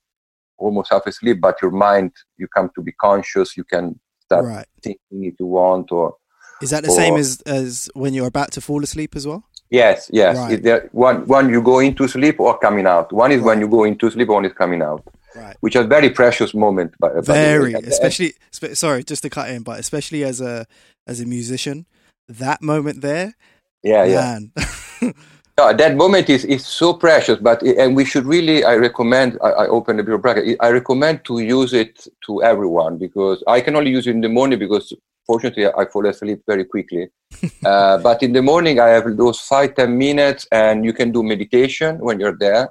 almost 0.59 0.91
half 0.91 1.07
asleep, 1.07 1.41
but 1.41 1.61
your 1.63 1.71
mind 1.71 2.13
you 2.37 2.49
come 2.49 2.71
to 2.75 2.83
be 2.83 2.93
conscious. 2.93 3.57
You 3.57 3.65
can 3.65 3.99
start 4.21 4.45
right. 4.45 4.67
thinking 4.83 5.25
if 5.25 5.35
you 5.41 5.47
want, 5.47 5.91
or 5.93 6.17
is 6.61 6.71
that 6.71 6.85
the 6.85 6.91
or, 6.91 6.97
same 6.97 7.17
as 7.17 7.41
as 7.43 7.91
when 7.95 8.15
you're 8.15 8.27
about 8.27 8.53
to 8.53 8.61
fall 8.61 8.83
asleep 8.83 9.17
as 9.17 9.27
well? 9.27 9.45
Yes, 9.71 10.11
yes. 10.13 10.37
Right. 10.37 10.63
There, 10.63 10.91
one, 10.93 11.27
one 11.27 11.49
you 11.49 11.63
go 11.63 11.79
into 11.79 12.07
sleep 12.07 12.39
or 12.41 12.59
coming 12.59 12.87
out. 12.87 13.11
One 13.11 13.33
is 13.33 13.39
right. 13.39 13.47
when 13.47 13.61
you 13.61 13.69
go 13.69 13.85
into 13.85 14.11
sleep, 14.11 14.29
one 14.29 14.45
is 14.45 14.53
coming 14.53 14.83
out. 14.83 15.03
Right. 15.35 15.57
Which 15.61 15.77
is 15.77 15.85
a 15.85 15.89
very 15.89 16.11
precious 16.11 16.55
moment. 16.55 16.95
By, 16.99 17.11
very, 17.21 17.75
especially. 17.75 18.35
Sorry, 18.51 19.03
just 19.05 19.23
to 19.23 19.31
cut 19.31 19.51
in, 19.51 19.63
but 19.63 19.79
especially 19.81 20.25
as 20.25 20.41
a 20.41 20.67
as 21.07 21.21
a 21.21 21.27
musician, 21.27 21.87
that 22.29 22.63
moment 22.63 23.01
there. 23.01 23.35
Yeah, 23.83 24.05
man. 24.05 24.53
yeah. 25.01 25.13
no, 25.59 25.73
that 25.73 25.97
moment 25.97 26.29
is, 26.31 26.45
is 26.45 26.67
so 26.67 26.95
precious, 26.95 27.39
but 27.41 27.63
and 27.63 27.97
we 27.97 28.05
should 28.05 28.27
really. 28.27 28.65
I 28.65 28.75
recommend. 28.75 29.39
I, 29.43 29.51
I 29.51 29.67
open 29.69 29.97
the 29.97 30.03
bracket. 30.19 30.57
I 30.61 30.71
recommend 30.71 31.25
to 31.25 31.41
use 31.41 31.73
it 31.73 32.07
to 32.27 32.43
everyone 32.43 32.99
because 32.99 33.43
I 33.47 33.61
can 33.61 33.75
only 33.75 33.91
use 33.91 34.07
it 34.07 34.11
in 34.11 34.21
the 34.21 34.29
morning 34.29 34.59
because 34.59 34.93
fortunately 35.27 35.67
i 35.79 35.85
fall 35.85 36.07
asleep 36.07 36.43
very 36.47 36.65
quickly 36.65 37.09
uh, 37.65 37.99
but 37.99 38.23
in 38.23 38.33
the 38.33 38.43
morning 38.43 38.81
i 38.81 38.89
have 38.89 39.17
those 39.17 39.41
five 39.41 39.75
ten 39.75 39.97
minutes 39.97 40.47
and 40.53 40.85
you 40.85 40.93
can 40.93 41.13
do 41.13 41.23
meditation 41.23 41.99
when 41.99 42.19
you're 42.19 42.37
there 42.37 42.69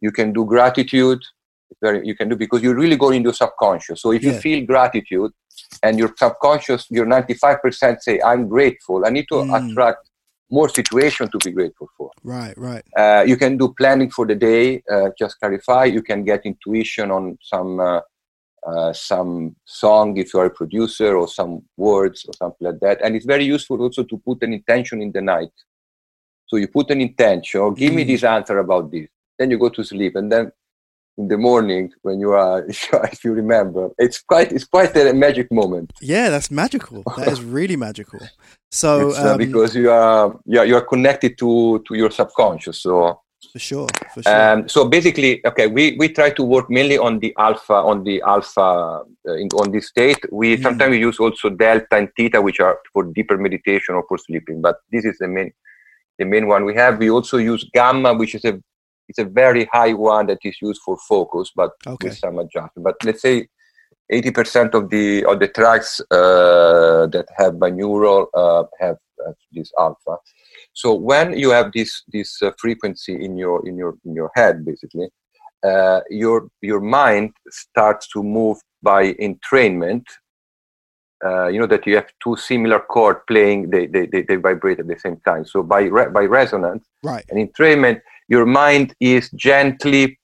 you 0.00 0.12
can 0.12 0.32
do 0.32 0.44
gratitude 0.44 1.22
very 1.80 2.06
you 2.06 2.14
can 2.14 2.28
do 2.28 2.36
because 2.36 2.62
you 2.62 2.74
really 2.74 2.96
go 2.96 3.10
into 3.10 3.32
subconscious. 3.32 4.02
So 4.02 4.12
if 4.12 4.22
yeah. 4.22 4.32
you 4.32 4.40
feel 4.40 4.66
gratitude 4.66 5.32
and 5.82 5.98
your 5.98 6.12
subconscious 6.16 6.86
your 6.90 7.06
95% 7.06 8.00
say 8.00 8.20
i'm 8.24 8.48
grateful 8.48 9.04
i 9.04 9.10
need 9.10 9.26
to 9.28 9.34
mm. 9.34 9.70
attract 9.70 10.08
more 10.50 10.68
situation 10.68 11.30
to 11.30 11.38
be 11.44 11.50
grateful 11.50 11.88
for. 11.96 12.10
Right 12.22 12.56
right. 12.56 12.84
Uh, 12.96 13.24
you 13.26 13.36
can 13.36 13.56
do 13.56 13.74
planning 13.78 14.10
for 14.10 14.26
the 14.26 14.34
day 14.34 14.82
uh, 14.90 15.10
just 15.18 15.38
clarify. 15.40 15.84
You 15.84 16.02
can 16.02 16.24
get 16.24 16.46
intuition 16.46 17.10
on 17.10 17.38
some 17.42 17.80
uh, 17.80 18.00
uh, 18.66 18.92
some 18.92 19.56
song 19.64 20.16
if 20.16 20.34
you're 20.34 20.46
a 20.46 20.50
producer 20.50 21.16
or 21.16 21.28
some 21.28 21.62
words 21.76 22.24
or 22.26 22.34
something 22.34 22.66
like 22.66 22.80
that. 22.80 23.00
And 23.02 23.14
it's 23.14 23.26
very 23.26 23.44
useful 23.44 23.80
also 23.80 24.04
to 24.04 24.18
put 24.18 24.42
an 24.42 24.52
intention 24.52 25.00
in 25.00 25.12
the 25.12 25.22
night. 25.22 25.52
So 26.46 26.56
you 26.56 26.68
put 26.68 26.90
an 26.90 27.00
intention 27.00 27.60
or 27.60 27.72
give 27.72 27.92
mm. 27.92 27.96
me 27.96 28.04
this 28.04 28.24
answer 28.24 28.58
about 28.58 28.90
this. 28.90 29.08
Then 29.38 29.50
you 29.50 29.58
go 29.58 29.68
to 29.68 29.84
sleep 29.84 30.16
and 30.16 30.32
then 30.32 30.50
in 31.18 31.28
the 31.28 31.36
morning 31.36 31.92
when 32.02 32.20
you 32.20 32.30
are 32.32 32.64
if 32.68 33.24
you 33.24 33.32
remember 33.32 33.90
it's 33.98 34.20
quite 34.20 34.52
it's 34.52 34.64
quite 34.64 34.96
a 34.96 35.12
magic 35.12 35.50
moment 35.52 35.92
yeah 36.00 36.30
that's 36.30 36.50
magical 36.50 37.02
that 37.16 37.28
is 37.28 37.42
really 37.58 37.76
magical 37.76 38.20
so 38.70 39.12
uh, 39.14 39.32
um, 39.32 39.38
because 39.38 39.74
you 39.74 39.90
are 39.90 40.38
yeah 40.46 40.62
you 40.62 40.76
are 40.76 40.86
connected 40.94 41.36
to 41.36 41.82
to 41.86 41.94
your 41.94 42.10
subconscious 42.10 42.82
so 42.82 43.20
for 43.52 43.58
sure. 43.60 43.86
For 44.14 44.22
sure. 44.22 44.52
Um, 44.52 44.68
so 44.68 44.88
basically, 44.88 45.40
okay, 45.46 45.68
we, 45.68 45.96
we 45.98 46.08
try 46.08 46.30
to 46.30 46.42
work 46.42 46.68
mainly 46.68 46.98
on 46.98 47.20
the 47.20 47.32
alpha 47.38 47.72
on 47.72 48.02
the 48.02 48.20
alpha 48.22 49.02
uh, 49.28 49.32
in, 49.34 49.48
on 49.54 49.70
this 49.70 49.88
state. 49.88 50.18
We 50.32 50.56
mm. 50.56 50.62
sometimes 50.62 50.90
we 50.90 50.98
use 50.98 51.18
also 51.20 51.48
delta 51.48 51.86
and 51.92 52.08
theta, 52.16 52.42
which 52.42 52.58
are 52.58 52.78
for 52.92 53.04
deeper 53.04 53.38
meditation 53.38 53.94
or 53.94 54.04
for 54.08 54.18
sleeping. 54.18 54.60
But 54.60 54.78
this 54.90 55.04
is 55.04 55.18
the 55.18 55.28
main 55.28 55.52
the 56.18 56.24
main 56.24 56.48
one 56.48 56.64
we 56.64 56.74
have. 56.74 56.98
We 56.98 57.10
also 57.10 57.36
use 57.36 57.68
gamma, 57.72 58.14
which 58.14 58.34
is 58.34 58.44
a 58.44 58.60
it's 59.08 59.18
a 59.18 59.24
very 59.24 59.68
high 59.72 59.94
one 59.94 60.26
that 60.26 60.38
is 60.42 60.56
used 60.60 60.82
for 60.84 60.96
focus, 61.08 61.50
but 61.54 61.72
okay. 61.86 62.08
with 62.08 62.18
some 62.18 62.38
adjustment. 62.38 62.84
But 62.84 62.96
let's 63.04 63.22
say 63.22 63.48
80% 64.12 64.74
of 64.74 64.90
the 64.90 65.24
of 65.24 65.38
the 65.38 65.48
tracks 65.48 66.00
uh, 66.10 67.06
that 67.12 67.26
have 67.36 67.54
binaural 67.54 68.26
uh, 68.34 68.64
have 68.80 68.96
uh, 69.26 69.32
this 69.52 69.70
alpha. 69.78 70.16
So 70.72 70.94
when 70.94 71.36
you 71.36 71.50
have 71.50 71.72
this 71.72 72.02
this 72.08 72.40
uh, 72.42 72.52
frequency 72.58 73.14
in 73.24 73.36
your 73.36 73.66
in 73.68 73.76
your 73.76 73.96
in 74.04 74.14
your 74.14 74.30
head, 74.34 74.64
basically, 74.64 75.08
uh, 75.66 76.00
your 76.08 76.48
your 76.62 76.80
mind 76.80 77.32
starts 77.50 78.08
to 78.12 78.22
move 78.22 78.58
by 78.82 79.12
entrainment. 79.14 80.04
Uh, 81.24 81.48
you 81.48 81.58
know 81.58 81.66
that 81.66 81.86
you 81.86 81.96
have 81.96 82.06
two 82.22 82.36
similar 82.36 82.78
chords 82.78 83.18
playing; 83.26 83.70
they, 83.70 83.86
they, 83.86 84.06
they, 84.06 84.22
they, 84.22 84.36
vibrate 84.36 84.78
at 84.78 84.86
the 84.86 84.98
same 85.00 85.16
time. 85.26 85.44
So 85.44 85.64
by 85.64 85.82
re- 85.82 86.10
by 86.10 86.24
resonance 86.26 86.86
right. 87.02 87.24
and 87.28 87.38
entrainment, 87.38 88.00
your 88.28 88.46
mind 88.46 88.94
is 89.00 89.30
gently 89.30 90.18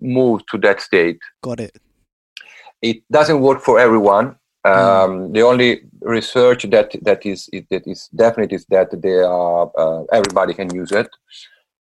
moved 0.00 0.44
to 0.50 0.58
that 0.58 0.80
state. 0.80 1.18
Got 1.42 1.60
it. 1.60 1.78
It 2.80 3.02
doesn't 3.10 3.40
work 3.40 3.60
for 3.60 3.78
everyone. 3.78 4.36
Mm. 4.66 4.76
Um, 4.76 5.32
The 5.32 5.42
only 5.42 5.82
research 6.00 6.64
that 6.70 6.90
that 7.02 7.24
is 7.26 7.48
that 7.70 7.86
is 7.86 8.08
definite 8.14 8.52
is 8.52 8.64
that 8.70 8.90
they 9.02 9.20
are 9.20 9.70
uh, 9.76 10.02
everybody 10.12 10.54
can 10.54 10.74
use 10.74 10.92
it. 10.92 11.08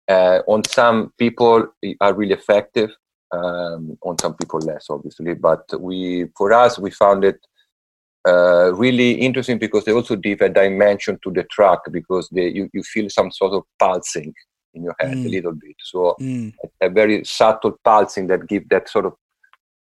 Uh, 0.09 0.41
on 0.47 0.63
some 0.65 1.13
people 1.19 1.67
are 2.01 2.15
really 2.15 2.35
effective. 2.35 2.91
Um, 3.33 3.99
on 4.03 4.17
some 4.19 4.35
people 4.35 4.61
less, 4.61 4.87
obviously. 4.89 5.35
But 5.35 5.65
we, 5.81 6.27
for 6.39 6.53
us, 6.53 6.79
we 6.79 6.93
found 6.93 7.25
it 7.25 7.41
uh, 8.27 8.73
really 8.73 9.13
interesting 9.13 9.59
because 9.59 9.85
they 9.85 9.93
also 9.93 10.15
give 10.15 10.41
a 10.43 10.49
dimension 10.49 11.19
to 11.25 11.33
the 11.33 11.43
track 11.45 11.81
because 11.91 12.29
they 12.31 12.49
you, 12.49 12.71
you 12.73 12.83
feel 12.85 13.11
some 13.11 13.33
sort 13.33 13.53
of 13.53 13.65
pulsing 13.81 14.33
in 14.77 14.85
your 14.85 14.95
head 15.01 15.17
mm. 15.17 15.27
a 15.27 15.29
little 15.29 15.53
bit. 15.53 15.77
So 15.83 16.17
mm. 16.21 16.53
a, 16.64 16.87
a, 16.87 16.91
very 16.91 17.24
subtle 17.24 17.79
pulsing 17.85 18.27
that 18.29 18.47
give 18.47 18.68
that 18.68 18.89
sort 18.89 19.07
of 19.07 19.14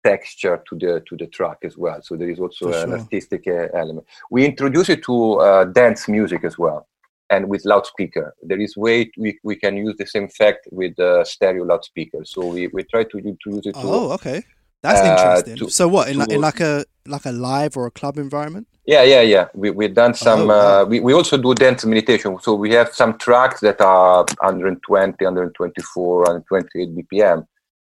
texture 0.05 0.63
to 0.69 0.79
the 0.79 1.03
to 1.09 1.17
the 1.17 1.27
track 1.27 1.59
as 1.65 1.77
well. 1.79 2.01
So 2.03 2.17
there 2.17 2.31
is 2.31 2.41
also 2.41 2.71
For 2.71 2.79
an 2.79 2.89
sure. 2.89 2.99
artistic 2.99 3.45
uh, 3.47 3.69
element. 3.75 4.07
We 4.31 4.45
introduce 4.45 4.89
it 4.89 5.03
to 5.05 5.35
uh, 5.35 5.65
dance 5.65 6.09
music 6.09 6.45
as 6.45 6.59
well, 6.59 6.89
and 7.31 7.49
with 7.49 7.65
loudspeaker. 7.65 8.35
There 8.43 8.61
is 8.61 8.77
way 8.77 9.11
we, 9.17 9.39
we 9.43 9.57
can 9.57 9.77
use 9.77 9.95
the 9.99 10.07
same 10.07 10.25
effect 10.25 10.69
with 10.71 10.99
uh, 10.99 11.25
stereo 11.25 11.65
loudspeaker. 11.65 12.25
So 12.25 12.47
we, 12.47 12.69
we 12.69 12.83
try 12.85 13.05
to 13.05 13.19
use 13.19 13.67
it. 13.67 13.75
To, 13.75 13.81
oh, 13.83 14.13
okay, 14.13 14.43
that's 14.83 15.01
uh, 15.01 15.13
interesting. 15.13 15.57
To, 15.57 15.71
so 15.71 15.89
what 15.89 16.09
in, 16.09 16.19
to, 16.19 16.35
in 16.35 16.41
like 16.41 16.61
a 16.61 16.85
like 17.07 17.25
a 17.25 17.33
live 17.33 17.77
or 17.77 17.87
a 17.87 17.91
club 17.91 18.19
environment? 18.19 18.67
Yeah, 18.85 19.05
yeah, 19.05 19.21
yeah. 19.21 19.49
We 19.55 19.71
we've 19.71 19.95
done 19.95 20.15
some. 20.15 20.43
Oh, 20.43 20.47
wow. 20.47 20.83
uh, 20.83 20.85
we 20.85 21.01
we 21.01 21.13
also 21.13 21.37
do 21.37 21.55
dance 21.55 21.85
meditation. 21.85 22.37
So 22.41 22.55
we 22.55 22.73
have 22.73 22.93
some 22.93 23.17
tracks 23.19 23.61
that 23.61 23.81
are 23.81 24.25
120, 24.41 25.25
124, 25.25 26.17
128 26.19 26.97
BPM, 26.97 27.47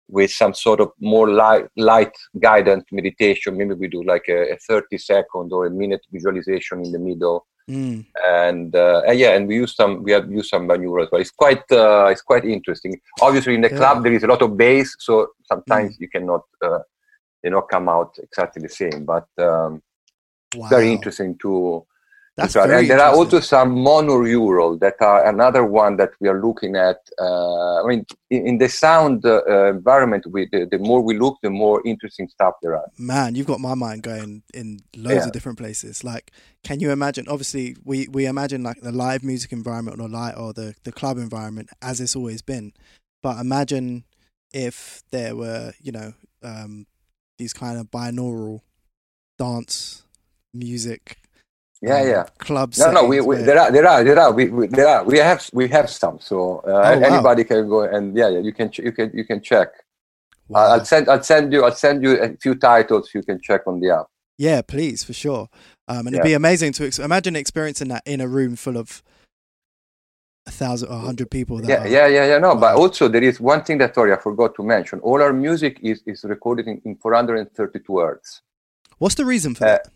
with 0.09 0.31
some 0.31 0.55
sort 0.55 0.81
of 0.81 0.91
more 1.01 1.31
light, 1.31 1.67
light 1.77 2.13
guidance 2.41 2.85
meditation. 2.91 3.57
Maybe 3.57 3.75
we 3.75 3.89
do 3.89 4.03
like 4.03 4.25
a, 4.29 4.53
a 4.53 4.57
30 4.57 4.99
second 4.99 5.53
or 5.53 5.67
a 5.67 5.71
minute 5.71 6.01
visualization 6.11 6.85
in 6.85 6.93
the 6.93 6.99
middle. 6.99 7.47
Mm. 7.69 8.07
And, 8.25 8.75
uh, 8.75 9.03
yeah, 9.13 9.35
and 9.35 9.47
we 9.47 9.57
use 9.57 9.77
some 9.77 10.03
we 10.03 10.13
have 10.13 10.31
used 10.31 10.49
some 10.49 10.67
binaural 10.67 11.05
as 11.05 11.11
well. 11.13 11.21
It's 11.21 11.31
quite 11.31 11.71
uh, 11.71 12.07
it's 12.07 12.23
quite 12.23 12.47
interesting. 12.47 12.99
Obviously, 13.21 13.55
in 13.55 13.61
the 13.61 13.71
yeah. 13.71 13.77
club 13.77 14.03
there 14.03 14.13
is 14.15 14.23
a 14.23 14.27
lot 14.27 14.41
of 14.41 14.57
bass, 14.57 14.97
so 14.99 15.29
sometimes 15.45 15.97
mm. 15.97 16.01
you 16.01 16.09
cannot 16.09 16.45
uh, 16.65 16.79
you 17.45 17.51
know 17.51 17.61
come 17.61 17.91
out 17.91 18.17
exactly 18.23 18.63
the 18.63 18.71
same. 18.71 19.05
But 19.05 19.27
um, 19.39 19.83
wow. 20.57 20.69
very 20.69 20.91
interesting 20.91 21.37
to 21.43 21.87
that's 22.39 22.55
and 22.55 22.89
there 22.89 23.01
are 23.01 23.13
also 23.13 23.41
some 23.41 23.75
monaural 23.75 24.79
that 24.79 24.95
are 25.01 25.27
another 25.27 25.65
one 25.65 25.97
that 25.97 26.11
we 26.21 26.29
are 26.29 26.41
looking 26.41 26.77
at. 26.77 26.99
Uh, 27.19 27.83
I 27.83 27.87
mean, 27.89 28.07
in, 28.31 28.47
in 28.47 28.59
the 28.59 28.69
sound 28.69 29.27
uh, 29.27 29.45
environment, 29.67 30.25
we, 30.31 30.49
the, 30.53 30.65
the, 30.71 30.79
more 30.79 31.03
we 31.03 31.19
look, 31.19 31.39
the 31.43 31.51
more 31.51 31.83
interesting 31.85 32.29
stuff 32.29 32.55
there 32.63 32.77
are. 32.77 32.87
Man, 32.97 33.35
you've 33.35 33.49
got 33.49 33.59
my 33.59 33.75
mind 33.75 34.05
going 34.05 34.45
in 34.55 34.79
loads 34.97 35.17
yeah. 35.17 35.25
of 35.27 35.33
different 35.33 35.59
places. 35.59 36.05
Like, 36.05 36.31
can 36.63 36.79
you 36.79 36.93
imagine? 36.93 37.27
Obviously, 37.29 37.77
we, 37.85 38.07
we 38.07 38.27
imagine 38.27 38.63
like 38.63 38.83
the 38.83 38.93
live 38.93 39.25
music 39.25 39.51
environment 39.51 40.01
or 40.01 40.09
light 40.09 40.37
or 40.37 40.53
the, 40.53 40.77
the 40.85 40.93
club 40.93 41.19
environment 41.19 41.71
as 41.83 42.01
it's 42.01 42.15
always 42.15 42.41
been. 42.41 42.73
But 43.21 43.41
imagine 43.41 44.05
if 44.55 45.03
there 45.11 45.35
were, 45.35 45.73
you 45.83 45.91
know, 45.91 46.15
um, 46.45 46.87
these 47.37 47.53
kind 47.53 47.81
of 47.81 47.91
binaural 47.91 48.61
dance 49.41 50.05
music 50.55 51.19
yeah 51.81 52.03
yeah. 52.05 52.25
clubs 52.39 52.79
no 52.79 52.91
no 52.91 53.05
we, 53.05 53.21
we 53.21 53.37
there 53.37 53.59
are 53.59 53.71
there 53.71 53.87
are 53.87 54.03
there 54.03 54.19
are. 54.19 54.33
We, 54.33 54.49
we, 54.49 54.67
there 54.67 54.89
are. 54.89 55.05
We 55.05 55.19
have 55.19 55.49
we 55.53 55.69
have 55.69 55.89
some 55.89 56.19
so 56.21 56.59
uh, 56.67 56.71
oh, 56.71 56.83
anybody 56.83 57.43
wow. 57.43 57.49
can 57.49 57.69
go 57.69 57.83
and 57.83 58.17
yeah, 58.17 58.29
yeah 58.29 58.41
you 58.41 58.53
can 58.53 58.71
you 58.75 58.93
can 58.93 59.11
you 59.15 59.25
can 59.25 59.41
check. 59.43 59.69
Wow. 60.49 60.73
i'll 60.73 60.85
send 60.85 61.09
i'll 61.11 61.23
send 61.23 61.53
you 61.53 61.63
i'll 61.65 61.75
send 61.75 62.03
you 62.03 62.21
a 62.23 62.35
few 62.37 62.55
titles 62.55 63.11
you 63.15 63.23
can 63.23 63.39
check 63.41 63.67
on 63.67 63.81
the 63.81 63.91
app. 63.91 64.07
Yeah 64.39 64.63
please 64.63 65.05
for 65.05 65.13
sure. 65.13 65.49
Um, 65.89 66.07
and 66.07 66.11
yeah. 66.11 66.21
it'd 66.21 66.25
be 66.25 66.35
amazing 66.35 66.73
to 66.75 66.87
ex- 66.87 66.99
imagine 66.99 67.37
experiencing 67.37 67.89
that 67.89 68.03
in 68.07 68.21
a 68.21 68.29
room 68.29 68.57
full 68.57 68.77
of 68.77 69.03
a 70.47 70.51
thousand 70.51 70.89
or 70.89 70.97
a 70.97 71.01
hundred 71.01 71.31
people 71.31 71.63
yeah 71.63 71.83
are, 71.83 71.89
yeah 71.89 72.07
yeah 72.07 72.27
yeah 72.27 72.39
no 72.39 72.55
wow. 72.55 72.61
but 72.61 72.75
also 72.77 73.07
there 73.09 73.23
is 73.23 73.39
one 73.39 73.63
thing 73.63 73.77
that 73.79 73.95
sorry 73.95 74.13
i 74.13 74.17
forgot 74.17 74.55
to 74.57 74.63
mention. 74.63 74.99
All 75.01 75.23
our 75.23 75.33
music 75.33 75.79
is 75.83 76.03
is 76.07 76.25
recorded 76.25 76.67
in, 76.67 76.81
in 76.85 76.97
432 76.97 77.99
hertz. 77.99 78.41
What's 78.97 79.15
the 79.15 79.27
reason 79.27 79.55
for 79.55 79.65
uh, 79.65 79.69
that 79.69 79.89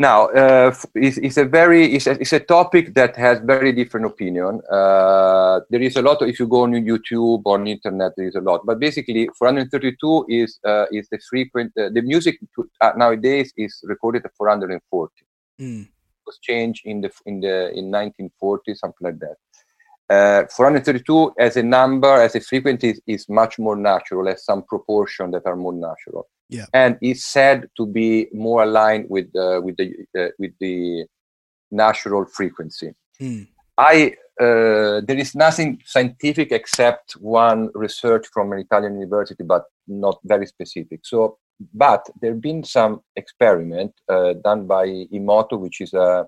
now, 0.00 0.28
uh, 0.28 0.74
it's, 0.94 1.18
it's, 1.18 1.36
a 1.36 1.44
very 1.44 1.94
it's 1.94 2.06
a, 2.06 2.12
it's 2.12 2.32
a, 2.32 2.40
topic 2.40 2.94
that 2.94 3.16
has 3.16 3.38
very 3.40 3.70
different 3.70 4.06
opinion. 4.06 4.62
Uh, 4.72 5.60
there 5.68 5.82
is 5.82 5.96
a 5.96 6.00
lot. 6.00 6.22
Of, 6.22 6.28
if 6.30 6.40
you 6.40 6.48
go 6.48 6.62
on 6.62 6.72
YouTube 6.72 7.42
on 7.44 7.66
internet, 7.66 8.12
there 8.16 8.26
is 8.26 8.34
a 8.34 8.40
lot. 8.40 8.64
But 8.64 8.80
basically, 8.80 9.28
432 9.38 10.24
is 10.30 10.58
uh, 10.66 10.86
is 10.90 11.06
the 11.10 11.18
frequent. 11.28 11.72
Uh, 11.78 11.90
the 11.92 12.00
music 12.00 12.38
to, 12.54 12.70
uh, 12.80 12.92
nowadays 12.96 13.52
is 13.58 13.78
recorded 13.84 14.24
at 14.24 14.32
440. 14.38 15.12
Mm. 15.60 15.82
It 15.82 15.88
was 16.24 16.38
changed 16.40 16.86
in 16.86 17.02
the 17.02 17.10
in 17.26 17.40
the 17.40 17.68
in 17.76 17.90
1940, 17.90 18.74
something 18.76 19.04
like 19.04 19.18
that. 19.18 19.36
Uh, 20.10 20.44
432 20.56 21.34
as 21.38 21.56
a 21.56 21.62
number, 21.62 22.20
as 22.20 22.34
a 22.34 22.40
frequency, 22.40 22.90
is, 22.90 23.00
is 23.06 23.28
much 23.28 23.58
more 23.58 23.76
natural. 23.76 24.26
Has 24.26 24.44
some 24.44 24.64
proportion 24.64 25.30
that 25.30 25.46
are 25.46 25.56
more 25.56 25.72
natural 25.72 26.26
yeah. 26.50 26.66
and 26.74 26.98
is 27.00 27.24
said 27.24 27.68
to 27.76 27.86
be 27.86 28.26
more 28.32 28.64
aligned 28.64 29.06
with 29.08 29.34
uh, 29.36 29.60
with 29.62 29.76
the 29.76 29.94
uh, 30.18 30.28
with 30.38 30.52
the 30.60 31.06
natural 31.70 32.26
frequency. 32.26 32.92
Mm. 33.20 33.48
I 33.78 34.14
uh, 34.40 35.00
there 35.06 35.18
is 35.18 35.34
nothing 35.34 35.80
scientific 35.84 36.50
except 36.52 37.12
one 37.12 37.70
research 37.74 38.26
from 38.32 38.52
an 38.52 38.58
Italian 38.58 38.94
university, 38.94 39.44
but 39.44 39.64
not 39.86 40.18
very 40.24 40.46
specific. 40.46 41.00
So, 41.04 41.38
but 41.72 42.08
there 42.20 42.32
have 42.32 42.40
been 42.40 42.64
some 42.64 43.02
experiment 43.16 43.92
uh, 44.08 44.34
done 44.44 44.66
by 44.66 44.86
Emoto, 45.12 45.58
which 45.58 45.80
is 45.80 45.94
a, 45.94 46.26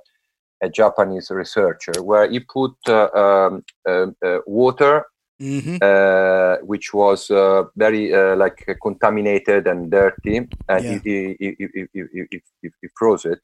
a 0.63 0.69
Japanese 0.69 1.31
researcher, 1.31 2.03
where 2.03 2.31
he 2.31 2.41
put 2.41 2.73
uh, 2.89 3.09
um, 3.15 3.65
um 3.89 4.17
uh, 4.25 4.39
water 4.47 5.05
Mm-hmm. 5.41 5.79
Uh, 5.83 6.65
which 6.65 6.95
was 6.95 7.29
uh, 7.29 7.65
very 7.75 8.15
uh, 8.15 8.37
like 8.37 8.65
contaminated 8.81 9.67
and 9.67 9.91
dirty, 9.91 10.37
and 10.37 10.85
yeah. 10.85 10.99
he, 11.03 11.37
he, 11.41 11.57
he, 11.59 11.69
he, 11.93 12.43
he, 12.63 12.89
froze 12.97 13.25
it. 13.25 13.41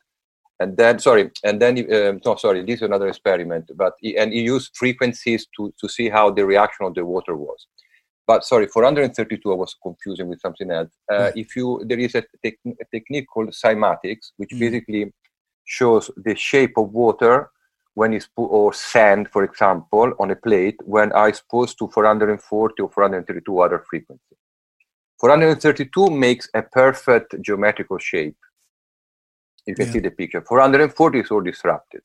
And 0.61 0.77
then, 0.77 1.01
sorry, 1.01 1.31
and 1.43 1.61
then, 1.61 1.79
um, 1.93 2.21
no, 2.25 2.37
sorry, 2.37 2.64
this 2.64 2.77
is 2.77 2.83
another 2.83 3.09
experiment, 3.09 3.73
but 3.75 3.95
he, 4.01 4.16
and 4.16 4.33
he 4.33 4.43
used 4.43 4.77
frequencies 4.77 5.49
to, 5.57 5.75
to 5.81 5.89
see 5.89 6.09
how 6.09 6.31
the 6.31 6.47
reaction 6.47 6.87
of 6.87 6.95
the 6.95 7.05
water 7.05 7.37
was. 7.37 7.66
But 8.29 8.45
sorry, 8.45 8.69
432 8.69 9.51
I 9.51 9.57
was 9.57 9.75
confusing 9.83 10.29
with 10.29 10.41
something 10.41 10.71
else. 10.71 10.91
Uh, 11.11 11.33
If 11.35 11.57
you, 11.57 11.83
there 11.87 11.99
is 11.99 12.14
a, 12.14 12.23
a 12.45 12.85
technique 12.93 13.27
called 13.33 13.49
cymatics, 13.49 14.33
which 14.37 14.51
mm. 14.51 14.59
basically 14.61 15.12
shows 15.69 16.11
the 16.16 16.35
shape 16.35 16.77
of 16.79 16.93
water 16.93 17.51
when 17.95 18.14
it's 18.14 18.27
put, 18.27 18.47
or 18.47 18.73
sand, 18.73 19.29
for 19.29 19.45
example, 19.45 20.12
on 20.19 20.31
a 20.31 20.37
plate 20.37 20.77
when 20.85 21.12
I 21.12 21.29
expose 21.29 21.75
to 21.77 21.89
440 21.89 22.83
or 22.83 22.91
432 22.91 23.61
other 23.61 23.85
frequencies. 23.89 24.39
432 25.21 26.11
makes 26.11 26.49
a 26.55 26.62
perfect 26.62 27.35
geometrical 27.43 27.99
shape. 27.99 28.37
You 29.66 29.75
can 29.75 29.87
yeah. 29.87 29.93
see 29.93 29.99
the 29.99 30.11
picture. 30.11 30.41
440 30.41 31.19
is 31.19 31.31
all 31.31 31.43
disrupted. 31.43 32.01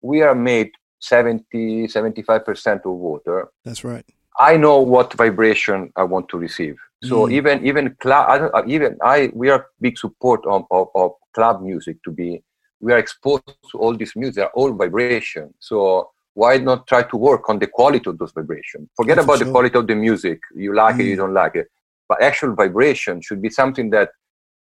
We 0.00 0.22
are 0.22 0.34
made 0.34 0.70
70, 1.00 1.88
75% 1.88 2.84
of 2.84 2.92
water. 2.92 3.48
That's 3.64 3.82
right. 3.82 4.04
I 4.38 4.56
know 4.56 4.80
what 4.80 5.12
vibration 5.14 5.92
I 5.96 6.04
want 6.04 6.28
to 6.28 6.38
receive. 6.38 6.76
So 7.02 7.26
mm. 7.26 7.32
even 7.32 7.66
even 7.66 7.96
club, 8.00 8.52
even 8.68 8.96
I, 9.02 9.30
we 9.34 9.50
are 9.50 9.66
big 9.80 9.98
support 9.98 10.46
of, 10.46 10.64
of, 10.70 10.88
of 10.94 11.12
club 11.34 11.62
music 11.62 11.96
to 12.04 12.10
be 12.12 12.42
we 12.82 12.92
are 12.92 12.98
exposed 12.98 13.44
to 13.70 13.78
all 13.78 13.96
this 13.96 14.14
music, 14.16 14.34
they're 14.34 14.50
all 14.50 14.72
vibration. 14.72 15.54
So 15.60 16.10
why 16.34 16.58
not 16.58 16.86
try 16.88 17.04
to 17.04 17.16
work 17.16 17.48
on 17.48 17.60
the 17.60 17.68
quality 17.68 18.10
of 18.10 18.18
those 18.18 18.32
vibrations? 18.32 18.88
Forget 18.96 19.18
about 19.18 19.38
sure. 19.38 19.46
the 19.46 19.52
quality 19.52 19.78
of 19.78 19.86
the 19.86 19.94
music. 19.94 20.40
You 20.54 20.74
like 20.74 20.96
mm. 20.96 21.00
it, 21.00 21.04
you 21.04 21.14
mm. 21.14 21.18
don't 21.18 21.34
like 21.34 21.54
it. 21.54 21.68
But 22.08 22.20
actual 22.20 22.54
vibration 22.54 23.22
should 23.22 23.40
be 23.40 23.50
something 23.50 23.90
that, 23.90 24.10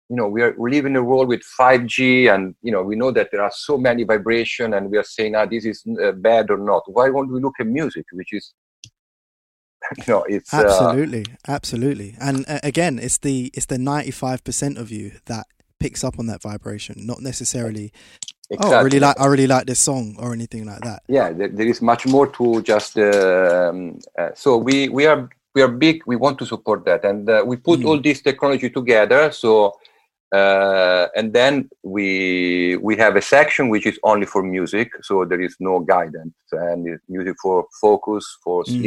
you 0.09 0.17
know, 0.17 0.27
we 0.27 0.43
are 0.43 0.55
we 0.57 0.71
live 0.71 0.87
in 0.87 0.97
a 0.97 1.05
world 1.05 1.29
with 1.29 1.43
5G 1.61 2.35
and, 2.35 2.55
you 2.63 2.73
know, 2.73 2.83
we 2.83 2.97
know 2.97 3.11
that 3.11 3.29
there 3.31 3.43
are 3.43 3.53
so 3.55 3.77
many 3.77 4.05
vibration 4.05 4.73
and 4.73 4.91
we 4.91 4.97
are 4.97 5.05
saying, 5.05 5.35
ah, 5.35 5.45
this 5.45 5.67
is 5.67 5.85
uh, 6.03 6.13
bad 6.13 6.51
or 6.51 6.57
not. 6.57 6.83
Why 6.87 7.11
won't 7.11 7.31
we 7.31 7.41
look 7.41 7.55
at 7.61 7.67
music, 7.67 8.07
which 8.13 8.33
is 8.33 8.55
you 9.97 10.05
know 10.09 10.25
it's 10.25 10.53
uh, 10.53 10.65
absolutely 10.65 11.25
uh, 11.47 11.53
absolutely 11.53 12.17
and 12.21 12.45
uh, 12.49 12.59
again 12.65 12.99
it's 12.99 13.19
the 13.19 13.49
it's 13.55 13.67
the 13.67 13.77
95% 13.77 14.77
of 14.77 14.91
you 14.91 15.13
that 15.27 15.47
picks 15.81 16.05
up 16.05 16.19
on 16.19 16.27
that 16.27 16.43
vibration, 16.43 17.07
not 17.07 17.21
necessarily. 17.21 17.93
Exactly. 18.51 18.75
Oh, 18.75 18.79
I 18.79 18.83
really 18.83 19.01
like 19.01 19.21
I 19.21 19.27
really 19.27 19.47
like 19.47 19.67
this 19.67 19.79
song 19.79 20.17
or 20.19 20.33
anything 20.33 20.65
like 20.65 20.81
that. 20.81 21.03
Yeah, 21.07 21.33
there, 21.33 21.49
there 21.49 21.67
is 21.67 21.83
much 21.83 22.07
more 22.07 22.27
to 22.27 22.63
just. 22.63 22.99
Uh, 22.99 23.69
um, 23.71 23.99
uh, 24.19 24.31
so 24.35 24.57
we 24.57 24.89
we 24.89 25.07
are 25.07 25.29
we 25.55 25.63
are 25.63 25.69
big. 25.69 26.03
We 26.07 26.17
want 26.17 26.39
to 26.39 26.47
support 26.47 26.85
that, 26.87 27.05
and 27.05 27.29
uh, 27.29 27.43
we 27.47 27.57
put 27.57 27.81
mm. 27.81 27.87
all 27.87 28.01
this 28.01 28.23
technology 28.23 28.71
together. 28.71 29.31
So 29.33 29.75
uh, 30.33 31.09
and 31.17 31.33
then 31.33 31.69
we 31.83 32.77
we 32.77 32.97
have 32.97 33.17
a 33.17 33.23
section 33.23 33.71
which 33.71 33.87
is 33.87 33.99
only 34.03 34.27
for 34.27 34.43
music. 34.43 34.93
So 35.03 35.25
there 35.25 35.41
is 35.41 35.57
no 35.59 35.81
guidance 35.81 36.35
and 36.53 36.99
music 37.09 37.37
for 37.41 37.67
focus, 37.81 38.37
for 38.45 38.63
mm. 38.65 38.83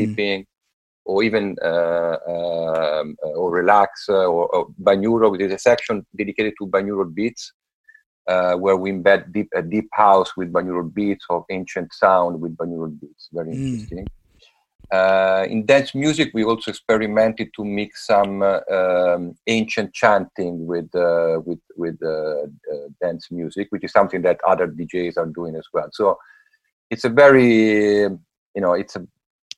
Or 1.06 1.24
even 1.24 1.56
uh, 1.64 2.18
um, 2.28 3.16
uh, 3.24 3.30
or 3.30 3.52
relax 3.52 4.06
uh, 4.10 4.14
or, 4.14 4.48
or 4.56 4.68
binaural. 4.82 5.38
There's 5.38 5.54
a 5.54 5.60
section 5.60 6.06
dedicated 6.16 6.54
to 6.60 6.68
binaural 6.68 7.14
beats 7.14 7.54
uh, 8.28 8.56
where 8.56 8.78
we 8.78 8.92
embed 8.92 9.32
deep, 9.34 9.50
a 9.56 9.62
deep 9.62 9.90
house 9.94 10.36
with 10.38 10.54
binaural 10.54 10.94
beats 10.94 11.26
of 11.30 11.44
ancient 11.50 11.94
sound 11.94 12.40
with 12.40 12.56
binaural 12.56 13.00
beats. 13.00 13.30
Very 13.34 13.56
mm. 13.56 13.74
interesting. 13.74 14.08
Uh, 14.92 15.48
in 15.50 15.66
dance 15.66 15.96
music, 15.96 16.32
we 16.34 16.44
also 16.44 16.70
experimented 16.70 17.50
to 17.56 17.64
mix 17.64 18.06
some 18.08 18.42
uh, 18.42 18.60
um, 18.70 19.34
ancient 19.48 19.94
chanting 19.94 20.66
with 20.68 20.90
with 21.46 21.60
with 21.78 21.98
dance 23.02 23.32
music, 23.32 23.68
which 23.70 23.86
is 23.86 23.92
something 23.94 24.22
that 24.22 24.38
other 24.46 24.68
DJs 24.68 25.18
are 25.18 25.28
doing 25.28 25.56
as 25.56 25.66
well. 25.74 25.88
So 25.94 26.18
it's 26.90 27.06
a 27.06 27.10
very 27.10 28.02
you 28.02 28.62
know 28.64 28.74
it's 28.74 28.98
a 28.98 29.08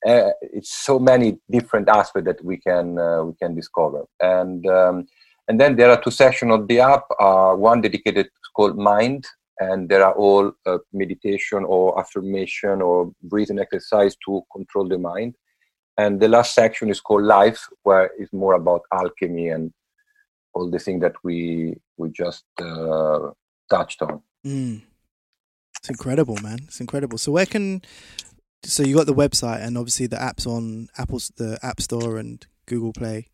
uh, 0.06 0.32
it's 0.42 0.74
so 0.74 1.00
many 1.00 1.38
different 1.50 1.90
aspects 1.90 2.28
that 2.28 2.44
we 2.44 2.58
can 2.58 2.98
uh, 2.98 3.24
we 3.24 3.34
can 3.42 3.56
discover. 3.56 4.06
And 4.22 4.66
um, 4.68 5.08
and 5.48 5.60
then 5.60 5.76
there 5.76 5.90
are 5.92 6.02
two 6.02 6.12
sections 6.12 6.54
of 6.54 6.68
the 6.68 6.80
app. 6.80 7.04
Uh, 7.20 7.54
one 7.54 7.82
dedicated 7.82 8.30
called 8.56 8.78
mind 8.78 9.26
and 9.60 9.90
there 9.90 10.04
are 10.04 10.14
all 10.14 10.52
uh, 10.66 10.78
meditation 10.92 11.64
or 11.66 12.00
affirmation 12.00 12.82
or 12.82 13.12
breathing 13.24 13.60
exercise 13.60 14.16
to 14.26 14.42
control 14.52 14.88
the 14.88 14.98
mind. 14.98 15.36
And 15.98 16.20
the 16.20 16.28
last 16.28 16.56
section 16.56 16.90
is 16.90 17.00
called 17.00 17.24
life 17.24 17.68
where 17.84 18.12
it's 18.18 18.34
more 18.34 18.56
about 18.56 18.82
alchemy 18.92 19.50
and 19.50 19.72
all 20.54 20.70
the 20.70 20.80
things 20.80 21.02
that 21.02 21.16
we 21.24 21.76
we 21.98 22.10
just 22.10 22.46
uh, 22.62 23.30
touched 23.70 24.02
on. 24.02 24.22
Mm. 24.46 24.82
it's 25.78 25.90
incredible 25.90 26.38
man. 26.42 26.60
It's 26.64 26.80
incredible. 26.80 27.18
So 27.18 27.32
where 27.32 27.46
can 27.46 27.82
so 28.66 28.84
you 28.84 28.96
got 28.96 29.06
the 29.06 29.14
website 29.14 29.62
and 29.66 29.78
obviously 29.78 30.08
the 30.08 30.18
apps 30.18 30.48
on 30.48 30.88
Apple's 30.98 31.32
the 31.38 31.60
App 31.62 31.82
Store 31.82 32.18
and 32.18 32.46
Google 32.66 32.94
Play. 32.94 33.28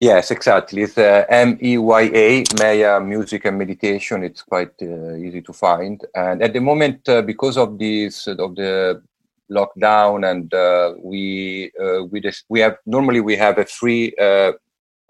Yes, 0.00 0.30
exactly. 0.30 0.82
It's 0.82 0.96
uh, 0.96 1.26
M 1.28 1.58
E 1.62 1.76
Y 1.76 2.02
A, 2.14 2.44
Meya 2.58 3.04
Music 3.04 3.44
and 3.44 3.58
Meditation. 3.58 4.24
It's 4.24 4.42
quite 4.42 4.72
uh, 4.80 5.14
easy 5.16 5.42
to 5.42 5.52
find. 5.52 6.02
And 6.14 6.42
at 6.42 6.54
the 6.54 6.60
moment, 6.60 7.06
uh, 7.06 7.20
because 7.20 7.58
of 7.58 7.78
this 7.78 8.26
of 8.26 8.56
the 8.56 9.02
lockdown, 9.50 10.30
and 10.30 10.54
uh, 10.54 10.94
we 11.02 11.70
uh, 11.78 12.04
we 12.04 12.20
just, 12.20 12.44
we 12.48 12.60
have 12.60 12.78
normally 12.86 13.20
we 13.20 13.36
have 13.36 13.58
a 13.58 13.66
free 13.66 14.14
uh, 14.18 14.52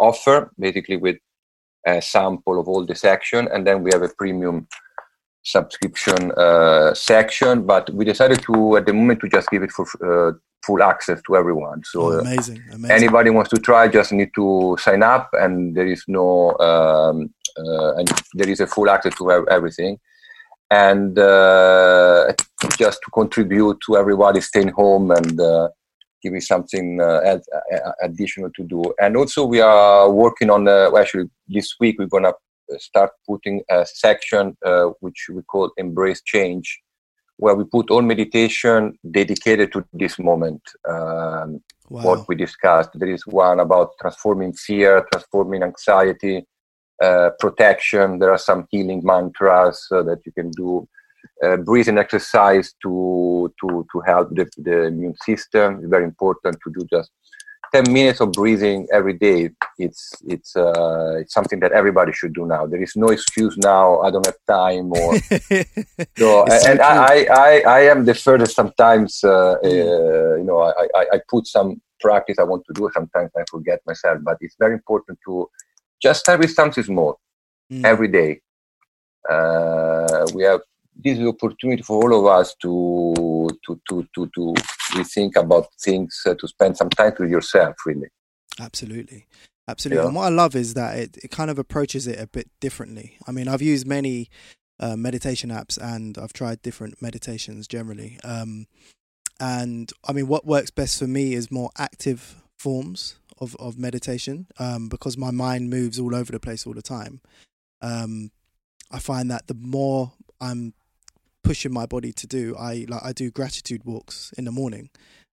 offer, 0.00 0.50
basically 0.58 0.96
with 0.96 1.18
a 1.86 2.02
sample 2.02 2.58
of 2.58 2.66
all 2.66 2.84
the 2.84 2.96
section, 2.96 3.46
and 3.52 3.64
then 3.64 3.84
we 3.84 3.90
have 3.92 4.02
a 4.02 4.08
premium 4.18 4.66
subscription 5.42 6.32
section. 6.94 7.66
But 7.66 7.90
we 7.90 8.04
decided 8.04 8.42
to 8.42 8.76
at 8.76 8.86
the 8.86 8.92
moment 8.92 9.20
to 9.20 9.28
just 9.28 9.50
give 9.50 9.62
it 9.62 9.70
for 9.72 9.86
full 10.64 10.82
access 10.82 11.20
to 11.26 11.36
everyone. 11.36 11.82
So 11.84 12.12
oh, 12.12 12.18
amazing, 12.20 12.62
amazing. 12.72 12.90
Anybody 12.90 13.30
wants 13.30 13.50
to 13.50 13.56
try, 13.56 13.88
just 13.88 14.12
need 14.12 14.30
to 14.34 14.76
sign 14.80 15.02
up, 15.02 15.30
and 15.32 15.74
there 15.74 15.86
is 15.86 16.04
no 16.06 16.56
um, 16.58 17.32
uh, 17.58 17.94
and 17.96 18.08
there 18.34 18.48
is 18.48 18.60
a 18.60 18.66
full 18.66 18.88
access 18.90 19.14
to 19.16 19.30
everything. 19.50 19.98
And 20.70 21.18
uh, 21.18 22.32
just 22.78 23.00
to 23.04 23.10
contribute 23.12 23.78
to 23.86 23.96
everybody 23.96 24.40
staying 24.40 24.68
home 24.68 25.10
and 25.10 25.40
uh, 25.40 25.68
give 26.22 26.32
me 26.32 26.38
something 26.40 27.00
uh, 27.00 27.38
additional 28.02 28.50
to 28.54 28.62
do. 28.62 28.82
And 29.00 29.16
also, 29.16 29.44
we 29.44 29.60
are 29.60 30.08
working 30.10 30.50
on. 30.50 30.68
Uh, 30.68 30.96
actually, 30.96 31.28
this 31.48 31.74
week 31.80 31.96
we're 31.98 32.06
gonna 32.06 32.32
start 32.78 33.10
putting 33.26 33.62
a 33.70 33.86
section 33.86 34.56
uh, 34.64 34.86
which 35.00 35.26
we 35.32 35.42
call 35.42 35.70
"Embrace 35.76 36.22
Change." 36.22 36.80
where 37.40 37.54
we 37.54 37.64
put 37.64 37.90
all 37.90 38.02
meditation 38.02 38.98
dedicated 39.10 39.72
to 39.72 39.82
this 39.94 40.18
moment. 40.18 40.60
Um, 40.86 41.60
wow. 41.88 42.02
What 42.04 42.28
we 42.28 42.34
discussed. 42.36 42.90
There 42.94 43.08
is 43.08 43.26
one 43.26 43.60
about 43.60 43.92
transforming 43.98 44.52
fear, 44.52 45.06
transforming 45.10 45.62
anxiety, 45.62 46.46
uh, 47.02 47.30
protection. 47.38 48.18
There 48.18 48.30
are 48.30 48.44
some 48.50 48.66
healing 48.70 49.00
mantras 49.02 49.86
uh, 49.90 50.02
that 50.02 50.20
you 50.26 50.32
can 50.32 50.50
do. 50.50 50.86
Uh, 51.42 51.56
breathing 51.56 51.98
exercise 51.98 52.74
to 52.82 53.52
to 53.60 53.86
to 53.90 54.00
help 54.06 54.28
the, 54.34 54.46
the 54.58 54.84
immune 54.84 55.16
system. 55.24 55.78
It's 55.78 55.88
very 55.88 56.04
important 56.04 56.58
to 56.62 56.70
do 56.76 56.86
just 56.92 57.10
10 57.72 57.92
minutes 57.92 58.20
of 58.20 58.32
breathing 58.32 58.86
every 58.92 59.12
day 59.12 59.50
it's 59.78 60.12
it's 60.26 60.56
uh, 60.56 61.16
it's 61.20 61.32
something 61.32 61.60
that 61.60 61.72
everybody 61.72 62.12
should 62.12 62.32
do 62.34 62.46
now 62.46 62.66
there 62.66 62.82
is 62.82 62.94
no 62.96 63.08
excuse 63.08 63.56
now 63.58 64.00
i 64.00 64.10
don't 64.10 64.26
have 64.26 64.36
time 64.46 64.92
or 64.92 65.18
so, 66.18 66.44
and, 66.44 66.78
so 66.78 66.84
I, 66.84 67.26
I 67.30 67.62
i 67.66 67.80
am 67.92 68.04
the 68.04 68.14
furthest 68.14 68.54
sometimes 68.54 69.22
uh, 69.24 69.56
mm. 69.62 69.64
uh, 69.64 70.36
you 70.36 70.44
know 70.44 70.60
I, 70.60 70.86
I, 70.94 71.04
I 71.14 71.20
put 71.28 71.46
some 71.46 71.80
practice 72.00 72.38
i 72.38 72.42
want 72.42 72.64
to 72.66 72.72
do 72.72 72.90
sometimes 72.92 73.30
i 73.36 73.44
forget 73.50 73.80
myself 73.86 74.18
but 74.22 74.36
it's 74.40 74.56
very 74.58 74.74
important 74.74 75.18
to 75.26 75.48
just 76.02 76.20
start 76.20 76.40
with 76.40 76.52
something 76.52 76.84
small 76.84 77.20
mm. 77.72 77.84
every 77.84 78.08
day 78.08 78.40
uh, 79.28 80.26
we 80.34 80.42
have 80.44 80.60
this 81.02 81.18
is 81.18 81.26
opportunity 81.26 81.82
for 81.82 82.02
all 82.02 82.18
of 82.18 82.26
us 82.26 82.54
to 82.60 83.39
to 83.66 83.80
to 83.88 84.06
to 84.14 84.30
to 84.34 84.54
rethink 84.92 85.36
about 85.36 85.68
things 85.80 86.20
uh, 86.26 86.34
to 86.34 86.48
spend 86.48 86.76
some 86.76 86.90
time 86.90 87.12
with 87.18 87.30
yourself 87.30 87.76
really. 87.86 88.08
Absolutely. 88.60 89.26
Absolutely. 89.68 90.02
Yeah. 90.02 90.06
and 90.06 90.16
what 90.16 90.24
i 90.24 90.28
love 90.28 90.56
is 90.56 90.74
that 90.74 90.98
it, 90.98 91.16
it 91.22 91.30
kind 91.30 91.50
of 91.50 91.58
approaches 91.58 92.06
it 92.06 92.18
a 92.18 92.26
bit 92.26 92.48
differently. 92.60 93.16
I 93.26 93.32
mean 93.32 93.48
i've 93.48 93.62
used 93.62 93.86
many 93.86 94.28
uh, 94.78 94.96
meditation 94.96 95.50
apps 95.50 95.78
and 95.80 96.18
i've 96.18 96.32
tried 96.32 96.62
different 96.62 97.00
meditations 97.00 97.66
generally. 97.68 98.18
Um, 98.24 98.66
and 99.38 99.90
i 100.06 100.12
mean 100.12 100.26
what 100.28 100.46
works 100.46 100.70
best 100.70 100.98
for 100.98 101.06
me 101.06 101.34
is 101.34 101.50
more 101.50 101.70
active 101.78 102.42
forms 102.58 103.16
of, 103.40 103.56
of 103.58 103.78
meditation 103.78 104.46
um, 104.58 104.88
because 104.88 105.16
my 105.16 105.30
mind 105.30 105.70
moves 105.70 105.98
all 105.98 106.14
over 106.14 106.30
the 106.30 106.40
place 106.40 106.66
all 106.66 106.74
the 106.74 106.82
time. 106.82 107.20
Um, 107.80 108.30
I 108.90 108.98
find 108.98 109.30
that 109.30 109.46
the 109.46 109.54
more 109.54 110.12
I'm 110.40 110.74
pushing 111.42 111.72
my 111.72 111.86
body 111.86 112.12
to 112.12 112.26
do. 112.26 112.56
I 112.58 112.86
like 112.88 113.02
I 113.04 113.12
do 113.12 113.30
gratitude 113.30 113.84
walks 113.84 114.32
in 114.36 114.44
the 114.44 114.52
morning, 114.52 114.90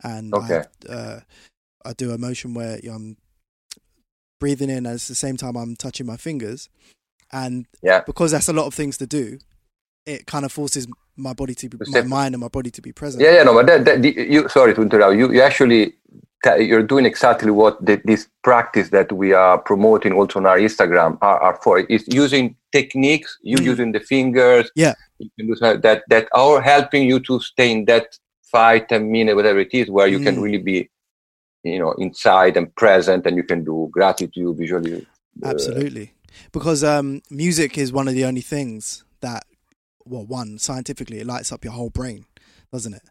and 0.04 0.34
okay. 0.34 0.64
I, 0.90 0.92
uh, 0.92 1.20
I 1.86 1.94
do 1.94 2.12
a 2.12 2.18
motion 2.18 2.54
where 2.54 2.80
I'm 2.92 3.18
breathing 4.40 4.70
in 4.70 4.86
at 4.86 4.94
the 4.94 5.16
same 5.16 5.38
time 5.38 5.56
I'm 5.56 5.76
touching 5.76 6.06
my 6.06 6.18
fingers, 6.18 6.70
and 7.32 7.66
yeah. 7.82 8.02
because 8.06 8.32
that's 8.32 8.48
a 8.48 8.54
lot 8.54 8.66
of 8.66 8.74
things 8.74 8.98
to 8.98 9.08
do, 9.08 9.40
it 10.06 10.26
kind 10.26 10.46
of 10.46 10.52
forces 10.52 10.88
my 11.16 11.34
body 11.34 11.54
to 11.56 11.70
be, 11.70 11.78
my 11.88 12.02
mind 12.02 12.34
and 12.34 12.42
my 12.42 12.48
body 12.48 12.72
to 12.72 12.82
be 12.82 12.92
present. 12.92 13.24
Yeah, 13.24 13.36
yeah, 13.36 13.44
no, 13.44 13.54
but 13.54 13.68
that, 13.68 13.86
that 13.86 14.04
you 14.04 14.48
sorry 14.50 14.74
to 14.74 14.82
interrupt 14.82 15.18
you. 15.18 15.32
You 15.32 15.42
actually 15.42 15.94
you're 16.60 16.84
doing 16.84 17.06
exactly 17.06 17.52
what 17.52 17.84
the, 17.86 18.02
this 18.06 18.28
practice 18.44 18.90
that 18.90 19.12
we 19.12 19.34
are 19.34 19.58
promoting 19.58 20.14
also 20.14 20.40
on 20.40 20.46
our 20.46 20.58
Instagram 20.58 21.18
are, 21.22 21.40
are 21.40 21.60
for. 21.62 21.80
Is 21.82 22.04
using 22.08 22.56
techniques, 22.72 23.38
you 23.42 23.58
mm. 23.58 23.64
using 23.64 23.92
the 23.92 24.00
fingers, 24.00 24.72
yeah, 24.76 24.96
you 25.20 25.30
can 25.38 25.48
do 25.48 25.56
that 25.56 26.04
that 26.08 26.28
are 26.34 26.62
helping 26.62 27.08
you 27.08 27.20
to 27.22 27.40
stay 27.40 27.72
in 27.72 27.86
that 27.86 28.18
five, 28.44 28.88
ten 28.88 29.12
minute, 29.12 29.36
whatever 29.36 29.60
it 29.60 29.74
is, 29.74 29.90
where 29.90 30.08
you 30.08 30.20
mm. 30.20 30.24
can 30.24 30.42
really 30.42 30.58
be, 30.58 30.90
you 31.64 31.80
know, 31.80 31.92
inside 31.94 32.58
and 32.58 32.74
present, 32.76 33.26
and 33.28 33.38
you 33.38 33.44
can 33.44 33.64
do 33.64 33.90
gratitude 33.92 34.58
visually. 34.58 35.06
Uh, 35.44 35.50
Absolutely, 35.50 36.14
because 36.52 36.84
um, 36.84 37.22
music 37.30 37.78
is 37.78 37.94
one 37.94 38.08
of 38.08 38.16
the 38.16 38.26
only 38.26 38.42
things 38.42 39.04
that, 39.22 39.46
well, 40.06 40.26
one 40.26 40.58
scientifically, 40.58 41.20
it 41.20 41.28
lights 41.28 41.52
up 41.52 41.64
your 41.64 41.74
whole 41.74 41.92
brain, 41.92 42.26
doesn't 42.72 42.94
it? 42.94 43.04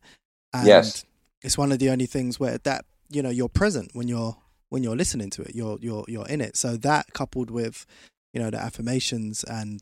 And 0.52 0.66
yes. 0.66 1.04
It's 1.42 1.56
one 1.56 1.72
of 1.72 1.78
the 1.78 1.88
only 1.88 2.04
things 2.04 2.38
where 2.38 2.58
that 2.58 2.84
you 3.10 3.22
know 3.22 3.30
you're 3.30 3.48
present 3.48 3.90
when 3.92 4.08
you're 4.08 4.36
when 4.68 4.82
you're 4.82 4.96
listening 4.96 5.30
to 5.30 5.42
it 5.42 5.54
you're 5.54 5.78
you're 5.80 6.04
you're 6.08 6.28
in 6.28 6.40
it. 6.40 6.56
So 6.56 6.76
that 6.78 7.12
coupled 7.12 7.50
with 7.50 7.86
you 8.32 8.40
know 8.40 8.50
the 8.50 8.58
affirmations 8.58 9.44
and 9.44 9.80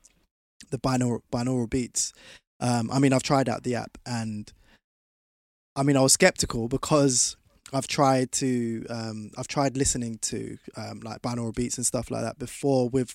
the 0.71 0.79
binaural 0.79 1.21
binaural 1.33 1.69
beats 1.69 2.13
um 2.61 2.91
i 2.91 2.99
mean 2.99 3.13
i've 3.13 3.23
tried 3.23 3.49
out 3.49 3.63
the 3.63 3.75
app 3.75 3.99
and 4.07 4.53
i 5.77 5.83
mean 5.83 5.97
i 5.97 6.01
was 6.01 6.13
skeptical 6.13 6.69
because 6.69 7.37
i've 7.73 7.87
tried 7.87 8.33
to 8.33 8.85
um 8.91 9.31
i've 9.39 9.49
tried 9.49 9.77
listening 9.77 10.19
to 10.19 10.59
um 10.77 11.01
like 11.01 11.23
binaural 11.23 11.55
beats 11.55 11.77
and 11.77 11.87
stuff 11.87 12.11
like 12.11 12.23
that 12.23 12.39
before 12.39 12.89
with 12.89 13.15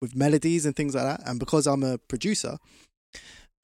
with 0.00 0.16
melodies 0.16 0.66
and 0.66 0.74
things 0.74 0.96
like 0.96 1.04
that. 1.04 1.28
And 1.28 1.38
because 1.38 1.66
i'm 1.66 1.82
a 1.82 1.98
producer 1.98 2.58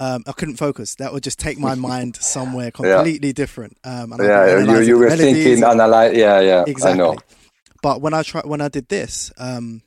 um, 0.01 0.23
I 0.27 0.33
couldn't 0.33 0.57
focus. 0.57 0.95
That 0.97 1.13
would 1.13 1.23
just 1.23 1.39
take 1.39 1.59
my 1.59 1.75
mind 1.91 2.17
somewhere 2.17 2.71
completely 2.71 3.29
yeah. 3.29 3.33
different. 3.33 3.77
Um, 3.85 4.15
yeah, 4.19 4.59
you, 4.59 4.81
you 4.81 4.99
were 4.99 5.11
thinking, 5.11 5.65
analyze. 5.65 6.17
Yeah, 6.17 6.41
yeah, 6.41 6.65
exactly. 6.67 7.19
But 7.83 8.01
when 8.01 8.15
I 8.15 8.23
tried, 8.23 8.45
when 8.47 8.61
I 8.61 8.69
did 8.69 8.89
this, 8.89 9.33
um, 9.39 9.83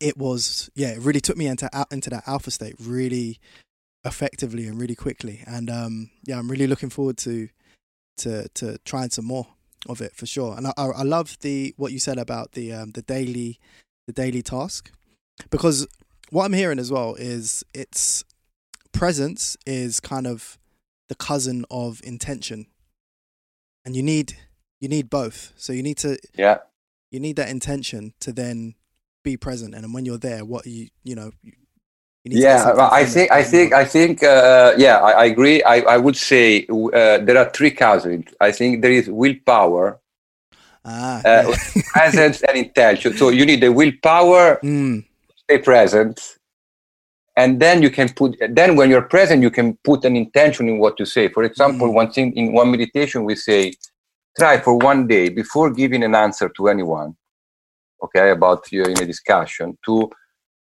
it 0.00 0.16
was 0.16 0.70
yeah, 0.74 0.88
it 0.88 1.00
really 1.00 1.20
took 1.20 1.36
me 1.36 1.46
into 1.46 1.68
into 1.90 2.10
that 2.10 2.26
alpha 2.26 2.50
state 2.50 2.74
really 2.80 3.38
effectively 4.04 4.66
and 4.66 4.80
really 4.80 4.94
quickly. 4.94 5.42
And 5.46 5.70
um, 5.70 6.10
yeah, 6.24 6.38
I'm 6.38 6.50
really 6.50 6.66
looking 6.66 6.90
forward 6.90 7.18
to 7.18 7.48
to 8.18 8.48
to 8.54 8.78
trying 8.84 9.10
some 9.10 9.24
more 9.24 9.46
of 9.88 10.00
it 10.00 10.14
for 10.14 10.26
sure. 10.26 10.56
And 10.56 10.66
I 10.66 10.72
I 10.76 11.02
love 11.02 11.38
the 11.40 11.74
what 11.76 11.92
you 11.92 11.98
said 11.98 12.18
about 12.18 12.52
the 12.52 12.72
um, 12.72 12.92
the 12.92 13.02
daily 13.02 13.58
the 14.06 14.12
daily 14.12 14.42
task 14.42 14.90
because 15.50 15.86
what 16.30 16.44
I'm 16.44 16.52
hearing 16.52 16.78
as 16.78 16.90
well 16.90 17.14
is 17.14 17.64
it's 17.74 18.24
presence 18.92 19.56
is 19.66 20.00
kind 20.00 20.26
of 20.26 20.58
the 21.08 21.14
cousin 21.14 21.64
of 21.70 22.00
intention. 22.04 22.66
And 23.84 23.96
you 23.96 24.02
need 24.02 24.36
you 24.80 24.88
need 24.88 25.10
both. 25.10 25.52
So 25.56 25.72
you 25.72 25.82
need 25.82 25.98
to 25.98 26.18
yeah. 26.34 26.58
you 27.10 27.20
need 27.20 27.36
that 27.36 27.48
intention 27.48 28.14
to 28.20 28.32
then 28.32 28.74
be 29.24 29.36
present. 29.36 29.74
And 29.74 29.94
when 29.94 30.04
you're 30.04 30.18
there 30.18 30.44
what 30.44 30.66
you 30.66 30.88
you 31.04 31.14
know 31.14 31.30
you, 31.44 31.52
yeah 32.24 32.88
i 32.92 33.06
think 33.06 33.30
i 33.30 33.42
think 33.42 33.72
i 33.72 33.84
think 33.84 34.22
uh, 34.22 34.74
yeah 34.76 34.98
I, 34.98 35.12
I, 35.12 35.24
agree. 35.26 35.62
I, 35.62 35.76
I 35.80 35.96
would 35.96 36.16
say 36.16 36.66
uh, 36.68 37.18
there 37.18 37.38
are 37.38 37.48
three 37.50 37.70
cousins 37.70 38.26
i 38.38 38.52
think 38.52 38.82
there 38.82 38.92
is 38.92 39.08
willpower 39.08 39.98
ah, 40.84 41.20
uh, 41.24 41.54
presence 41.92 42.42
and 42.42 42.56
intention. 42.58 43.16
So 43.16 43.28
you 43.28 43.46
need 43.46 43.60
the 43.60 43.72
willpower 43.72 44.58
mm. 44.62 45.04
stay 45.36 45.58
present 45.58 46.37
and 47.38 47.60
then 47.60 47.82
you 47.84 47.90
can 47.98 48.08
put 48.20 48.36
then 48.50 48.74
when 48.76 48.90
you're 48.90 49.08
present 49.16 49.42
you 49.46 49.52
can 49.58 49.68
put 49.90 50.04
an 50.04 50.16
intention 50.16 50.68
in 50.68 50.78
what 50.78 50.98
you 50.98 51.06
say. 51.06 51.28
For 51.28 51.44
example 51.44 51.86
mm-hmm. 51.86 52.00
one 52.02 52.10
thing 52.10 52.32
in 52.36 52.52
one 52.52 52.70
meditation 52.70 53.24
we 53.24 53.36
say 53.36 53.72
try 54.38 54.58
for 54.58 54.76
one 54.76 55.06
day 55.06 55.28
before 55.28 55.70
giving 55.70 56.02
an 56.02 56.14
answer 56.14 56.48
to 56.56 56.68
anyone 56.68 57.16
okay 58.02 58.30
about 58.30 58.70
you 58.72 58.82
in 58.84 58.98
a 59.04 59.06
discussion 59.06 59.78
to 59.86 60.10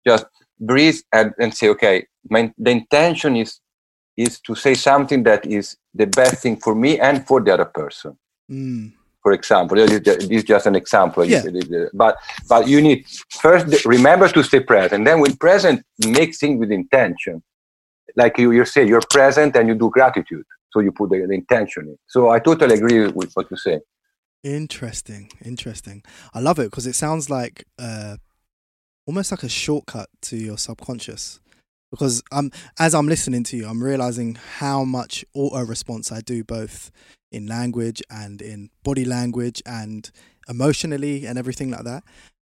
just 0.07 0.27
breathe 0.59 1.01
and, 1.13 1.33
and 1.41 1.55
say 1.55 1.69
okay 1.69 2.07
my, 2.29 2.53
the 2.59 2.71
intention 2.71 3.37
is 3.37 3.61
is 4.17 4.39
to 4.41 4.55
say 4.55 4.75
something 4.75 5.23
that 5.23 5.47
is 5.47 5.77
the 5.95 6.07
best 6.07 6.43
thing 6.43 6.57
for 6.57 6.75
me 6.75 7.01
and 7.01 7.27
for 7.27 7.41
the 7.41 7.53
other 7.55 7.71
person. 7.81 8.19
Mm 8.51 9.00
for 9.23 9.33
example. 9.33 9.77
This 9.77 9.91
is 10.07 10.45
just 10.45 10.67
an 10.67 10.75
example. 10.75 11.25
Yeah. 11.25 11.43
But 11.93 12.17
but 12.49 12.69
you 12.69 12.81
need 12.81 13.07
first 13.41 13.85
remember 13.85 14.29
to 14.29 14.43
stay 14.43 14.61
present. 14.61 15.05
Then 15.05 15.21
when 15.21 15.37
present, 15.37 15.85
make 16.07 16.37
things 16.37 16.59
with 16.59 16.73
intention. 16.73 17.43
Like 18.17 18.39
you, 18.39 18.51
you 18.51 18.65
say, 18.65 18.87
you're 18.87 19.03
present 19.09 19.55
and 19.57 19.69
you 19.69 19.75
do 19.75 19.89
gratitude. 19.91 20.45
So 20.73 20.81
you 20.81 20.93
put 20.93 21.11
the, 21.11 21.27
the 21.27 21.35
intention 21.35 21.89
in. 21.89 21.99
So 22.09 22.31
I 22.31 22.39
totally 22.41 22.75
agree 22.75 23.07
with 23.09 23.33
what 23.35 23.51
you 23.51 23.57
say. 23.57 23.81
Interesting, 24.43 25.31
interesting. 25.45 26.03
I 26.33 26.41
love 26.41 26.59
it 26.59 26.71
because 26.71 26.87
it 26.87 26.95
sounds 26.95 27.29
like 27.29 27.67
uh, 27.79 28.17
almost 29.07 29.31
like 29.31 29.43
a 29.43 29.49
shortcut 29.49 30.09
to 30.23 30.37
your 30.37 30.59
subconscious. 30.59 31.41
Because 31.91 32.23
I'm 32.31 32.51
as 32.79 32.95
I'm 32.95 33.09
listening 33.09 33.45
to 33.45 33.57
you, 33.57 33.67
I'm 33.67 33.83
realizing 33.83 34.37
how 34.59 34.85
much 34.85 35.25
auto 35.35 35.65
response 35.65 36.13
I 36.13 36.21
do 36.21 36.45
both 36.45 36.91
in 37.33 37.47
language 37.47 38.03
and 38.11 38.43
in 38.43 38.71
body 38.83 39.05
language 39.05 39.63
and 39.67 40.11
emotionally 40.49 41.27
and 41.27 41.39
everything 41.39 41.71
like 41.71 41.85
that 41.85 42.03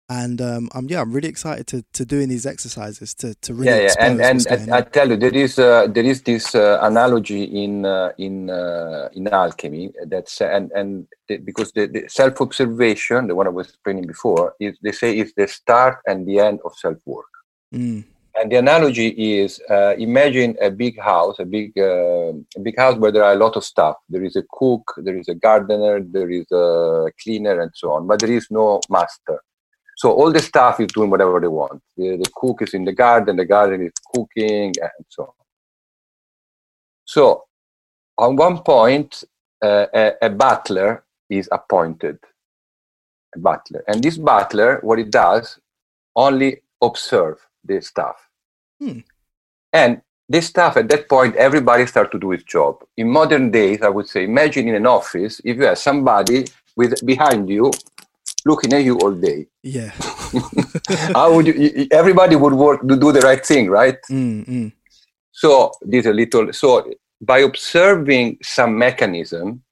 and 0.09 0.41
um, 0.43 0.69
I'm 0.75 0.89
yeah, 0.89 1.01
I'm 1.01 1.13
really 1.13 1.29
excited 1.29 1.67
to 1.69 1.83
to 1.95 2.05
doing 2.05 2.29
these 2.29 2.45
exercises 2.45 3.15
to 3.15 3.35
to 3.37 3.55
really 3.55 3.71
yeah, 3.71 3.81
yeah. 3.81 3.95
and 3.99 4.21
and, 4.21 4.47
and 4.47 4.75
I 4.75 4.83
tell 4.83 5.09
you 5.09 5.17
there 5.17 5.35
is 5.35 5.59
uh, 5.59 5.87
there 5.87 6.05
is 6.05 6.23
this 6.23 6.55
uh, 6.55 6.79
analogy 6.83 7.45
in 7.45 7.87
uh, 7.87 8.13
in 8.19 8.51
uh, 8.51 9.09
in 9.15 9.29
alchemy 9.29 9.93
that's 10.07 10.41
and 10.43 10.71
and 10.73 11.07
the, 11.29 11.39
because 11.39 11.73
the, 11.73 11.87
the 11.87 12.07
self 12.09 12.41
observation, 12.41 13.29
the 13.29 13.35
one 13.35 13.47
I 13.47 13.51
was 13.51 13.69
explaining 13.69 14.07
before, 14.07 14.55
is 14.61 14.77
they 14.83 14.93
say 14.93 15.17
is 15.17 15.33
the 15.37 15.49
start 15.49 16.01
and 16.07 16.27
the 16.27 16.39
end 16.39 16.61
of 16.65 16.75
self 16.77 16.99
work. 17.07 17.33
Mm. 17.75 18.05
And 18.37 18.51
the 18.51 18.57
analogy 18.57 19.09
is 19.09 19.61
uh, 19.71 19.95
imagine 19.97 20.57
a 20.61 20.71
big 20.71 21.01
house, 21.01 21.37
a 21.39 21.45
big 21.45 21.73
uh, 21.79 22.33
a 22.57 22.61
big 22.63 22.77
house 22.77 22.97
where 22.99 23.13
there 23.13 23.23
are 23.23 23.33
a 23.33 23.43
lot 23.45 23.57
of 23.57 23.65
stuff. 23.65 23.97
There 24.09 24.25
is 24.25 24.35
a 24.35 24.43
cook, 24.51 24.93
there 24.97 25.17
is 25.17 25.29
a 25.29 25.35
gardener, 25.35 26.01
there 26.01 26.31
is 26.31 26.51
a 26.51 27.11
cleaner, 27.23 27.61
and 27.61 27.71
so 27.75 27.93
on. 27.93 28.09
But 28.09 28.21
there 28.21 28.33
is 28.33 28.49
no 28.51 28.81
master 28.91 29.41
so 29.97 30.13
all 30.13 30.33
the 30.33 30.41
staff 30.41 30.81
is 30.81 30.89
doing 30.89 31.11
whatever 31.11 31.41
they 31.41 31.49
want. 31.49 31.83
The, 31.97 32.17
the 32.17 32.31
cook 32.35 32.63
is 32.63 32.75
in 32.75 32.85
the 32.85 32.93
garden, 32.93 33.37
the 33.37 33.45
garden 33.45 33.87
is 33.87 33.93
cooking, 34.15 34.75
and 34.81 35.07
so 35.09 35.25
on. 35.25 35.33
So, 37.05 37.45
on 38.19 38.37
one 38.37 38.59
point, 38.63 39.25
uh, 39.63 39.87
a, 39.95 40.13
a, 40.23 40.31
butler 40.31 41.05
is 41.31 41.49
appointed. 41.53 42.19
A 43.37 43.39
butler, 43.39 43.85
and 43.89 44.03
this 44.03 44.17
butler, 44.17 44.81
what 44.83 44.99
it 44.99 45.11
does, 45.11 45.59
only 46.17 46.63
observe 46.83 47.39
the 47.65 47.81
staff. 47.81 48.17
Hmm. 48.81 49.01
And 49.73 50.03
this 50.29 50.47
staff, 50.47 50.77
at 50.77 50.89
that 50.89 51.09
point, 51.09 51.37
everybody 51.37 51.87
start 51.87 52.11
to 52.13 52.19
do 52.19 52.31
his 52.31 52.43
job. 52.45 52.83
In 52.97 53.11
modern 53.11 53.51
days, 53.51 53.83
I 53.83 53.89
would 53.89 54.09
say, 54.09 54.25
imagine 54.25 54.69
in 54.69 54.75
an 54.75 54.87
office 54.87 55.41
if 55.45 55.57
you 55.57 55.65
have 55.65 55.79
somebody 55.79 56.47
with 56.77 57.05
behind 57.05 57.49
you 57.49 57.71
looking 58.47 58.73
at 58.73 58.85
you 58.85 58.99
all 58.99 59.13
day. 59.13 59.47
Yeah. 59.63 59.91
How 61.15 61.35
would 61.35 61.47
you? 61.47 61.87
Everybody 61.91 62.37
would 62.37 62.55
work 62.55 62.87
to 62.87 62.97
do 62.97 63.13
the 63.13 63.21
right 63.21 63.45
thing, 63.45 63.69
right? 63.69 63.99
Mm-hmm. 64.11 64.69
So 65.33 65.73
this 65.83 66.07
a 66.07 66.13
little. 66.13 66.53
So 66.53 66.91
by 67.21 67.39
observing 67.39 68.39
some 68.43 68.79
mechanism, 68.79 69.63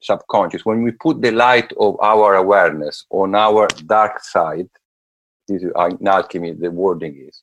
subconscious, 0.00 0.64
when 0.64 0.82
we 0.82 0.92
put 0.92 1.20
the 1.22 1.30
light 1.30 1.72
of 1.78 1.98
our 2.00 2.36
awareness 2.36 3.04
on 3.10 3.34
our 3.34 3.68
dark 3.86 4.20
side, 4.20 4.68
this 5.48 5.62
is 5.62 5.72
in 6.00 6.08
alchemy 6.08 6.52
the 6.52 6.70
wording 6.70 7.16
is. 7.28 7.42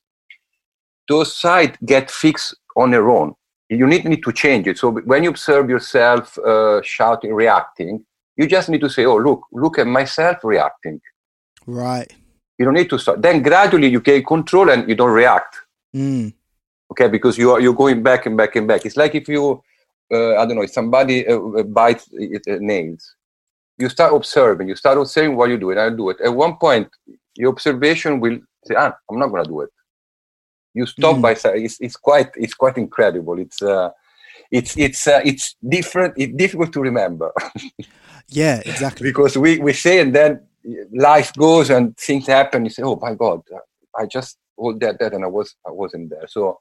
Those 1.08 1.34
sides 1.34 1.76
get 1.84 2.10
fixed 2.10 2.54
on 2.76 2.90
their 2.90 3.10
own. 3.10 3.34
You 3.68 3.86
need, 3.86 4.04
need 4.04 4.22
to 4.24 4.32
change 4.32 4.66
it. 4.66 4.78
So 4.78 4.90
when 4.90 5.24
you 5.24 5.30
observe 5.30 5.70
yourself 5.70 6.36
uh, 6.38 6.82
shouting, 6.82 7.32
reacting, 7.32 8.04
you 8.36 8.46
just 8.46 8.68
need 8.68 8.80
to 8.80 8.90
say, 8.90 9.04
oh, 9.04 9.16
look, 9.16 9.46
look 9.52 9.78
at 9.78 9.86
myself 9.86 10.38
reacting. 10.44 11.00
Right. 11.66 12.12
You 12.58 12.64
don't 12.66 12.74
need 12.74 12.90
to 12.90 12.98
start. 12.98 13.22
Then 13.22 13.42
gradually 13.42 13.88
you 13.88 14.00
gain 14.00 14.24
control 14.24 14.70
and 14.70 14.88
you 14.88 14.94
don't 14.94 15.10
react. 15.10 15.56
Mm. 15.94 16.34
Okay, 16.90 17.08
because 17.08 17.38
you 17.38 17.50
are 17.52 17.60
you're 17.60 17.74
going 17.74 18.02
back 18.02 18.26
and 18.26 18.36
back 18.36 18.56
and 18.56 18.68
back. 18.68 18.84
It's 18.84 18.96
like 18.96 19.14
if 19.14 19.26
you, 19.28 19.62
uh, 20.12 20.36
I 20.36 20.44
don't 20.44 20.56
know, 20.56 20.62
if 20.62 20.70
somebody 20.70 21.26
uh, 21.26 21.38
uh 21.38 21.62
bites 21.62 22.08
uh, 22.12 22.58
nails, 22.60 23.16
you 23.78 23.88
start 23.88 24.14
observing. 24.14 24.68
You 24.68 24.76
start 24.76 24.98
observing 24.98 25.36
what 25.36 25.48
you 25.48 25.58
do, 25.58 25.70
and 25.70 25.80
I 25.80 25.88
do 25.88 26.10
it. 26.10 26.20
At 26.20 26.34
one 26.34 26.56
point, 26.56 26.88
your 27.36 27.50
observation 27.52 28.20
will 28.20 28.38
say, 28.64 28.74
ah, 28.76 28.94
I'm 29.10 29.18
not 29.18 29.28
going 29.28 29.44
to 29.44 29.48
do 29.50 29.60
it. 29.62 29.70
You 30.74 30.86
stop 30.86 31.16
mm. 31.16 31.22
by. 31.22 31.32
It's, 31.32 31.78
it's 31.80 31.96
quite 31.96 32.30
it's 32.36 32.54
quite 32.54 32.78
incredible. 32.78 33.38
It's 33.38 33.60
uh, 33.60 33.90
it's 34.50 34.76
it's 34.78 35.06
uh, 35.06 35.20
it's 35.22 35.56
different. 35.68 36.14
It's 36.16 36.34
difficult 36.34 36.72
to 36.72 36.80
remember. 36.80 37.32
Yeah, 38.28 38.62
exactly. 38.64 39.08
because 39.08 39.36
we, 39.36 39.58
we 39.58 39.72
say 39.72 40.00
and 40.00 40.14
then 40.14 40.40
life 40.92 41.32
goes 41.34 41.70
and 41.70 41.96
things 41.96 42.26
happen. 42.26 42.64
You 42.64 42.70
say, 42.70 42.82
oh 42.82 42.96
my 42.96 43.14
God, 43.14 43.42
I 43.98 44.06
just 44.06 44.38
hold 44.56 44.80
that, 44.80 44.98
that, 45.00 45.12
and 45.12 45.24
I 45.24 45.28
was 45.28 45.54
I 45.66 45.70
wasn't 45.70 46.10
there. 46.10 46.26
So 46.28 46.60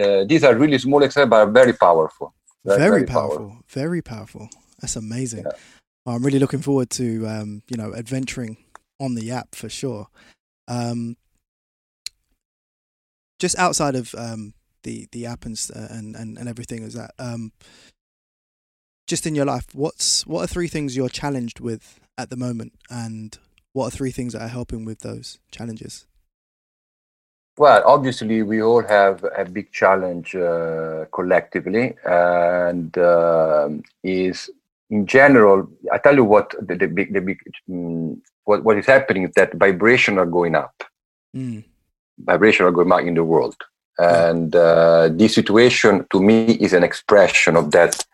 uh, 0.00 0.24
these 0.24 0.44
are 0.44 0.54
really 0.54 0.78
small 0.78 1.02
examples, 1.02 1.30
but 1.30 1.52
very 1.52 1.72
powerful. 1.72 2.34
Very, 2.64 2.78
very, 2.78 2.90
very 2.90 3.06
powerful. 3.06 3.38
powerful. 3.38 3.62
Very 3.68 4.02
powerful. 4.02 4.48
That's 4.80 4.96
amazing. 4.96 5.44
Yeah. 5.44 5.52
I'm 6.12 6.24
really 6.24 6.38
looking 6.38 6.62
forward 6.62 6.90
to 6.90 7.26
um, 7.26 7.62
you 7.68 7.76
know 7.76 7.94
adventuring 7.94 8.56
on 9.00 9.14
the 9.14 9.30
app 9.30 9.54
for 9.54 9.68
sure. 9.68 10.08
Um, 10.68 11.16
just 13.38 13.58
outside 13.58 13.94
of 13.94 14.14
um, 14.16 14.54
the 14.82 15.06
the 15.12 15.26
app 15.26 15.44
and 15.44 15.58
and 15.74 16.16
and, 16.16 16.38
and 16.38 16.48
everything 16.48 16.82
is 16.82 16.94
that 16.94 17.12
um, 17.18 17.52
just 19.06 19.26
in 19.26 19.34
your 19.34 19.44
life, 19.44 19.66
what's 19.72 20.26
what 20.26 20.42
are 20.44 20.46
three 20.46 20.68
things 20.68 20.96
you're 20.96 21.08
challenged 21.08 21.60
with 21.60 22.00
at 22.18 22.30
the 22.30 22.36
moment, 22.36 22.72
and 22.90 23.38
what 23.72 23.86
are 23.86 23.96
three 23.96 24.10
things 24.10 24.32
that 24.32 24.42
are 24.42 24.48
helping 24.48 24.84
with 24.84 25.00
those 25.00 25.38
challenges? 25.50 26.06
Well, 27.58 27.82
obviously, 27.86 28.42
we 28.42 28.60
all 28.62 28.82
have 28.82 29.24
a 29.36 29.44
big 29.44 29.72
challenge 29.72 30.34
uh, 30.34 31.06
collectively, 31.12 31.94
and 32.04 32.96
uh, 32.98 33.68
is 34.02 34.50
in 34.90 35.06
general. 35.06 35.68
I 35.92 35.98
tell 35.98 36.14
you 36.14 36.24
what 36.24 36.54
the, 36.60 36.76
the 36.76 36.86
big 36.86 37.12
the 37.12 37.20
big 37.20 37.38
um, 37.70 38.22
what 38.44 38.64
what 38.64 38.78
is 38.78 38.86
happening 38.86 39.24
is 39.24 39.32
that 39.34 39.54
vibration 39.54 40.18
are 40.18 40.26
going 40.26 40.54
up. 40.54 40.74
Mm. 41.34 41.64
Vibration 42.18 42.66
are 42.66 42.72
going 42.72 42.90
up 42.92 43.00
in 43.00 43.14
the 43.14 43.24
world, 43.24 43.56
and 43.98 44.54
uh, 44.54 45.08
this 45.12 45.34
situation 45.34 46.06
to 46.12 46.22
me 46.22 46.52
is 46.52 46.72
an 46.72 46.82
expression 46.82 47.56
of 47.56 47.70
that 47.72 48.04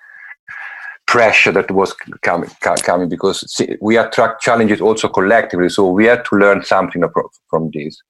pressure 1.06 1.52
that 1.52 1.70
was 1.70 1.94
coming, 2.22 2.50
coming 2.60 3.08
because 3.08 3.38
we 3.80 3.98
attract 3.98 4.40
challenges 4.42 4.80
also 4.80 5.08
collectively. 5.08 5.68
So 5.68 5.90
we 5.90 6.06
had 6.06 6.24
to 6.26 6.36
learn 6.36 6.64
something 6.64 7.02
from 7.50 7.70
this. 7.74 8.00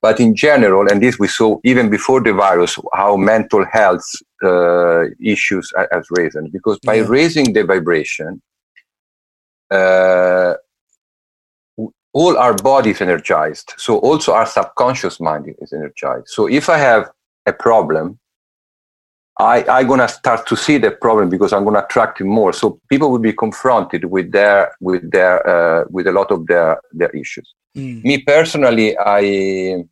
But 0.00 0.20
in 0.20 0.36
general, 0.36 0.88
and 0.88 1.02
this 1.02 1.18
we 1.18 1.28
saw 1.28 1.58
even 1.64 1.90
before 1.90 2.20
the 2.20 2.32
virus, 2.32 2.78
how 2.92 3.16
mental 3.16 3.64
health 3.64 4.04
uh, 4.44 5.04
issues 5.20 5.72
have 5.90 6.04
risen. 6.10 6.50
Because 6.50 6.78
by 6.80 6.94
yeah. 6.94 7.06
raising 7.08 7.52
the 7.52 7.64
vibration, 7.64 8.40
uh, 9.70 10.54
all 12.12 12.36
our 12.36 12.54
body 12.54 12.90
is 12.90 13.00
energized. 13.00 13.74
So 13.76 13.98
also 13.98 14.32
our 14.32 14.46
subconscious 14.46 15.18
mind 15.18 15.52
is 15.58 15.72
energized. 15.72 16.28
So 16.28 16.46
if 16.46 16.68
I 16.68 16.78
have 16.78 17.10
a 17.46 17.52
problem, 17.52 18.18
I, 19.38 19.64
I'm 19.64 19.88
gonna 19.88 20.08
start 20.08 20.46
to 20.46 20.56
see 20.56 20.78
the 20.78 20.92
problem 20.92 21.28
because 21.28 21.52
I'm 21.52 21.64
gonna 21.64 21.80
attract 21.80 22.20
it 22.20 22.24
more. 22.24 22.52
So 22.52 22.80
people 22.88 23.10
will 23.10 23.18
be 23.18 23.32
confronted 23.32 24.04
with 24.04 24.30
their 24.30 24.74
with 24.80 25.10
their 25.10 25.46
uh, 25.46 25.84
with 25.90 26.06
a 26.06 26.12
lot 26.12 26.30
of 26.30 26.46
their 26.46 26.80
their 26.92 27.10
issues. 27.10 27.52
Mm. 27.76 28.04
Me 28.04 28.18
personally, 28.18 28.96
I 28.96 29.84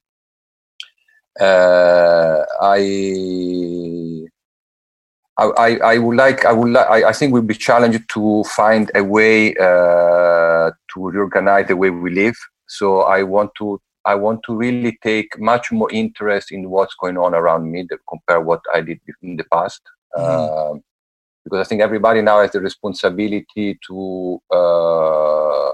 uh, 1.41 2.45
I, 2.61 4.27
I 5.39 5.79
I 5.83 5.99
would 5.99 6.17
like 6.17 6.45
I 6.45 6.53
would 6.53 6.71
like 6.71 6.87
I, 6.87 7.09
I 7.09 7.13
think 7.13 7.33
we'll 7.33 7.43
be 7.43 7.55
challenged 7.55 8.09
to 8.11 8.45
find 8.45 8.93
a 8.95 9.03
way 9.03 9.57
uh, 9.57 10.71
to 10.95 11.11
reorganize 11.11 11.67
the 11.67 11.77
way 11.77 11.91
we 11.91 12.11
live. 12.11 12.37
So 12.69 13.01
I 13.03 13.25
want 13.25 13.51
to 13.59 13.81
I 14.05 14.15
want 14.15 14.41
to 14.47 14.55
really 14.55 14.99
take 15.03 15.39
much 15.39 15.71
more 15.71 15.91
interest 15.93 16.53
in 16.53 16.71
what's 16.71 16.95
going 16.95 17.17
on 17.17 17.35
around 17.35 17.71
me 17.71 17.87
to 17.87 17.99
compare 18.09 18.41
what 18.41 18.61
I 18.75 18.81
did 18.81 19.01
in 19.23 19.37
the 19.37 19.45
past. 19.45 19.81
Mm. 20.17 20.77
Uh, 20.77 20.79
because 21.45 21.67
I 21.67 21.69
think 21.69 21.83
everybody 21.83 22.23
now 22.23 22.41
has 22.41 22.53
the 22.53 22.61
responsibility 22.61 23.79
to 23.89 24.41
uh, 24.51 25.73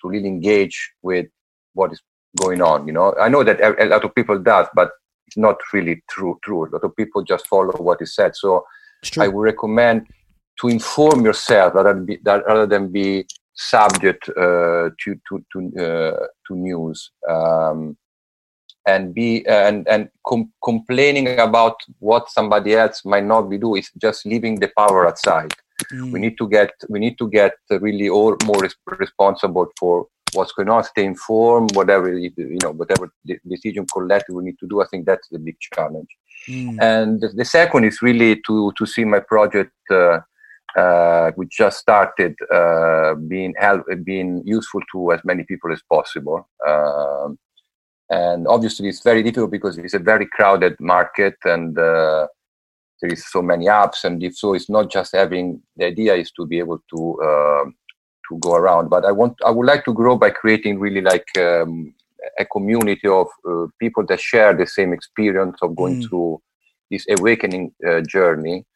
to 0.00 0.08
really 0.08 0.28
engage 0.28 0.92
with 1.02 1.26
what 1.74 1.92
is 1.92 2.00
going 2.38 2.62
on. 2.62 2.86
You 2.86 2.94
know, 2.94 3.14
I 3.20 3.28
know 3.28 3.44
that 3.44 3.60
a 3.60 3.86
lot 3.86 4.04
of 4.04 4.14
people 4.14 4.38
does, 4.38 4.66
but 4.74 4.90
it's 5.26 5.36
not 5.36 5.56
really 5.72 6.02
true. 6.08 6.38
True. 6.42 6.66
A 6.66 6.70
lot 6.70 6.84
of 6.84 6.96
people 6.96 7.22
just 7.22 7.46
follow 7.48 7.72
what 7.72 8.00
is 8.00 8.14
said. 8.14 8.34
So 8.34 8.64
I 9.18 9.28
would 9.28 9.42
recommend 9.42 10.06
to 10.60 10.68
inform 10.68 11.24
yourself 11.24 11.74
rather 11.74 11.94
than 11.94 12.06
be, 12.06 12.18
rather 12.24 12.66
than 12.66 12.90
be 12.92 13.26
subject 13.60 14.28
uh, 14.30 14.88
to 15.02 15.20
to 15.28 15.44
to 15.52 15.58
uh, 15.78 16.26
to 16.46 16.56
news 16.56 17.10
um, 17.28 17.96
and 18.86 19.14
be 19.14 19.46
uh, 19.46 19.68
and 19.68 19.86
and 19.88 20.08
com- 20.26 20.52
complaining 20.64 21.38
about 21.38 21.76
what 21.98 22.30
somebody 22.30 22.74
else 22.74 23.04
might 23.04 23.24
not 23.24 23.42
be 23.42 23.58
doing 23.58 23.80
is 23.80 23.90
just 24.00 24.24
leaving 24.24 24.58
the 24.58 24.70
power 24.76 25.06
outside. 25.06 25.52
Mm. 25.92 26.12
We 26.12 26.20
need 26.20 26.38
to 26.38 26.48
get 26.48 26.70
we 26.88 26.98
need 26.98 27.18
to 27.18 27.28
get 27.28 27.54
really 27.70 28.08
all 28.08 28.36
more 28.44 28.60
res- 28.60 28.76
responsible 28.98 29.66
for 29.78 30.06
what's 30.32 30.52
going 30.52 30.70
on. 30.70 30.84
Stay 30.84 31.04
informed, 31.04 31.74
whatever 31.76 32.16
you 32.16 32.30
know, 32.62 32.72
whatever 32.72 33.12
decision 33.48 33.86
collective 33.92 34.34
we 34.34 34.44
need 34.44 34.58
to 34.60 34.68
do. 34.68 34.80
I 34.80 34.86
think 34.86 35.04
that's 35.04 35.28
the 35.28 35.38
big 35.38 35.56
challenge. 35.74 36.08
Mm. 36.48 36.78
And 36.80 37.20
the, 37.20 37.28
the, 37.28 37.44
second 37.44 37.84
is 37.84 38.00
really 38.00 38.40
to 38.46 38.72
to 38.78 38.86
see 38.86 39.04
my 39.04 39.20
project. 39.20 39.72
Uh, 39.90 40.20
uh, 40.76 41.30
which 41.32 41.50
just 41.50 41.78
started 41.78 42.34
uh, 42.52 43.14
being 43.14 43.54
help, 43.58 43.84
being 44.04 44.42
useful 44.44 44.80
to 44.92 45.12
as 45.12 45.20
many 45.24 45.44
people 45.44 45.72
as 45.72 45.82
possible. 45.88 46.48
Um, 46.66 47.38
and 48.10 48.46
obviously, 48.48 48.88
it's 48.88 49.02
very 49.02 49.22
difficult 49.22 49.50
because 49.50 49.78
it's 49.78 49.94
a 49.94 49.98
very 49.98 50.26
crowded 50.26 50.76
market, 50.80 51.36
and 51.44 51.78
uh, 51.78 52.26
there 53.00 53.12
is 53.12 53.30
so 53.30 53.40
many 53.40 53.66
apps. 53.66 54.04
And 54.04 54.22
if 54.22 54.36
so, 54.36 54.54
it's 54.54 54.68
not 54.68 54.90
just 54.90 55.14
having 55.14 55.62
the 55.76 55.86
idea 55.86 56.14
is 56.14 56.32
to 56.32 56.46
be 56.46 56.58
able 56.58 56.82
to 56.92 57.22
um, 57.22 57.74
to 58.28 58.38
go 58.38 58.54
around. 58.54 58.88
But 58.88 59.04
I 59.04 59.12
want, 59.12 59.38
I 59.44 59.50
would 59.50 59.66
like 59.66 59.84
to 59.84 59.94
grow 59.94 60.16
by 60.16 60.30
creating 60.30 60.80
really 60.80 61.00
like 61.00 61.26
um, 61.38 61.94
a 62.38 62.44
community 62.44 63.08
of 63.08 63.26
uh, 63.48 63.66
people 63.78 64.04
that 64.06 64.20
share 64.20 64.54
the 64.54 64.66
same 64.66 64.92
experience 64.92 65.58
of 65.62 65.76
going 65.76 66.02
mm. 66.02 66.08
through 66.08 66.42
this 66.90 67.06
awakening 67.10 67.72
uh, 67.88 68.00
journey 68.00 68.66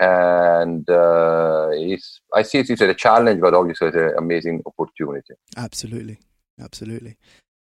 and 0.00 0.88
uh, 0.88 1.68
it's 1.72 2.20
I 2.34 2.42
see 2.42 2.58
it 2.58 2.70
as 2.70 2.80
a 2.80 2.94
challenge, 2.94 3.40
but 3.40 3.52
obviously 3.52 3.88
it's 3.88 3.96
an 3.96 4.14
amazing 4.16 4.62
opportunity. 4.64 5.34
Absolutely, 5.56 6.18
absolutely, 6.60 7.18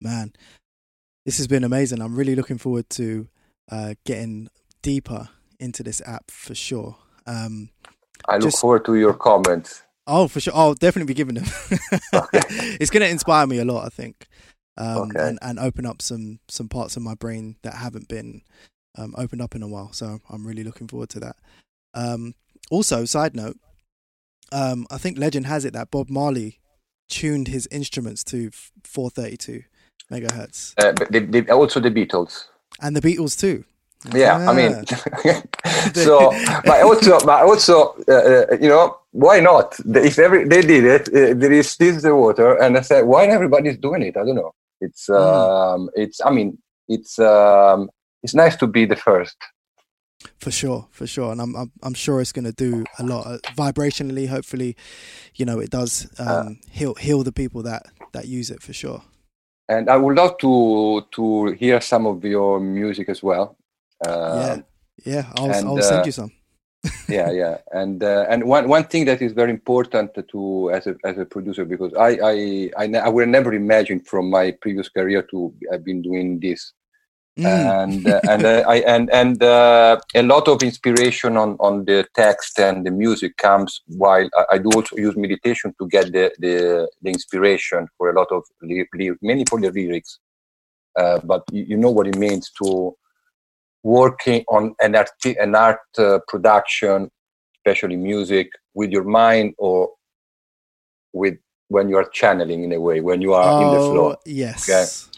man. 0.01 0.35
This 1.25 1.39
has 1.39 1.47
been 1.47 1.65
amazing. 1.65 2.03
I'm 2.03 2.17
really 2.17 2.37
looking 2.37 2.59
forward 2.59 2.91
to 2.91 3.29
uh, 3.71 3.95
getting 4.05 4.49
deeper 4.83 5.29
into 5.59 5.83
this 5.83 6.03
app 6.07 6.31
for 6.31 6.55
sure. 6.55 6.97
Um, 7.27 7.71
I 8.29 8.35
look 8.35 8.45
just, 8.45 8.61
forward 8.61 8.85
to 8.87 8.95
your 8.95 9.15
comments. 9.15 9.83
Oh, 10.07 10.29
for 10.29 10.41
sure. 10.41 10.55
I'll 10.55 10.75
definitely 10.75 11.13
be 11.13 11.15
giving 11.15 11.37
them. 11.37 11.45
okay. 12.15 12.41
It's 12.81 12.91
going 12.91 13.03
to 13.03 13.09
inspire 13.09 13.47
me 13.47 13.59
a 13.59 13.65
lot, 13.65 13.85
I 13.85 13.89
think, 13.89 14.27
um, 14.77 15.11
okay. 15.11 15.29
and, 15.29 15.39
and 15.43 15.59
open 15.59 15.87
up 15.87 16.03
some 16.03 16.41
some 16.49 16.69
parts 16.69 16.97
of 16.97 17.03
my 17.03 17.15
brain 17.15 17.57
that 17.63 17.75
haven't 17.75 18.09
been 18.09 18.43
um, 18.97 19.15
opened 19.17 19.41
up 19.41 19.55
in 19.55 19.63
a 19.63 19.69
while. 19.69 19.93
So 19.93 20.21
I'm 20.29 20.47
really 20.47 20.65
looking 20.65 20.89
forward 20.89 21.09
to 21.11 21.21
that. 21.21 21.37
Um, 21.95 22.35
also, 22.71 23.05
side 23.05 23.35
note, 23.35 23.57
um, 24.53 24.87
I 24.91 24.99
think 24.99 25.19
legend 25.19 25.47
has 25.47 25.65
it 25.65 25.73
that 25.75 25.91
Bob 25.91 26.09
Marley 26.11 26.61
tuned 27.09 27.49
his 27.49 27.67
instruments 27.71 28.23
to 28.25 28.51
432 28.85 29.63
megahertz. 30.11 30.75
Uh, 30.79 30.93
but 30.93 31.51
also 31.51 31.81
the 31.81 31.91
Beatles. 31.91 32.45
And 32.81 32.95
the 32.97 33.01
Beatles 33.01 33.39
too. 33.39 33.65
Yeah. 34.15 34.49
I 34.49 34.55
mean, 34.55 34.87
so 35.95 36.31
but 36.65 36.83
also, 36.83 37.19
but 37.21 37.43
also, 37.43 37.97
uh, 38.09 38.13
uh, 38.13 38.57
you 38.61 38.69
know, 38.69 38.99
why 39.11 39.41
not? 39.41 39.77
If 39.87 40.19
every 40.19 40.45
they 40.45 40.63
did 40.63 40.85
it, 40.85 41.09
uh, 41.09 41.35
there 41.35 41.53
is 41.53 41.77
this 41.77 42.03
the 42.03 42.15
water, 42.15 42.55
and 42.63 42.79
I 42.79 42.83
said, 42.83 43.07
why 43.07 43.27
everybody's 43.27 43.77
doing 43.77 44.03
it? 44.03 44.17
I 44.17 44.25
don't 44.25 44.37
know. 44.37 44.53
It's, 44.81 45.09
mm. 45.09 45.17
um, 45.17 45.91
it's. 45.95 46.21
I 46.25 46.31
mean, 46.31 46.59
it's, 46.87 47.19
um, 47.19 47.91
it's 48.23 48.35
nice 48.35 48.55
to 48.57 48.67
be 48.67 48.85
the 48.85 48.97
first. 48.97 49.37
For 50.39 50.51
sure, 50.51 50.89
for 50.91 51.07
sure, 51.07 51.31
and 51.31 51.41
I'm 51.41 51.55
I'm, 51.55 51.73
I'm 51.83 51.95
sure 51.95 52.21
it's 52.21 52.33
going 52.33 52.45
to 52.45 52.53
do 52.53 52.85
a 52.99 53.05
lot 53.05 53.27
uh, 53.27 53.39
vibrationally. 53.57 54.29
Hopefully, 54.29 54.77
you 55.37 55.45
know, 55.45 55.61
it 55.61 55.71
does 55.71 56.09
um, 56.19 56.29
uh, 56.29 56.51
heal 56.71 56.95
heal 56.95 57.23
the 57.23 57.33
people 57.33 57.63
that 57.63 57.87
that 58.13 58.27
use 58.27 58.51
it 58.51 58.61
for 58.61 58.73
sure. 58.73 59.03
And 59.69 59.89
I 59.89 59.97
would 59.97 60.17
love 60.17 60.39
to 60.39 61.07
to 61.13 61.53
hear 61.53 61.81
some 61.81 62.07
of 62.07 62.25
your 62.25 62.59
music 62.59 63.09
as 63.09 63.23
well. 63.23 63.57
Uh, 64.05 64.61
yeah, 65.05 65.13
yeah, 65.13 65.33
I'll 65.37 65.53
and, 65.53 65.69
I'll 65.69 65.83
send 65.83 66.03
uh, 66.03 66.07
you 66.07 66.13
some. 66.13 66.33
yeah, 67.09 67.31
yeah, 67.31 67.59
and 67.73 68.03
uh, 68.03 68.27
and 68.29 68.43
one 68.43 68.69
one 68.69 68.85
thing 68.85 69.05
that 69.05 69.23
is 69.23 69.33
very 69.33 69.51
important 69.51 70.11
to 70.33 70.71
as 70.73 70.89
a 70.89 70.97
as 71.05 71.19
a 71.19 71.25
producer 71.25 71.65
because 71.65 71.95
I 71.95 72.19
I 72.23 72.71
I, 72.77 72.99
I 72.99 73.09
would 73.09 73.29
never 73.29 73.53
imagine 73.55 74.01
from 74.01 74.31
my 74.31 74.51
previous 74.51 74.89
career 74.89 75.23
to 75.31 75.55
have 75.71 75.85
been 75.85 76.03
doing 76.03 76.41
this 76.41 76.73
Mm. 77.39 77.85
and 77.85 78.09
uh, 78.09 78.21
and 78.29 78.45
uh, 78.45 78.65
I 78.67 78.77
and 78.79 79.09
and 79.13 79.41
uh, 79.41 80.01
a 80.13 80.23
lot 80.25 80.49
of 80.49 80.61
inspiration 80.61 81.37
on 81.37 81.57
on 81.61 81.85
the 81.85 82.05
text 82.13 82.59
and 82.59 82.85
the 82.85 82.91
music 82.91 83.37
comes 83.37 83.81
while 83.87 84.29
I, 84.37 84.55
I 84.55 84.59
do 84.59 84.71
also 84.75 84.97
use 84.97 85.17
meditation 85.17 85.73
to 85.79 85.87
get 85.87 86.07
the 86.13 86.33
the, 86.41 86.89
the 87.01 87.11
inspiration 87.11 87.87
for 87.97 88.11
a 88.11 88.13
lot 88.13 88.27
of 88.33 88.43
many 89.23 89.45
for 89.45 89.61
the 89.61 89.71
lyrics, 89.71 90.19
uh, 90.99 91.21
but 91.23 91.45
you, 91.53 91.63
you, 91.69 91.77
know 91.77 91.91
what 91.91 92.09
it 92.09 92.17
means 92.17 92.51
to 92.61 92.97
working 93.85 94.45
on 94.49 94.75
an 94.81 94.97
art 94.97 95.11
an 95.25 95.55
art 95.55 95.79
uh, 95.97 96.19
production, 96.27 97.09
especially 97.59 97.95
music, 97.95 98.51
with 98.75 98.91
your 98.91 99.05
mind 99.05 99.55
or 99.59 99.91
with 101.13 101.39
when 101.69 101.89
you 101.89 101.99
are 101.99 102.09
channeling 102.09 102.65
in 102.65 102.73
a 102.73 102.81
way 102.81 103.01
when 103.01 103.23
you 103.23 103.33
are 103.33 103.49
oh, 103.49 103.61
in 103.61 103.75
the 103.75 103.81
oh, 103.81 103.93
flow. 103.93 104.17
Yes. 104.27 104.69
Okay? 104.69 105.18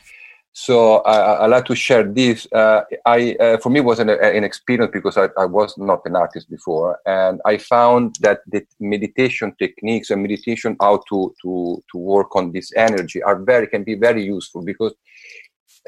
So 0.53 0.97
I, 1.03 1.45
I 1.45 1.47
like 1.47 1.65
to 1.67 1.77
share 1.77 2.03
this. 2.03 2.47
Uh, 2.53 2.83
I 3.07 3.37
uh, 3.39 3.59
for 3.59 3.71
me 3.71 3.81
was 3.81 4.01
an, 4.01 4.11
an 4.11 4.43
experience 4.43 4.91
because 4.93 5.17
I, 5.17 5.29
I, 5.39 5.45
was 5.45 5.79
not 5.79 6.01
an 6.07 6.17
artist 6.17 6.51
before, 6.51 6.99
and 7.07 7.41
I 7.45 7.57
found 7.57 8.17
that 8.21 8.41
the 8.49 8.67
meditation 8.81 9.55
techniques 9.61 10.11
and 10.11 10.23
meditation 10.23 10.77
how 10.81 11.03
to 11.09 11.33
to 11.43 11.81
to 11.93 11.99
work 11.99 12.35
on 12.35 12.51
this 12.51 12.73
energy 12.75 13.23
are 13.23 13.41
very 13.41 13.69
can 13.69 13.85
be 13.85 13.95
very 13.95 14.25
useful 14.25 14.63
because 14.63 14.93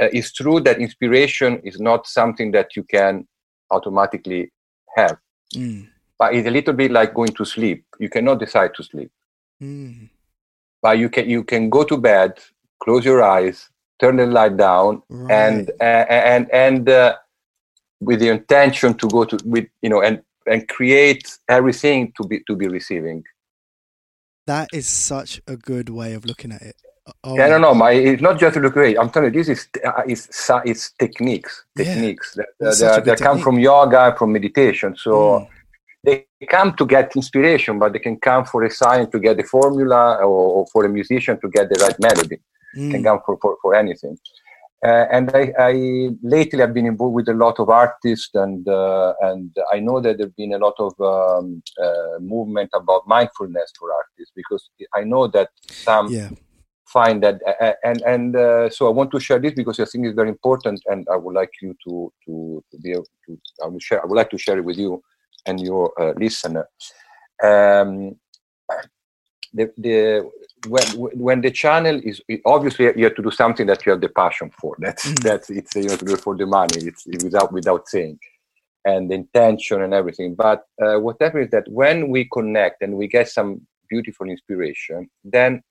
uh, 0.00 0.08
it's 0.12 0.32
true 0.32 0.60
that 0.60 0.78
inspiration 0.78 1.60
is 1.64 1.80
not 1.80 2.06
something 2.06 2.52
that 2.52 2.76
you 2.76 2.84
can 2.84 3.26
automatically 3.72 4.52
have, 4.96 5.18
mm. 5.56 5.88
but 6.20 6.36
it's 6.36 6.46
a 6.46 6.52
little 6.52 6.74
bit 6.74 6.92
like 6.92 7.14
going 7.14 7.34
to 7.34 7.44
sleep. 7.44 7.84
You 7.98 8.08
cannot 8.08 8.38
decide 8.38 8.74
to 8.76 8.84
sleep, 8.84 9.10
mm. 9.60 10.08
but 10.80 10.98
you 10.98 11.08
can 11.08 11.28
you 11.28 11.42
can 11.42 11.68
go 11.68 11.82
to 11.82 11.96
bed, 11.96 12.38
close 12.78 13.04
your 13.04 13.24
eyes 13.24 13.68
turn 14.02 14.16
the 14.16 14.26
light 14.26 14.56
down 14.56 15.02
right. 15.08 15.32
and 15.32 15.70
and 15.80 16.50
and 16.52 16.88
uh, 16.88 17.14
with 18.00 18.18
the 18.20 18.28
intention 18.28 18.94
to 18.94 19.08
go 19.08 19.24
to 19.24 19.38
with 19.44 19.66
you 19.80 19.88
know 19.88 20.02
and 20.02 20.22
and 20.46 20.68
create 20.68 21.38
everything 21.48 22.12
to 22.16 22.26
be 22.26 22.40
to 22.48 22.56
be 22.56 22.66
receiving 22.66 23.22
that 24.46 24.68
is 24.72 24.88
such 24.88 25.40
a 25.46 25.56
good 25.56 25.88
way 25.88 26.12
of 26.14 26.24
looking 26.24 26.52
at 26.52 26.62
it 26.62 26.76
oh, 27.24 27.34
I 27.34 27.48
don't 27.48 27.60
know. 27.60 27.74
My 27.74 27.92
it's 27.92 28.22
not 28.22 28.38
just 28.38 28.54
to 28.54 28.60
look 28.60 28.74
great. 28.74 28.96
I'm 28.98 29.10
telling 29.10 29.34
you, 29.34 29.38
this 29.40 29.48
is 29.54 29.68
uh, 29.84 30.02
it's 30.06 30.50
it's 30.64 30.92
techniques, 31.04 31.64
techniques 31.76 32.28
yeah. 32.36 32.44
that, 32.60 32.78
that, 32.78 33.04
that 33.04 33.18
come 33.18 33.40
from 33.40 33.58
yoga, 33.58 34.14
from 34.16 34.32
meditation. 34.32 34.94
So 34.96 35.12
mm. 35.12 35.48
they 36.04 36.26
come 36.48 36.74
to 36.74 36.86
get 36.86 37.16
inspiration, 37.16 37.80
but 37.80 37.92
they 37.92 37.98
can 37.98 38.16
come 38.28 38.44
for 38.44 38.62
a 38.62 38.70
science 38.70 39.10
to 39.14 39.18
get 39.18 39.36
the 39.36 39.42
formula, 39.42 40.02
or, 40.18 40.42
or 40.56 40.66
for 40.72 40.84
a 40.84 40.88
musician 40.88 41.40
to 41.40 41.48
get 41.48 41.68
the 41.70 41.78
right 41.84 41.98
melody 42.08 42.38
mm. 42.76 42.90
can 42.90 43.02
come 43.02 43.20
for, 43.24 43.38
for, 43.40 43.56
for 43.62 43.74
anything. 43.74 44.16
Uh, 44.84 45.06
and 45.12 45.30
I, 45.32 45.52
I, 45.60 46.08
lately 46.24 46.58
have 46.58 46.74
been 46.74 46.86
involved 46.86 47.14
with 47.14 47.28
a 47.28 47.34
lot 47.34 47.60
of 47.60 47.68
artists, 47.68 48.34
and 48.34 48.66
uh, 48.66 49.14
and 49.20 49.56
I 49.72 49.78
know 49.78 50.00
that 50.00 50.18
there's 50.18 50.32
been 50.32 50.54
a 50.54 50.58
lot 50.58 50.74
of 50.80 50.92
um, 51.00 51.62
uh, 51.80 52.18
movement 52.18 52.70
about 52.74 53.06
mindfulness 53.06 53.70
for 53.78 53.92
artists 53.92 54.32
because 54.34 54.70
I 54.92 55.04
know 55.04 55.28
that 55.28 55.50
some 55.70 56.08
yeah. 56.08 56.30
find 56.88 57.22
that, 57.22 57.40
and 57.84 58.02
and 58.02 58.34
uh, 58.34 58.70
so 58.70 58.88
I 58.88 58.90
want 58.90 59.12
to 59.12 59.20
share 59.20 59.38
this 59.38 59.54
because 59.54 59.78
I 59.78 59.84
think 59.84 60.04
it's 60.04 60.16
very 60.16 60.30
important, 60.30 60.82
and 60.86 61.06
I 61.12 61.14
would 61.14 61.36
like 61.36 61.52
you 61.62 61.76
to 61.86 62.12
to, 62.26 62.64
to 62.72 62.78
be 62.78 62.90
able 62.90 63.06
to 63.26 63.38
I 63.62 63.68
will 63.68 63.78
share 63.78 64.02
I 64.02 64.06
would 64.06 64.16
like 64.16 64.30
to 64.30 64.38
share 64.38 64.58
it 64.58 64.64
with 64.64 64.78
you 64.78 65.00
and 65.46 65.60
your 65.60 65.92
uh, 66.00 66.12
listener. 66.16 66.68
Um, 67.40 68.16
the, 69.54 69.70
the 69.76 70.30
when 70.68 70.84
when 71.26 71.40
the 71.40 71.50
channel 71.50 72.00
is 72.04 72.20
obviously 72.44 72.86
you 72.96 73.04
have 73.04 73.14
to 73.16 73.22
do 73.22 73.30
something 73.30 73.66
that 73.66 73.84
you 73.84 73.92
have 73.92 74.00
the 74.00 74.08
passion 74.08 74.50
for. 74.60 74.76
That's 74.78 75.04
mm-hmm. 75.04 75.26
that's 75.26 75.50
it's 75.50 75.74
you 75.74 75.90
have 75.90 75.98
to 75.98 76.04
do 76.04 76.14
it 76.14 76.20
for 76.20 76.36
the 76.36 76.46
money. 76.46 76.78
It's, 76.78 77.06
without 77.22 77.52
without 77.52 77.88
saying, 77.88 78.18
and 78.84 79.10
the 79.10 79.14
intention 79.14 79.82
and 79.82 79.94
everything. 79.94 80.34
But 80.34 80.64
uh, 80.80 80.98
whatever 80.98 81.40
is 81.40 81.50
that 81.50 81.64
when 81.68 82.08
we 82.08 82.28
connect 82.32 82.82
and 82.82 82.94
we 82.96 83.08
get 83.08 83.28
some 83.28 83.66
beautiful 83.88 84.28
inspiration, 84.28 85.10
then 85.24 85.62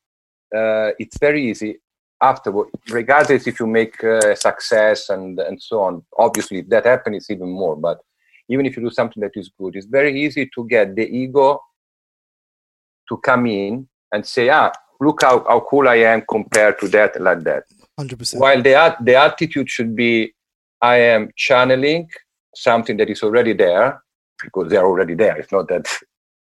uh, 0.56 0.92
it's 1.00 1.18
very 1.20 1.50
easy 1.50 1.80
afterward, 2.22 2.68
regardless 2.89 3.48
if 3.48 3.60
you 3.60 3.68
make 3.68 4.04
uh, 4.04 4.36
success 4.36 5.10
and 5.10 5.39
and 5.39 5.62
so 5.62 5.82
on. 5.82 6.04
Obviously, 6.18 6.62
that 6.62 6.86
happens 6.86 7.30
even 7.30 7.50
more. 7.50 7.76
But 7.76 8.00
even 8.50 8.66
if 8.66 8.76
you 8.76 8.84
do 8.84 8.92
something 8.92 9.22
that 9.22 9.36
is 9.36 9.50
good, 9.58 9.76
it's 9.76 9.86
very 9.86 10.22
easy 10.22 10.50
to 10.54 10.68
get 10.68 10.96
the 10.96 11.08
ego 11.08 11.62
to 13.08 13.18
come 13.18 13.46
in 13.46 13.88
and 14.12 14.26
say, 14.26 14.49
ah, 14.49 14.72
look 14.99 15.22
how, 15.22 15.43
how 15.47 15.59
cool 15.62 15.88
I 15.88 15.95
am 15.95 16.24
compared 16.30 16.80
to 16.80 16.88
that, 16.89 17.20
like 17.22 17.43
that. 17.43 17.64
100%. 17.99 18.39
While 18.39 18.62
the, 18.62 18.95
the 19.01 19.16
attitude 19.16 19.70
should 19.70 19.95
be, 19.95 20.34
I 20.82 20.95
am 20.97 21.30
channeling 21.36 22.09
something 22.55 22.97
that 22.97 23.09
is 23.09 23.24
already 23.24 23.53
there 23.53 24.01
because 24.43 24.70
they 24.70 24.78
are 24.78 24.86
already 24.86 25.16
there. 25.16 25.38
It's 25.38 25.51
not 25.51 25.68
that, 25.70 25.88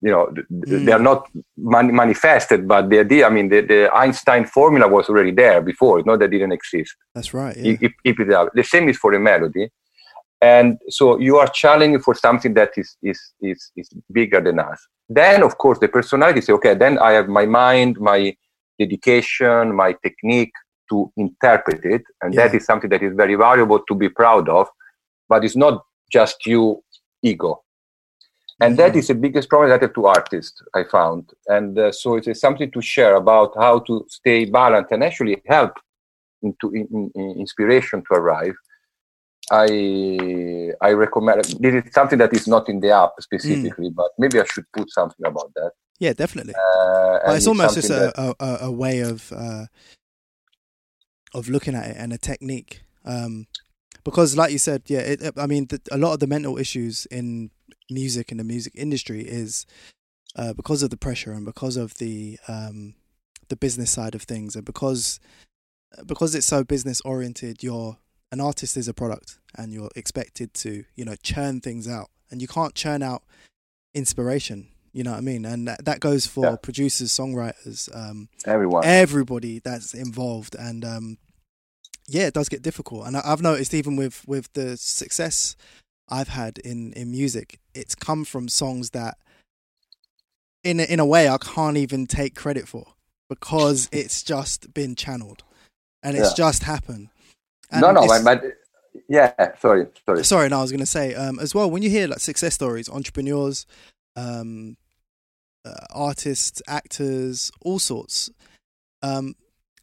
you 0.01 0.11
know, 0.11 0.33
mm. 0.51 0.85
they 0.85 0.91
are 0.91 0.99
not 0.99 1.27
man- 1.57 1.95
manifested, 1.95 2.67
but 2.67 2.89
the 2.89 2.99
idea, 2.99 3.27
I 3.27 3.29
mean, 3.29 3.49
the, 3.49 3.61
the 3.61 3.93
Einstein 3.93 4.45
formula 4.45 4.87
was 4.87 5.09
already 5.09 5.31
there 5.31 5.61
before. 5.61 5.99
It's 5.99 6.07
not 6.07 6.19
that 6.19 6.25
it 6.25 6.29
didn't 6.29 6.53
exist. 6.53 6.95
That's 7.13 7.33
right. 7.33 7.55
Yeah. 7.55 7.77
If, 7.81 7.93
if 8.03 8.19
it, 8.19 8.27
the 8.53 8.63
same 8.63 8.89
is 8.89 8.97
for 8.97 9.13
a 9.13 9.19
melody. 9.19 9.69
And 10.41 10.79
so 10.89 11.19
you 11.19 11.37
are 11.37 11.47
challenging 11.47 12.01
for 12.01 12.15
something 12.15 12.55
that 12.55 12.71
is, 12.75 12.97
is, 13.03 13.21
is, 13.41 13.71
is 13.75 13.89
bigger 14.11 14.41
than 14.41 14.57
us. 14.57 14.87
Then, 15.13 15.43
of 15.43 15.57
course, 15.57 15.79
the 15.79 15.87
personality 15.87 16.41
say, 16.41 16.53
okay, 16.53 16.73
then 16.73 16.97
I 16.99 17.11
have 17.11 17.27
my 17.27 17.45
mind, 17.45 17.99
my 17.99 18.35
dedication, 18.79 19.75
my 19.75 19.91
technique 20.03 20.53
to 20.89 21.11
interpret 21.17 21.83
it. 21.85 22.03
And 22.21 22.33
yeah. 22.33 22.47
that 22.47 22.55
is 22.55 22.65
something 22.65 22.89
that 22.89 23.03
is 23.03 23.13
very 23.15 23.35
valuable 23.35 23.79
to 23.79 23.95
be 23.95 24.09
proud 24.09 24.47
of. 24.49 24.67
But 25.27 25.43
it's 25.45 25.55
not 25.55 25.83
just 26.11 26.45
you 26.45 26.83
ego. 27.21 27.63
and 28.61 28.77
that 28.77 28.95
is 28.95 29.07
the 29.07 29.15
biggest 29.15 29.49
problem 29.49 29.69
that 29.69 29.81
I 29.81 29.85
have 29.85 29.95
to 29.95 30.05
artists 30.05 30.61
I 30.75 30.83
found, 30.83 31.31
and 31.47 31.77
uh, 31.77 31.91
so 31.91 32.15
it 32.15 32.27
is 32.27 32.39
something 32.39 32.69
to 32.71 32.81
share 32.81 33.15
about 33.15 33.53
how 33.55 33.79
to 33.79 34.05
stay 34.07 34.45
balanced 34.45 34.91
and 34.91 35.03
actually 35.03 35.41
help 35.47 35.73
into 36.43 36.71
in, 36.73 37.11
in 37.15 37.35
inspiration 37.39 38.03
to 38.07 38.13
arrive. 38.19 38.55
I 39.51 40.71
I 40.81 40.91
recommend 40.93 41.43
this 41.43 41.85
is 41.85 41.93
something 41.93 42.17
that 42.19 42.33
is 42.33 42.47
not 42.47 42.69
in 42.69 42.79
the 42.79 42.91
app 42.91 43.11
specifically, 43.19 43.89
mm. 43.89 43.95
but 43.95 44.11
maybe 44.17 44.39
I 44.39 44.45
should 44.45 44.65
put 44.71 44.89
something 44.89 45.25
about 45.25 45.53
that. 45.55 45.71
Yeah, 45.99 46.13
definitely. 46.13 46.53
Uh, 46.55 47.19
but 47.25 47.35
it's 47.35 47.47
almost 47.47 47.75
just 47.75 47.89
a, 47.89 48.11
that... 48.15 48.35
a, 48.39 48.65
a, 48.65 48.71
way 48.71 49.01
of 49.01 49.31
uh, 49.31 49.65
of 51.33 51.49
looking 51.49 51.75
at 51.75 51.89
it 51.89 51.97
and 51.97 52.13
a 52.13 52.17
technique. 52.17 52.81
Um, 53.05 53.45
because, 54.03 54.35
like 54.35 54.51
you 54.51 54.57
said, 54.57 54.83
yeah, 54.87 54.99
it, 54.99 55.33
I 55.37 55.45
mean, 55.45 55.67
the, 55.67 55.79
a 55.91 55.97
lot 55.97 56.13
of 56.13 56.19
the 56.19 56.27
mental 56.27 56.57
issues 56.57 57.05
in 57.07 57.51
music 57.89 58.31
and 58.31 58.39
the 58.39 58.43
music 58.43 58.73
industry 58.75 59.21
is 59.21 59.65
uh, 60.35 60.53
because 60.53 60.81
of 60.81 60.89
the 60.89 60.97
pressure 60.97 61.33
and 61.33 61.45
because 61.45 61.77
of 61.77 61.95
the 61.95 62.39
um, 62.47 62.95
the 63.49 63.55
business 63.55 63.91
side 63.91 64.15
of 64.15 64.23
things, 64.23 64.55
and 64.55 64.65
because 64.65 65.19
because 66.05 66.35
it's 66.35 66.47
so 66.47 66.63
business 66.63 67.01
oriented, 67.01 67.61
you're 67.61 67.97
an 68.31 68.39
artist 68.39 68.77
is 68.77 68.87
a 68.87 68.93
product, 68.93 69.39
and 69.55 69.73
you're 69.73 69.89
expected 69.95 70.53
to 70.55 70.83
you 70.95 71.05
know 71.05 71.15
churn 71.21 71.61
things 71.61 71.87
out, 71.87 72.09
and 72.29 72.41
you 72.41 72.47
can't 72.47 72.75
churn 72.75 73.03
out 73.03 73.23
inspiration. 73.93 74.67
You 74.93 75.03
know 75.03 75.11
what 75.11 75.17
I 75.17 75.21
mean? 75.21 75.45
And 75.45 75.67
that, 75.69 75.85
that 75.85 75.99
goes 76.01 76.27
for 76.27 76.45
yeah. 76.45 76.55
producers, 76.61 77.11
songwriters, 77.11 77.89
um, 77.95 78.27
everyone, 78.45 78.83
everybody 78.85 79.59
that's 79.59 79.93
involved, 79.93 80.55
and 80.55 80.83
um, 80.83 81.17
yeah, 82.07 82.27
it 82.27 82.33
does 82.33 82.49
get 82.49 82.61
difficult. 82.61 83.07
And 83.07 83.15
I, 83.15 83.25
have 83.25 83.41
noticed 83.41 83.73
even 83.73 83.95
with 83.95 84.27
with 84.27 84.51
the 84.53 84.75
success 84.77 85.55
I've 86.09 86.27
had 86.29 86.57
in 86.59 86.93
in 86.93 87.11
music, 87.11 87.59
it's 87.73 87.95
come 87.95 88.25
from 88.25 88.49
songs 88.49 88.89
that, 88.89 89.17
in 90.63 90.81
a, 90.81 90.83
in 90.83 90.99
a 90.99 91.05
way, 91.05 91.29
I 91.29 91.37
can't 91.37 91.77
even 91.77 92.05
take 92.05 92.35
credit 92.35 92.67
for 92.67 92.85
because 93.29 93.87
it's 93.93 94.23
just 94.23 94.73
been 94.73 94.95
channeled, 94.95 95.43
and 96.03 96.17
it's 96.17 96.31
yeah. 96.31 96.45
just 96.45 96.63
happened. 96.63 97.09
And 97.71 97.81
no, 97.81 97.91
no, 97.91 98.05
but 98.23 98.43
yeah, 99.07 99.33
sorry, 99.59 99.87
sorry, 100.05 100.23
sorry. 100.23 100.49
No, 100.49 100.59
I 100.59 100.61
was 100.61 100.71
going 100.71 100.79
to 100.79 100.85
say 100.85 101.15
um, 101.15 101.39
as 101.39 101.55
well 101.55 101.69
when 101.71 101.81
you 101.83 101.89
hear 101.89 102.07
like 102.07 102.19
success 102.19 102.53
stories, 102.53 102.89
entrepreneurs, 102.89 103.65
um, 104.15 104.77
uh, 105.65 105.85
artists, 105.91 106.61
actors, 106.67 107.51
all 107.61 107.79
sorts. 107.79 108.29
Um, 109.01 109.35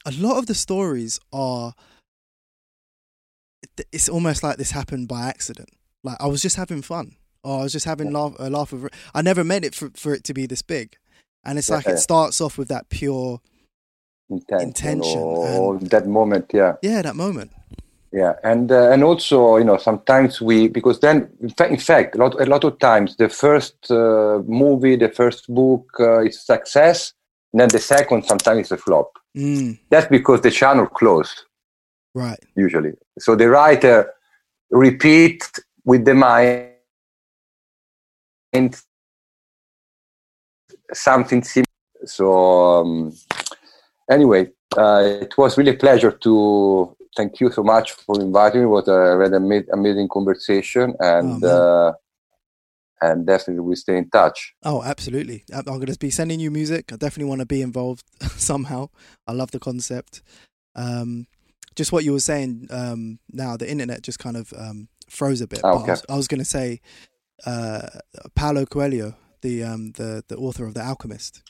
a 0.05 0.12
lot 0.12 0.39
of 0.39 0.47
the 0.47 0.55
stories 0.55 1.18
are. 1.32 1.74
It's 3.93 4.09
almost 4.09 4.43
like 4.43 4.57
this 4.57 4.72
happened 4.72 5.09
by 5.09 5.28
accident. 5.28 5.70
Like 6.03 6.16
I 6.20 6.26
was 6.26 6.43
just 6.43 6.57
having 6.57 6.82
fun, 6.82 7.16
or 7.43 7.61
I 7.61 7.62
was 7.62 7.72
just 7.72 7.86
having 7.86 8.12
laugh, 8.12 8.34
a 8.39 8.51
laugh 8.51 8.72
of. 8.72 8.89
I 9.14 9.22
never 9.22 9.45
meant 9.45 9.64
it 9.64 9.74
for, 9.74 9.91
for 9.95 10.14
it 10.14 10.24
to 10.24 10.34
be 10.34 10.47
this 10.47 10.62
big, 10.62 10.97
and 11.45 11.59
it's 11.59 11.70
like 11.70 11.86
it 11.86 11.99
starts 11.99 12.41
off 12.41 12.59
with 12.59 12.68
that 12.68 12.89
pure 12.89 13.41
intention, 14.30 14.68
intention 14.68 15.20
or, 15.20 15.76
and, 15.76 15.91
that 15.91 16.07
moment. 16.07 16.51
Yeah, 16.53 16.76
yeah, 16.82 17.03
that 17.03 17.16
moment. 17.16 17.53
Yeah, 18.12 18.34
and 18.42 18.72
uh, 18.72 18.90
and 18.90 19.04
also 19.04 19.59
you 19.59 19.64
know 19.64 19.76
sometimes 19.76 20.40
we 20.40 20.68
because 20.68 21.00
then 21.00 21.28
in 21.42 21.50
fact, 21.50 21.70
in 21.70 21.78
fact 21.78 22.14
a 22.14 22.18
lot 22.18 22.40
a 22.40 22.46
lot 22.46 22.64
of 22.64 22.78
times 22.78 23.16
the 23.16 23.28
first 23.28 23.90
uh, 23.90 24.40
movie, 24.46 24.96
the 24.96 25.11
first 25.11 25.52
book 25.52 25.84
uh, 26.00 26.20
is 26.20 26.40
success, 26.40 27.12
and 27.52 27.61
then 27.61 27.68
the 27.68 27.78
second 27.78 28.24
sometimes 28.24 28.66
is 28.66 28.72
a 28.72 28.78
flop. 28.78 29.12
Mm. 29.36 29.78
That's 29.90 30.09
because 30.09 30.40
the 30.40 30.50
channel 30.50 30.86
closed. 30.86 31.42
Right. 32.14 32.42
Usually, 32.56 32.92
so 33.18 33.36
the 33.36 33.50
writer 33.50 34.11
repeat 34.70 35.42
with 35.84 36.06
the 36.06 36.14
mind 36.14 36.70
and 38.54 38.74
something 40.94 41.42
similar. 41.42 41.66
So 42.06 42.80
um, 42.80 43.12
anyway, 44.11 44.50
uh, 44.76 45.02
it 45.20 45.36
was 45.36 45.59
really 45.59 45.72
a 45.72 45.78
pleasure 45.78 46.12
to 46.12 46.96
thank 47.19 47.41
you 47.41 47.51
so 47.51 47.62
much 47.62 47.93
for 47.93 48.21
inviting 48.21 48.61
me. 48.61 48.66
It 48.66 48.71
was 48.71 48.89
a 48.89 49.16
really 49.16 49.64
amazing 49.73 50.09
conversation, 50.09 50.95
and 51.01 51.45
oh, 51.45 51.49
uh, 51.49 51.93
and 53.07 53.27
definitely 53.27 53.61
we 53.61 53.75
stay 53.75 53.99
in 53.99 54.09
touch. 54.09 54.55
Oh, 54.62 54.83
absolutely! 54.83 55.45
I'm 55.53 55.64
going 55.64 55.87
to 55.87 55.99
be 55.99 56.11
sending 56.11 56.41
you 56.41 56.51
music. 56.51 56.93
I 56.93 56.97
definitely 56.97 57.29
want 57.29 57.41
to 57.41 57.47
be 57.47 57.61
involved 57.61 58.05
somehow. 58.37 58.89
I 59.27 59.33
love 59.33 59.51
the 59.51 59.59
concept. 59.59 60.23
Um, 60.77 61.27
just 61.75 61.93
what 61.93 62.05
you 62.05 62.12
were 62.12 62.21
saying. 62.21 62.69
Um, 62.71 63.19
now 63.31 63.57
the 63.57 63.71
internet 63.71 64.03
just 64.03 64.21
kind 64.21 64.37
of 64.37 64.55
um, 64.57 64.89
froze 65.11 65.41
a 65.41 65.49
bit. 65.49 65.61
Oh, 65.64 65.81
okay. 65.81 65.91
I 65.91 65.91
was, 65.91 66.05
was 66.09 66.29
going 66.29 66.41
to 66.41 66.53
say 66.59 66.81
uh, 67.45 67.89
Paulo 68.37 68.64
Coelho, 68.64 69.16
the 69.43 69.64
um, 69.64 69.93
the 69.93 70.23
the 70.29 70.37
author 70.37 70.66
of 70.66 70.75
The 70.75 70.83
Alchemist. 70.83 71.43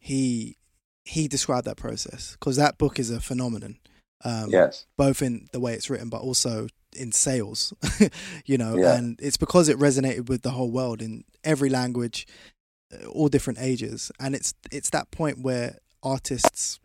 He 0.00 0.56
he 1.04 1.28
described 1.28 1.66
that 1.66 1.76
process 1.76 2.32
because 2.32 2.56
that 2.56 2.78
book 2.78 2.98
is 2.98 3.10
a 3.10 3.20
phenomenon. 3.20 3.78
Um, 4.22 4.50
yes. 4.50 4.86
Both 4.96 5.22
in 5.22 5.48
the 5.52 5.60
way 5.60 5.74
it's 5.74 5.90
written, 5.90 6.08
but 6.08 6.20
also 6.20 6.68
in 6.96 7.12
sales, 7.12 7.74
you 8.46 8.56
know, 8.56 8.76
yeah. 8.76 8.94
and 8.94 9.18
it's 9.20 9.36
because 9.36 9.68
it 9.68 9.78
resonated 9.78 10.28
with 10.28 10.42
the 10.42 10.50
whole 10.50 10.70
world 10.70 11.02
in 11.02 11.24
every 11.42 11.68
language, 11.68 12.26
uh, 12.92 13.06
all 13.08 13.28
different 13.28 13.58
ages, 13.60 14.10
and 14.20 14.34
it's 14.34 14.54
it's 14.70 14.90
that 14.90 15.10
point 15.10 15.40
where 15.40 15.78
artists 16.02 16.78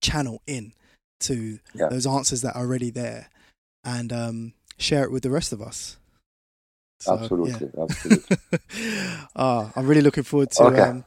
channel 0.00 0.42
in 0.46 0.72
to 1.20 1.58
yeah. 1.74 1.88
those 1.88 2.06
answers 2.06 2.42
that 2.42 2.54
are 2.54 2.62
already 2.62 2.90
there, 2.90 3.28
and 3.84 4.12
um, 4.12 4.52
share 4.78 5.04
it 5.04 5.10
with 5.10 5.22
the 5.22 5.30
rest 5.30 5.52
of 5.52 5.62
us. 5.62 5.96
So, 7.00 7.14
absolutely, 7.14 7.70
yeah. 7.74 7.82
absolutely. 7.82 8.36
oh, 9.34 9.72
I'm 9.76 9.86
really 9.86 10.02
looking 10.02 10.24
forward 10.24 10.50
to 10.52 10.64
okay. 10.64 10.80
um, 10.80 11.04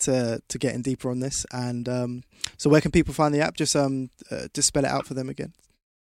to 0.00 0.40
to 0.48 0.58
getting 0.58 0.82
deeper 0.82 1.10
on 1.10 1.20
this. 1.20 1.46
And 1.52 1.88
um, 1.88 2.22
so, 2.56 2.70
where 2.70 2.80
can 2.80 2.90
people 2.90 3.14
find 3.14 3.34
the 3.34 3.40
app? 3.40 3.54
Just 3.54 3.76
um, 3.76 4.10
uh, 4.30 4.48
just 4.54 4.68
spell 4.68 4.84
it 4.84 4.90
out 4.90 5.06
for 5.06 5.14
them 5.14 5.28
again. 5.28 5.52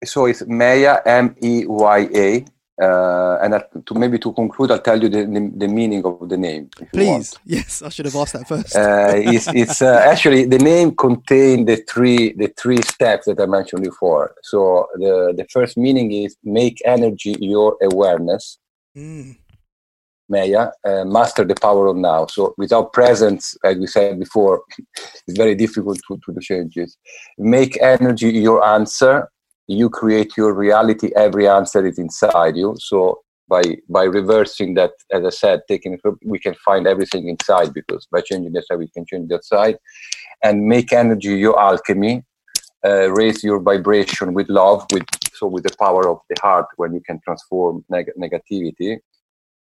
So 0.04 0.26
it's 0.26 0.42
Meya 0.44 1.02
M 1.06 1.36
E 1.42 1.66
Y 1.68 2.10
A. 2.16 2.46
Uh, 2.82 3.38
and 3.44 3.64
to 3.86 3.94
maybe 3.94 4.18
to 4.18 4.34
conclude, 4.34 4.72
I'll 4.72 4.80
tell 4.80 5.00
you 5.00 5.08
the, 5.08 5.26
the, 5.26 5.52
the 5.56 5.68
meaning 5.68 6.04
of 6.04 6.28
the 6.28 6.38
name. 6.38 6.68
Please, 6.92 7.36
yes, 7.46 7.84
I 7.84 7.89
should 7.89 8.06
have 8.06 8.16
asked 8.16 8.34
that 8.34 8.48
first. 8.48 8.76
uh, 8.76 9.12
it's, 9.14 9.48
it's 9.50 9.84
uh, 9.84 10.04
actually 10.04 10.46
the 10.46 10.58
name 10.58 10.96
contains 10.96 11.68
the 11.68 11.76
three 11.88 12.34
the 12.34 12.52
three 12.58 12.82
steps 12.82 13.28
that 13.28 13.39
I 13.39 13.46
mentioned 13.46 13.84
before. 13.84 14.34
So 14.42 14.88
the 14.96 15.34
the 15.38 15.46
first 15.52 15.78
meaning 15.78 16.12
is 16.12 16.36
make 16.44 16.82
energy 16.84 17.36
your 17.39 17.78
awareness. 17.84 18.58
Mm. 18.98 19.38
Meya, 20.32 20.71
uh, 20.88 21.05
master 21.05 21.43
the 21.43 21.55
power 21.55 21.88
of 21.88 21.97
now. 21.97 22.25
So 22.27 22.53
without 22.57 22.93
presence, 22.93 23.55
as 23.63 23.77
we 23.77 23.88
said 23.88 24.19
before, 24.19 24.63
it's 25.27 25.38
very 25.38 25.55
difficult 25.55 25.99
to, 26.07 26.19
to 26.25 26.32
the 26.32 26.41
changes. 26.41 26.97
Make 27.38 27.82
energy 27.82 28.29
your 28.29 28.63
answer. 28.63 29.29
You 29.67 29.89
create 29.89 30.38
your 30.38 30.53
reality. 30.53 31.11
Every 31.15 31.47
answer 31.47 31.86
is 31.86 31.99
inside 31.99 32.55
you. 32.55 32.75
So 32.79 33.21
by 33.51 33.63
by 33.89 34.03
reversing 34.03 34.75
that 34.75 34.91
as 35.11 35.25
i 35.25 35.29
said 35.29 35.59
taking 35.67 35.91
it 35.93 36.01
we 36.23 36.39
can 36.39 36.55
find 36.63 36.88
everything 36.88 37.27
inside 37.27 37.73
because 37.73 38.07
by 38.09 38.21
changing 38.21 38.53
the 38.53 38.61
side 38.61 38.79
we 38.79 38.88
can 38.88 39.05
change 39.05 39.27
the 39.27 39.39
side. 39.43 39.77
And 40.43 40.65
make 40.65 40.93
energy 40.93 41.36
your 41.36 41.59
alchemy. 41.59 42.23
Uh, 42.84 43.11
raise 43.11 43.43
your 43.43 43.59
vibration 43.59 44.34
with 44.34 44.49
love 44.49 44.88
with 44.91 45.03
so 45.34 45.45
with 45.45 45.63
the 45.63 45.75
power 45.77 46.09
of 46.09 46.17
the 46.29 46.36
heart 46.41 46.65
when 46.77 46.91
you 46.95 47.01
can 47.07 47.19
transform 47.23 47.86
neg- 47.89 48.15
negativity 48.17 48.97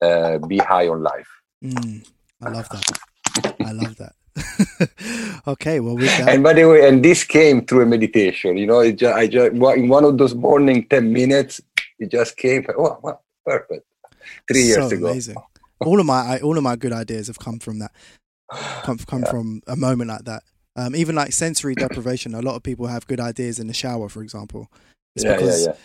uh, 0.03 0.39
be 0.39 0.59
high 0.59 0.89
on 0.89 1.03
life 1.03 1.29
mm, 1.65 2.07
i 2.43 2.49
love 2.51 2.69
that 2.69 3.55
i 3.61 3.73
love 3.73 3.97
that 3.97 4.13
okay, 5.47 5.81
well, 5.81 5.97
we 5.97 6.07
got. 6.07 6.29
And 6.29 6.43
by 6.43 6.55
the 6.55 6.65
way, 6.65 6.89
and 6.89 7.05
this 7.05 7.25
came 7.25 7.67
through 7.67 7.83
a 7.83 7.87
meditation. 7.87 8.57
You 8.57 8.67
know, 8.67 8.81
it 8.81 8.97
just, 8.97 9.15
I 9.15 9.27
just 9.27 9.53
in 9.53 9.89
one 9.89 10.05
of 10.05 10.17
those 10.17 10.35
morning 10.35 10.87
ten 10.89 11.13
minutes, 11.13 11.61
it 11.99 12.11
just 12.11 12.37
came. 12.37 12.67
Oh, 12.77 12.99
wow, 13.03 13.21
perfect. 13.45 13.87
Three 14.49 14.63
years 14.63 14.89
so 14.89 14.97
ago. 14.97 15.09
Amazing. 15.09 15.37
all 15.81 16.01
of 16.01 16.07
my 16.07 16.39
all 16.41 16.57
of 16.57 16.65
my 16.65 16.77
good 16.77 16.93
ideas 16.93 17.27
have 17.27 17.39
come 17.39 17.59
from 17.59 17.81
that. 17.81 17.93
Come 18.83 18.99
come 18.99 19.23
yeah. 19.23 19.31
from 19.31 19.63
a 19.67 19.77
moment 19.77 20.09
like 20.09 20.25
that. 20.25 20.43
Um, 20.77 20.97
even 20.97 21.15
like 21.15 21.33
sensory 21.33 21.75
deprivation. 21.75 22.35
A 22.35 22.41
lot 22.41 22.57
of 22.57 22.63
people 22.63 22.87
have 22.87 23.07
good 23.07 23.21
ideas 23.21 23.59
in 23.59 23.67
the 23.67 23.75
shower, 23.75 24.09
for 24.09 24.23
example. 24.23 24.71
It's 25.15 25.25
yeah, 25.25 25.35
because 25.35 25.67
yeah, 25.67 25.73
yeah. 25.73 25.79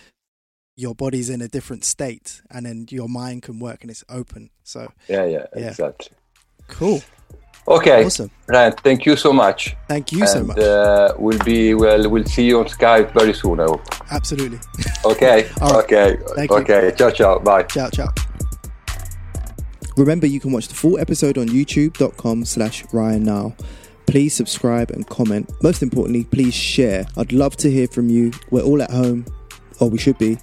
Your 0.77 0.95
body's 0.95 1.29
in 1.29 1.41
a 1.41 1.47
different 1.49 1.83
state, 1.83 2.41
and 2.49 2.65
then 2.65 2.85
your 2.89 3.09
mind 3.09 3.43
can 3.43 3.59
work 3.59 3.81
and 3.81 3.91
it's 3.91 4.05
open. 4.07 4.51
So 4.63 4.93
yeah, 5.09 5.25
yeah, 5.25 5.45
yeah. 5.55 5.67
exactly. 5.69 6.15
Cool. 6.67 7.01
Okay. 7.67 8.05
Awesome. 8.05 8.31
Ryan, 8.47 8.71
thank 8.71 9.05
you 9.05 9.17
so 9.17 9.33
much. 9.33 9.75
Thank 9.89 10.13
you 10.13 10.21
and, 10.21 10.29
so 10.29 10.43
much. 10.43 10.57
Uh, 10.57 11.13
we'll 11.17 11.39
be 11.39 11.73
well. 11.73 12.09
We'll 12.09 12.23
see 12.23 12.45
you 12.45 12.59
on 12.59 12.65
Skype 12.65 13.11
very 13.13 13.33
soon. 13.33 13.59
I 13.59 13.63
hope. 13.63 13.81
Absolutely. 14.11 14.59
Okay. 15.05 15.49
okay. 15.61 16.17
Thank 16.35 16.51
okay. 16.51 16.85
You. 16.85 16.91
Ciao. 16.91 17.09
Ciao. 17.11 17.39
Bye. 17.39 17.63
Ciao. 17.63 17.89
Ciao. 17.89 18.07
Remember, 19.95 20.27
you 20.27 20.39
can 20.39 20.51
watch 20.51 20.67
the 20.67 20.75
full 20.75 20.99
episode 20.99 21.37
on 21.37 21.47
youtube.com 21.47 22.45
slash 22.45 22.83
Ryan 22.91 23.23
Nile. 23.23 23.55
Please 24.05 24.33
subscribe 24.35 24.91
and 24.91 25.07
comment. 25.07 25.49
Most 25.63 25.81
importantly, 25.81 26.25
please 26.25 26.53
share. 26.53 27.05
I'd 27.15 27.31
love 27.31 27.55
to 27.57 27.71
hear 27.71 27.87
from 27.87 28.09
you. 28.09 28.31
We're 28.51 28.63
all 28.63 28.81
at 28.81 28.91
home, 28.91 29.25
or 29.79 29.89
we 29.89 29.97
should 29.97 30.17
be, 30.17 30.37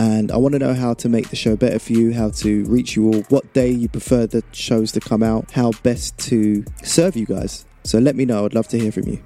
And 0.00 0.32
I 0.32 0.38
want 0.38 0.54
to 0.54 0.58
know 0.58 0.72
how 0.72 0.94
to 0.94 1.10
make 1.10 1.28
the 1.28 1.36
show 1.36 1.56
better 1.56 1.78
for 1.78 1.92
you, 1.92 2.14
how 2.14 2.30
to 2.30 2.64
reach 2.64 2.96
you 2.96 3.08
all, 3.12 3.20
what 3.28 3.52
day 3.52 3.68
you 3.70 3.86
prefer 3.86 4.26
the 4.26 4.42
shows 4.50 4.92
to 4.92 5.00
come 5.00 5.22
out, 5.22 5.50
how 5.50 5.72
best 5.82 6.16
to 6.30 6.64
serve 6.82 7.16
you 7.16 7.26
guys. 7.26 7.66
So 7.84 7.98
let 7.98 8.16
me 8.16 8.24
know. 8.24 8.46
I'd 8.46 8.54
love 8.54 8.66
to 8.68 8.78
hear 8.78 8.92
from 8.92 9.08
you. 9.08 9.22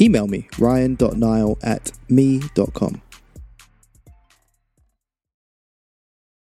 Email 0.00 0.26
me, 0.26 0.48
ryan.nile 0.58 1.58
at 1.62 1.92
me.com. 2.08 3.02